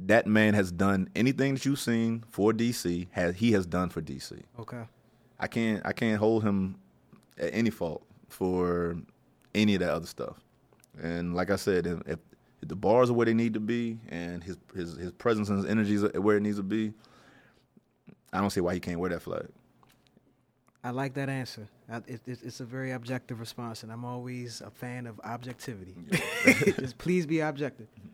[0.04, 3.08] That man has done anything that you've seen for DC.
[3.12, 4.42] Has he has done for DC?
[4.60, 4.82] Okay.
[5.38, 6.76] I can't I can't hold him
[7.38, 8.96] at any fault for
[9.54, 10.36] any of that other stuff.
[11.00, 12.18] And like I said, if, if
[12.60, 15.66] the bars are where they need to be and his his his presence and his
[15.66, 16.92] energy is where it needs to be,
[18.32, 19.46] I don't see why he can't wear that flag.
[20.84, 21.68] I like that answer.
[21.90, 25.94] I, it, it, it's a very objective response, and I'm always a fan of objectivity.
[26.78, 27.88] Just please be objective.
[27.98, 28.08] Mm-hmm.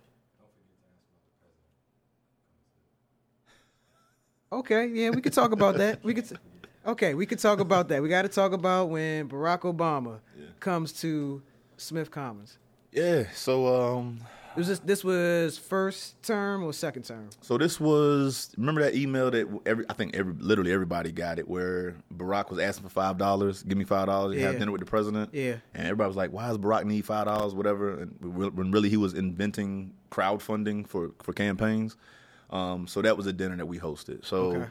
[4.53, 6.05] Okay, yeah, we could talk about that.
[6.05, 6.39] We could.
[6.85, 8.03] Okay, we could talk about that.
[8.03, 10.47] We got to talk about when Barack Obama yeah.
[10.61, 11.41] comes to
[11.79, 12.59] Smith Commons.
[12.91, 13.24] Yeah.
[13.35, 14.20] So um,
[14.55, 17.31] was this this was first term or second term?
[17.41, 21.49] So this was remember that email that every I think every literally everybody got it
[21.49, 24.49] where Barack was asking for five dollars, give me five dollars, yeah.
[24.49, 25.31] have dinner with the president.
[25.33, 25.57] Yeah.
[25.73, 28.03] And everybody was like, why does Barack need five dollars, whatever?
[28.03, 31.97] And when really he was inventing crowdfunding for for campaigns.
[32.53, 34.24] Um, so that was a dinner that we hosted.
[34.24, 34.37] So.
[34.53, 34.66] Okay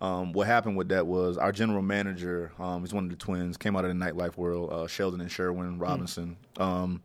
[0.00, 3.56] um, what happened with that was our general manager, um, he's one of the twins,
[3.58, 6.36] came out of the nightlife world, uh, Sheldon and Sherwin Robinson.
[6.56, 6.62] Mm.
[6.62, 7.02] Um,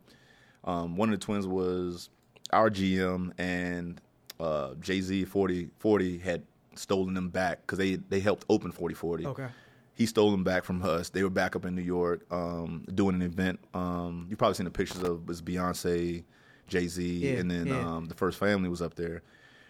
[0.63, 2.09] um, one of the twins was
[2.53, 3.99] our GM, and
[4.39, 6.43] uh, Jay Z 40, 40 had
[6.75, 9.25] stolen them back because they, they helped open 4040.
[9.27, 9.47] Okay.
[9.93, 11.09] He stole them back from us.
[11.09, 13.59] They were back up in New York um, doing an event.
[13.73, 16.23] Um, you've probably seen the pictures of it was Beyonce,
[16.67, 17.79] Jay Z, yeah, and then yeah.
[17.79, 19.21] um, the first family was up there.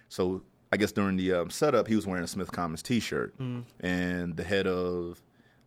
[0.09, 3.63] So I guess during the um, setup, he was wearing a Smith Commons T-shirt, mm.
[3.79, 5.21] and the head of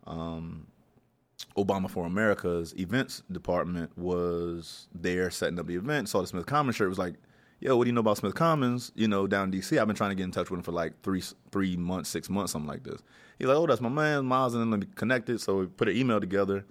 [0.05, 0.67] um,
[1.57, 6.09] Obama for America's events department was there setting up the event.
[6.09, 7.15] Saw the Smith Commons shirt, was like,
[7.59, 8.91] "Yo, what do you know about Smith Commons?
[8.95, 10.71] You know, down in DC, I've been trying to get in touch with him for
[10.71, 13.01] like three three months, six months, something like this."
[13.37, 15.95] He's like, "Oh, that's my man, Miles, and then we connected." So we put an
[15.95, 16.65] email together.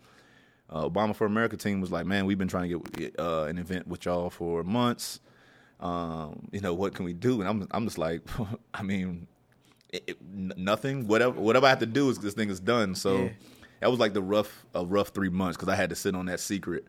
[0.71, 3.59] Uh, Obama for America team was like, "Man, we've been trying to get uh, an
[3.59, 5.21] event with y'all for months."
[5.81, 7.41] Um, you know, what can we do?
[7.41, 8.23] And I'm, I'm just like,
[8.75, 9.27] I mean,
[9.91, 11.07] it, it, nothing.
[11.07, 12.95] Whatever, whatever I have to do is this thing is done.
[12.95, 13.29] So yeah.
[13.81, 16.27] that was like the rough, a rough three months because I had to sit on
[16.27, 16.87] that secret.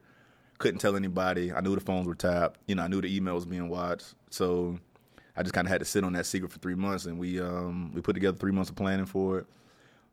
[0.57, 1.53] Couldn't tell anybody.
[1.53, 2.59] I knew the phones were tapped.
[2.67, 4.15] You know, I knew the emails being watched.
[4.29, 4.79] So
[5.37, 7.39] I just kind of had to sit on that secret for three months, and we
[7.39, 9.45] um, we put together three months of planning for it.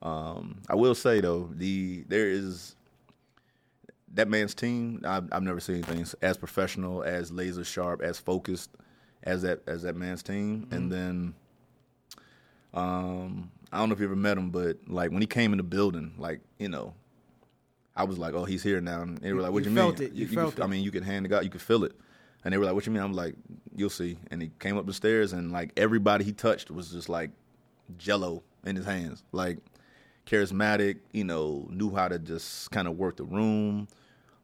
[0.00, 2.75] Um, I will say though, the there is
[4.16, 8.70] that man's team, I've, I've never seen anything as professional, as laser sharp, as focused
[9.22, 10.62] as that as that man's team.
[10.62, 10.74] Mm-hmm.
[10.74, 11.34] And then,
[12.74, 15.58] um, I don't know if you ever met him, but like when he came in
[15.58, 16.94] the building, like you know,
[17.94, 19.02] I was like, oh, he's here now.
[19.02, 20.08] And they were like, what you, you felt mean?
[20.08, 20.14] It.
[20.14, 20.68] You, you felt I it.
[20.68, 21.92] mean, you could hand it out, you could feel it.
[22.44, 23.02] And they were like, what you mean?
[23.02, 23.34] I'm like,
[23.74, 24.18] you'll see.
[24.30, 27.30] And he came up the stairs, and like everybody he touched was just like
[27.98, 29.58] jello in his hands, like
[30.26, 31.00] charismatic.
[31.12, 33.88] You know, knew how to just kind of work the room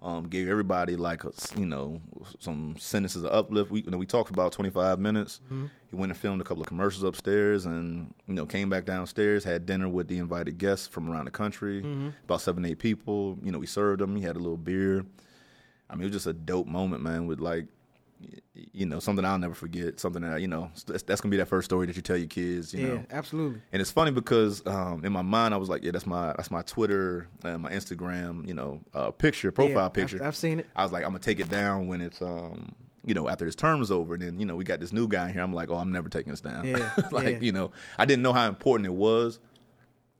[0.03, 2.01] Um, gave everybody like a, you know
[2.41, 3.71] some sentences of uplift.
[3.71, 5.41] We you know, we talked about 25 minutes.
[5.49, 9.45] He went and filmed a couple of commercials upstairs, and you know came back downstairs,
[9.45, 11.83] had dinner with the invited guests from around the country,
[12.25, 13.39] about seven eight people.
[13.45, 14.17] You know we served them.
[14.17, 15.05] He had a little beer.
[15.89, 17.27] I mean it was just a dope moment, man.
[17.29, 17.67] With like
[18.55, 20.01] you know something I'll never forget.
[20.01, 22.29] Something that you know that's, that's gonna be that first story that you tell your
[22.29, 22.73] kids.
[22.73, 23.61] You yeah, know absolutely.
[23.73, 26.51] and it's funny because um, in my mind I was like, yeah, that's my that's
[26.51, 30.25] my Twitter and my Instagram, you know, uh, picture profile Yeah, I've- picture.
[30.25, 30.67] I've seen it.
[30.77, 32.75] I was like, I'm gonna take it down when it's um,
[33.05, 34.15] you know, after his term is over.
[34.15, 35.43] And then you know, we got this new guy here.
[35.43, 36.67] I'm like, oh, I'm never taking this down.
[36.67, 37.39] Yeah, like yeah.
[37.41, 39.41] you know, I didn't know how important it was,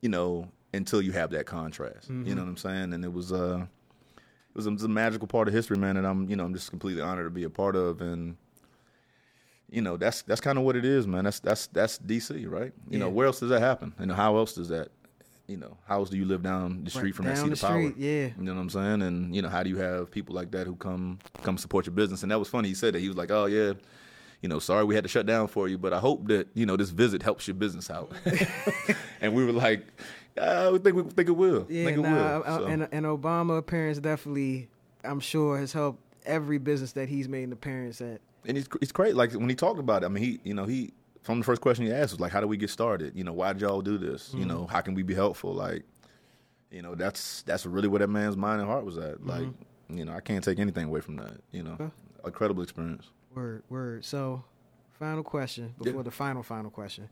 [0.01, 2.09] you know, until you have that contrast.
[2.11, 2.27] Mm-hmm.
[2.27, 2.93] You know what I'm saying?
[2.93, 3.65] And it was uh,
[4.53, 5.97] it was, a, it was a magical part of history, man.
[5.97, 8.37] And I'm you know I'm just completely honored to be a part of and
[9.71, 11.23] you know that's that's kind of what it is, man.
[11.23, 12.71] That's that's that's DC, right?
[12.89, 13.93] You know where else does that happen?
[13.99, 14.89] You know how else does that?
[15.47, 17.59] You know how else do you live down the street Right from that seat of
[17.59, 17.81] power?
[17.81, 18.27] street, yeah.
[18.37, 19.01] You know what I'm saying?
[19.01, 21.95] And you know how do you have people like that who come come support your
[21.95, 22.21] business?
[22.21, 22.69] And that was funny.
[22.69, 23.73] He said that he was like, oh yeah.
[24.41, 26.65] You know, sorry we had to shut down for you, but I hope that you
[26.67, 28.11] know this visit helps your business out.
[29.21, 29.87] and we were like,
[30.41, 31.65] I would think we think it will.
[31.69, 32.43] Yeah, think it nah, will.
[32.45, 34.69] So- and and Obama appearance definitely,
[35.03, 38.21] I'm sure, has helped every business that he's made an appearance at.
[38.45, 39.15] and it's it's great.
[39.15, 41.61] Like when he talked about it, I mean, he you know he from the first
[41.61, 43.15] question he asked was like, "How do we get started?
[43.15, 44.33] You know, why did y'all do this?
[44.33, 45.53] You know, how can we be helpful?
[45.53, 45.83] Like,
[46.71, 49.25] you know, that's that's really where that man's mind and heart was at.
[49.25, 49.47] Like,
[49.89, 51.37] you know, I can't take anything away from that.
[51.51, 51.89] You know, Okay.
[52.25, 53.09] incredible experience.
[53.35, 54.03] Word, word.
[54.05, 54.43] So,
[54.99, 55.93] final question before Yeah.
[55.93, 56.03] Mm-hmm.
[56.03, 57.07] the final, final question.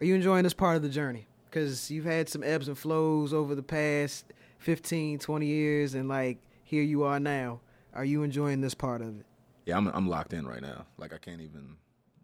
[0.00, 1.26] Are you enjoying this part of the journey?
[1.52, 4.24] Because you've had some ebbs and flows over the past
[4.60, 7.60] 15, 20 years, and like here you are now.
[7.92, 9.26] Are you enjoying this part of it?
[9.66, 10.86] Yeah, I'm I'm locked in right now.
[10.96, 11.76] Like I can't even.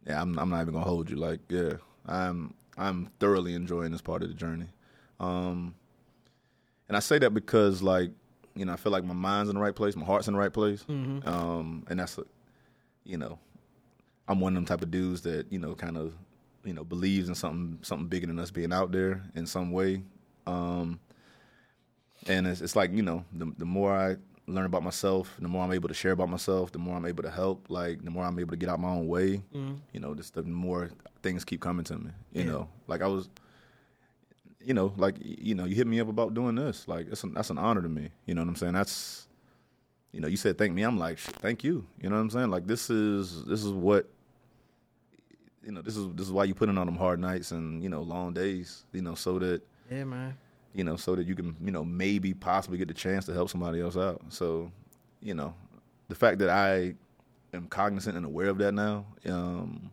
[0.06, 1.16] Yeah, I'm I'm not even gonna hold you.
[1.16, 1.74] Like, yeah,
[2.06, 4.68] I'm I'm thoroughly enjoying this part of the journey.
[5.20, 5.74] Um,
[6.88, 8.10] and I say that because like
[8.54, 10.40] you know I feel like my mind's in the right place, my heart's in the
[10.40, 10.86] right place.
[10.88, 12.18] Um, and that's
[13.04, 13.38] you know,
[14.26, 16.14] I'm one of them type of dudes that you know kind of
[16.64, 20.02] you know believes in something something bigger than us being out there in some way.
[20.46, 21.00] Um,
[22.26, 24.16] and it's, it's like you know the the more I
[24.46, 27.22] learn about myself, the more I'm able to share about myself, the more I'm able
[27.22, 27.66] to help.
[27.68, 29.42] Like the more I'm able to get out my own way,
[29.92, 30.90] you know, just the more
[31.22, 32.10] things keep coming to me.
[32.32, 32.46] You Yeah.
[32.52, 33.28] know, like I was,
[34.64, 36.88] you know, like you know, you hit me up about doing this.
[36.88, 38.08] Like that's an, that's an honor to me.
[38.26, 38.72] You know what I'm saying?
[38.72, 39.26] That's
[40.12, 40.82] you know, you said thank me.
[40.82, 41.86] I'm like thank you.
[42.00, 42.50] You know what I'm saying?
[42.50, 44.08] Like this is this is what.
[45.68, 47.82] You know, this is this is why you put in on them hard nights and
[47.82, 48.84] you know long days.
[48.94, 50.34] You know, so that Yeah, man.
[50.72, 53.50] you know, so that you can, you know, maybe possibly get the chance to help
[53.50, 54.22] somebody else out.
[54.30, 54.72] So,
[55.20, 55.52] you know,
[56.08, 56.94] the fact that I
[57.52, 59.90] am cognizant and aware of that now, um,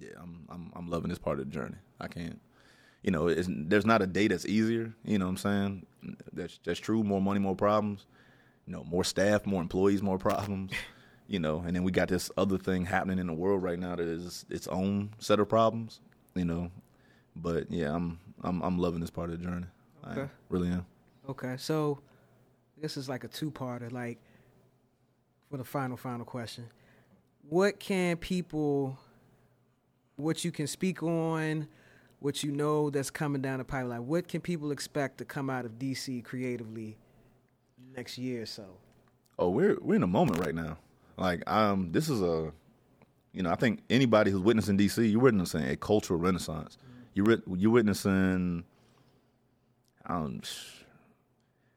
[0.00, 1.76] yeah, I'm, I'm, I'm loving this part of the journey.
[2.00, 2.40] I can't,
[3.02, 4.94] you know, it's, there's not a day that's easier.
[5.04, 5.86] You know what I'm saying?
[6.32, 7.04] That's that's true.
[7.04, 8.06] More money, more problems.
[8.66, 10.72] You know, more staff, more employees, more problems.
[11.32, 13.96] You know, and then we got this other thing happening in the world right now
[13.96, 16.00] that is its own set of problems.
[16.34, 16.70] You know,
[17.34, 19.66] but yeah, I'm I'm I'm loving this part of the journey.
[20.04, 20.84] I really am.
[21.30, 22.00] Okay, so
[22.78, 23.90] this is like a two-parter.
[23.90, 24.18] Like
[25.50, 26.68] for the final, final question,
[27.48, 28.98] what can people,
[30.16, 31.66] what you can speak on,
[32.20, 34.06] what you know that's coming down the pipeline?
[34.06, 36.98] What can people expect to come out of DC creatively
[37.96, 38.66] next year or so?
[39.38, 40.76] Oh, we're we're in a moment right now.
[41.16, 42.52] Like um, this is a,
[43.32, 46.78] you know, I think anybody who's witnessing DC, you're witnessing a cultural renaissance.
[47.14, 48.64] You're you're witnessing.
[50.06, 50.40] Um,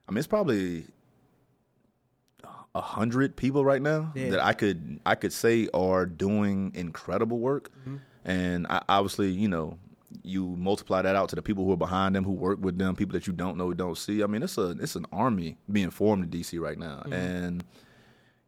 [0.07, 0.85] I mean, it's probably
[2.73, 4.31] a hundred people right now Yeah.
[4.31, 7.71] that I could I could say are doing incredible work,
[8.25, 9.77] and I, obviously, you know,
[10.23, 12.95] you multiply that out to the people who are behind them, who work with them,
[12.95, 14.23] people that you don't know, don't see.
[14.23, 17.63] I mean, it's a it's an army being formed in DC right now, and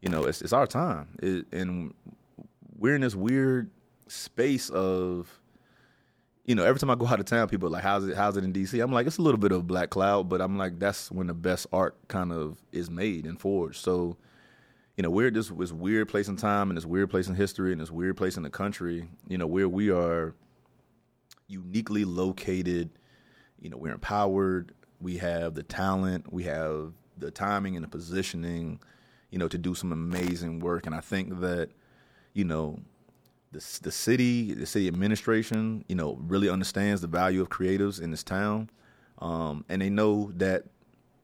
[0.01, 1.93] you know, it's it's our time, it, and
[2.77, 3.69] we're in this weird
[4.07, 5.39] space of
[6.47, 8.15] you know, every time I go out of town, people are like, "How's it?
[8.15, 10.57] How's it in DC?" I'm like, "It's a little bit of black cloud," but I'm
[10.57, 13.81] like, that's when the best art kind of is made and forged.
[13.81, 14.15] So,
[14.95, 17.73] you know, we're this this weird place in time and this weird place in history
[17.73, 19.09] and this weird place in the country.
[19.27, 20.35] You know, where we are
[21.47, 22.91] uniquely located.
[23.59, 24.71] You know, we're empowered.
[25.01, 26.31] We have the talent.
[26.31, 28.79] We have the timing and the positioning.
[29.29, 30.85] You know, to do some amazing work.
[30.85, 31.69] And I think that,
[32.33, 32.79] you know,
[33.51, 38.11] the the city, the city administration, you know, really understands the value of creatives in
[38.11, 38.69] this town,
[39.19, 40.65] um, and they know that,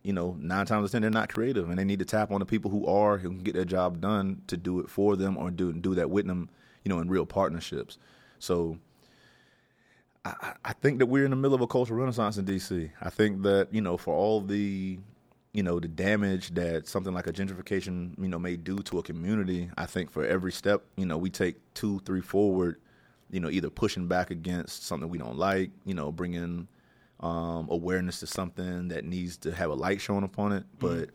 [0.04, 2.32] you know, nine times out of ten they're not creative, and they need to tap
[2.32, 5.16] on the people who are who can get their job done to do it for
[5.16, 6.50] them or do do that with them,
[6.84, 7.98] you know, in real partnerships.
[8.40, 8.78] So.
[10.26, 12.92] I, I think that we're in the middle of a cultural renaissance in DC.
[13.02, 14.98] I think that you know, for all the
[15.54, 19.04] you know, the damage that something like a gentrification, you know, may do to a
[19.04, 22.78] community, I think for every step, you know, we take two, three forward,
[23.30, 26.68] you know, either pushing back against something we don't like, you know, bringing
[27.20, 30.64] um, awareness to something that needs to have a light shown upon it.
[30.80, 31.06] But, mm-hmm.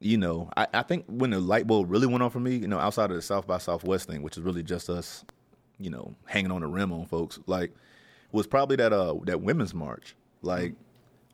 [0.00, 2.66] you know, I, I think when the light bulb really went on for me, you
[2.66, 5.22] know, outside of the South by Southwest thing, which is really just us,
[5.78, 7.72] you know, hanging on the rim on folks, like,
[8.32, 10.16] was probably that uh that women's march.
[10.40, 10.72] Like,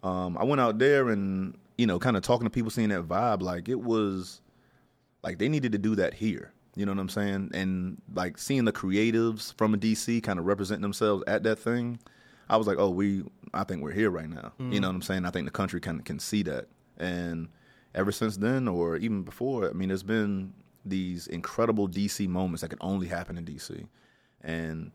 [0.03, 3.09] um, I went out there and you know, kind of talking to people, seeing that
[3.09, 4.43] vibe, like it was
[5.23, 6.53] like they needed to do that here.
[6.75, 7.51] You know what I'm saying?
[7.55, 11.99] And like seeing the creatives from DC kind of representing themselves at that thing,
[12.51, 13.25] I was like, oh, we,
[13.55, 14.53] I think we're here right now.
[14.61, 14.73] Mm-hmm.
[14.73, 15.25] You know what I'm saying?
[15.25, 16.67] I think the country kind of can see that.
[16.99, 17.49] And
[17.95, 20.53] ever since then, or even before, I mean, there's been
[20.85, 23.87] these incredible DC moments that can only happen in DC.
[24.43, 24.93] And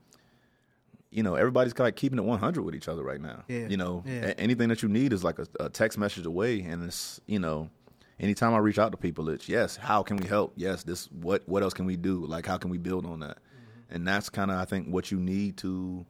[1.13, 3.43] you know, everybody's kind of keeping it 100 with each other right now.
[3.47, 3.67] Yeah.
[3.67, 4.33] You know, yeah.
[4.37, 7.69] anything that you need is like a, a, text message away, and it's you know,
[8.19, 10.53] anytime I reach out to people, it's yes, how can we help?
[10.55, 12.25] Yes, this what what else can we do?
[12.25, 13.37] Like how can we build on that?
[13.37, 13.95] Mm-hmm.
[13.95, 16.05] And that's kind of I think what you need to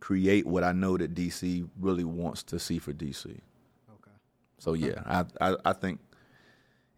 [0.00, 3.26] create what I know that DC really wants to see for DC.
[3.26, 4.16] Okay.
[4.58, 6.00] So yeah, I, I I think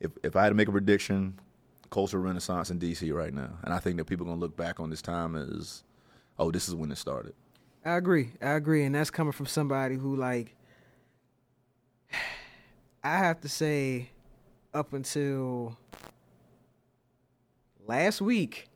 [0.01, 1.39] if if I had to make a prediction,
[1.91, 4.81] cultural renaissance in DC right now, and I think that people are gonna look back
[4.81, 5.85] on this time as
[6.41, 7.35] oh, this is when it started.
[7.85, 8.33] I agree.
[8.43, 10.57] I agree, and that's coming from somebody who like
[13.05, 14.11] I have to say
[14.75, 15.77] up until
[17.87, 18.69] last week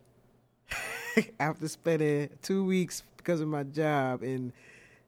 [1.41, 4.53] after spending 2 weeks because of my job in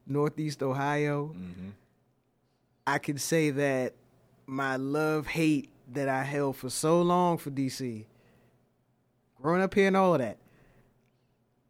[0.05, 1.69] Northeast Ohio, mm-hmm.
[2.85, 3.93] I can say that
[4.45, 8.05] my love hate that I held for so long for DC,
[9.41, 10.37] growing up here and all of that,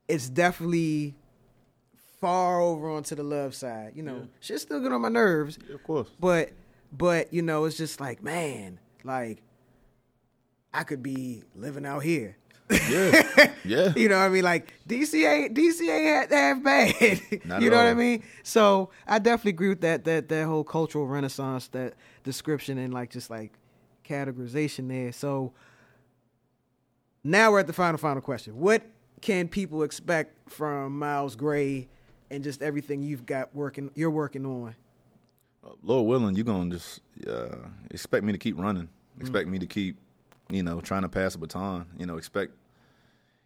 [0.07, 1.15] it's definitely
[2.19, 3.93] far over onto the love side.
[3.95, 4.25] You know, yeah.
[4.39, 5.57] shit's still good on my nerves.
[5.67, 6.09] Yeah, of course.
[6.19, 6.51] But
[6.91, 9.41] but you know, it's just like, man, like
[10.73, 12.37] I could be living out here.
[12.89, 13.23] Yeah.
[13.65, 13.91] Yeah.
[13.97, 14.45] you know what I mean?
[14.45, 17.19] Like DC ain't DC ain't half bad.
[17.45, 17.83] Not you know all.
[17.83, 18.23] what I mean?
[18.43, 23.09] So I definitely agree with that that that whole cultural renaissance, that description and like
[23.09, 23.51] just like
[24.07, 25.11] categorization there.
[25.11, 25.51] So
[27.25, 28.57] now we're at the final final question.
[28.57, 28.83] What
[29.21, 31.87] can people expect from Miles Gray
[32.29, 34.75] and just everything you've got working you're working on?
[35.65, 37.55] Uh, Lord willing, you're gonna just uh,
[37.91, 38.83] expect me to keep running.
[38.83, 39.21] Mm-hmm.
[39.21, 39.97] Expect me to keep,
[40.49, 41.85] you know, trying to pass a baton.
[41.97, 42.53] You know, expect,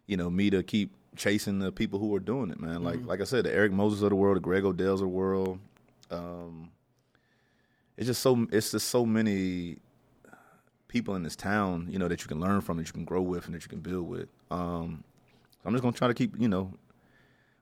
[0.08, 2.84] you know, me to keep chasing the people who are doing it, man.
[2.84, 3.08] Like mm-hmm.
[3.08, 5.60] like I said, the Eric Moses of the world, the Greg O'Dells of the world.
[6.10, 6.72] Um,
[7.98, 9.78] it's just so it's just so many
[10.88, 13.22] people in this town, you know, that you can learn from, that you can grow
[13.22, 14.28] with, and that you can build with.
[14.50, 15.04] Um,
[15.66, 16.74] I'm just gonna try to keep, you know,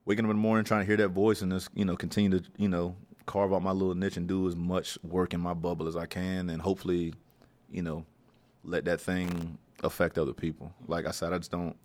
[0.06, 2.40] waking up in the morning trying to hear that voice and just, you know, continue
[2.40, 2.96] to, you know,
[3.26, 6.06] carve out my little niche and do as much work in my bubble as I
[6.06, 7.14] can, and hopefully,
[7.72, 8.06] you know,
[8.64, 10.74] let that thing affect other people.
[10.88, 11.76] Like I said, I just don't.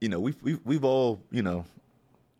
[0.00, 1.64] You know, we've we've we've all, you know,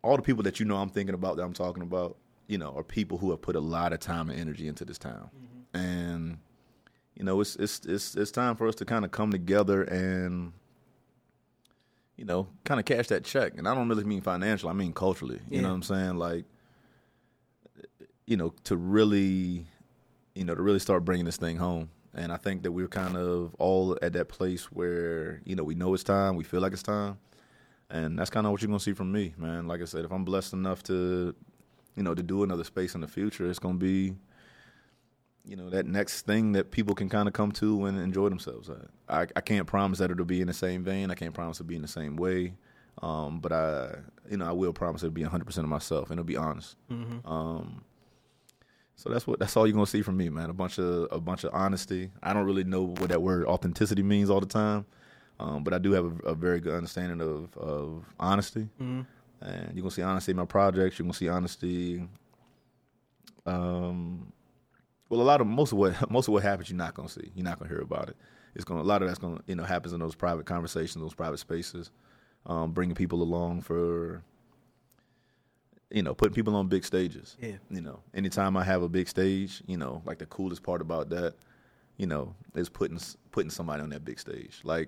[0.03, 2.17] all the people that you know I'm thinking about that I'm talking about,
[2.47, 4.97] you know, are people who have put a lot of time and energy into this
[4.97, 5.77] town, mm-hmm.
[5.77, 6.37] and
[7.15, 10.53] you know, it's it's it's it's time for us to kind of come together and
[12.21, 13.53] you know, kind of cash that check.
[13.57, 15.39] And I don't really mean financial, I mean culturally.
[15.49, 15.61] You yeah.
[15.61, 16.17] know what I'm saying?
[16.17, 16.45] Like,
[18.27, 19.65] you know, to really,
[20.35, 21.89] you know, to really start bringing this thing home.
[22.13, 25.73] And I think that we're kind of all at that place where, you know, we
[25.73, 27.17] know it's time, we feel like it's time.
[27.89, 29.67] And that's kind of what you're going to see from me, man.
[29.67, 31.33] Like I said, if I'm blessed enough to,
[31.95, 34.13] you know, to do another space in the future, it's going to be
[35.45, 38.69] you know that next thing that people can kind of come to and enjoy themselves.
[39.09, 41.11] I, I can't promise that it'll be in the same vein.
[41.11, 42.53] I can't promise it'll be in the same way.
[43.01, 43.95] Um, but I,
[44.29, 46.75] you know, I will promise it'll be 100 percent of myself and it'll be honest.
[46.91, 47.27] Mm-hmm.
[47.27, 47.83] Um,
[48.95, 50.49] so that's what that's all you're gonna see from me, man.
[50.49, 52.11] A bunch of a bunch of honesty.
[52.21, 54.85] I don't really know what that word authenticity means all the time,
[55.39, 58.69] um, but I do have a, a, very good understanding of of honesty.
[58.79, 59.01] Mm-hmm.
[59.41, 60.99] And you're gonna see honesty in my projects.
[60.99, 62.07] You're gonna see honesty.
[63.47, 64.31] Um,
[65.11, 67.31] well, a lot of most of what most of what happens, you're not gonna see.
[67.35, 68.15] You're not gonna hear about it.
[68.55, 71.13] It's gonna a lot of that's gonna you know happens in those private conversations, those
[71.13, 71.91] private spaces,
[72.45, 74.23] um, bringing people along for
[75.89, 77.35] you know putting people on big stages.
[77.41, 77.57] Yeah.
[77.69, 81.09] You know, anytime I have a big stage, you know, like the coolest part about
[81.09, 81.33] that,
[81.97, 82.97] you know, is putting
[83.31, 84.61] putting somebody on that big stage.
[84.63, 84.87] Like,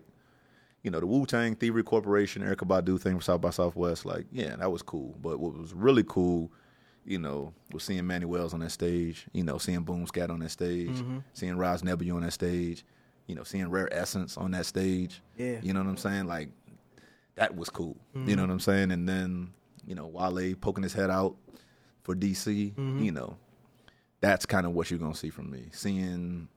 [0.83, 4.05] you know, the Wu Tang Thievery Corporation, Erykah Badu thing from South by Southwest.
[4.05, 5.17] Like, yeah, that was cool.
[5.21, 6.49] But what was really cool
[7.05, 10.39] you know, was seeing Manny Wells on that stage, you know, seeing Boom Scat on
[10.39, 11.19] that stage, mm-hmm.
[11.34, 12.85] seeing Ras Nebyu on that stage,
[13.27, 15.21] you know, seeing Rare Essence on that stage.
[15.38, 15.59] Yeah.
[15.61, 16.25] You know what I'm saying?
[16.27, 16.49] Like,
[17.35, 17.97] that was cool.
[18.15, 18.30] Mm-hmm.
[18.30, 18.91] You know what I'm saying?
[18.91, 19.53] And then,
[19.85, 21.35] you know, Wale poking his head out
[22.03, 23.03] for DC, mm-hmm.
[23.03, 23.38] you know,
[24.21, 25.65] that's kind of what you're gonna see from me.
[25.71, 26.47] Seeing,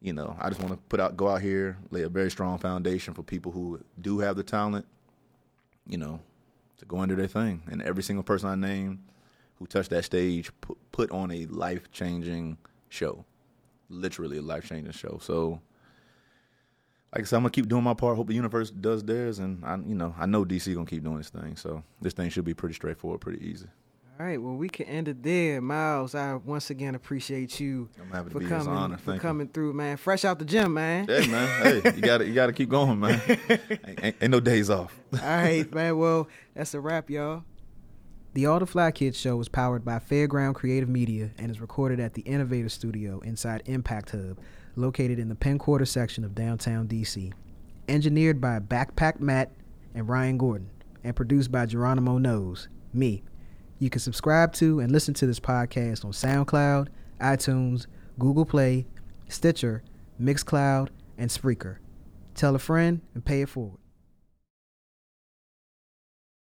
[0.00, 2.58] you know, I just want to put out, go out here, lay a very strong
[2.58, 4.86] foundation for people who do have the talent,
[5.86, 6.20] you know,
[6.78, 7.62] to go under their thing.
[7.70, 9.00] And every single person I name
[9.58, 12.58] who touched that stage put, put on a life changing
[12.88, 13.24] show,
[13.88, 15.18] literally a life changing show.
[15.22, 15.60] So
[17.14, 18.16] like I said, I'm gonna keep doing my part.
[18.16, 21.18] Hope the universe does theirs, and I, you know, I know DC gonna keep doing
[21.18, 21.56] this thing.
[21.56, 23.66] So this thing should be pretty straightforward, pretty easy.
[24.20, 26.16] All right, well, we can end it there, Miles.
[26.16, 29.96] I once again appreciate you I'm happy to for be coming for coming through, man.
[29.96, 31.06] Fresh out the gym, man.
[31.06, 33.22] Hey man, hey, you got to you got to keep going, man.
[33.48, 34.98] ain't, ain't, ain't no days off.
[35.14, 35.96] All right, man.
[35.96, 37.44] Well, that's a wrap, y'all.
[38.38, 41.98] The All the Fly Kids show is powered by Fairground Creative Media and is recorded
[41.98, 44.38] at the Innovator Studio inside Impact Hub,
[44.76, 47.32] located in the Penn Quarter section of downtown DC.
[47.88, 49.50] Engineered by Backpack Matt
[49.92, 50.70] and Ryan Gordon,
[51.02, 53.24] and produced by Geronimo Knows, me.
[53.80, 56.86] You can subscribe to and listen to this podcast on SoundCloud,
[57.20, 57.88] iTunes,
[58.20, 58.86] Google Play,
[59.28, 59.82] Stitcher,
[60.22, 61.78] Mixcloud, and Spreaker.
[62.36, 63.80] Tell a friend and pay it forward.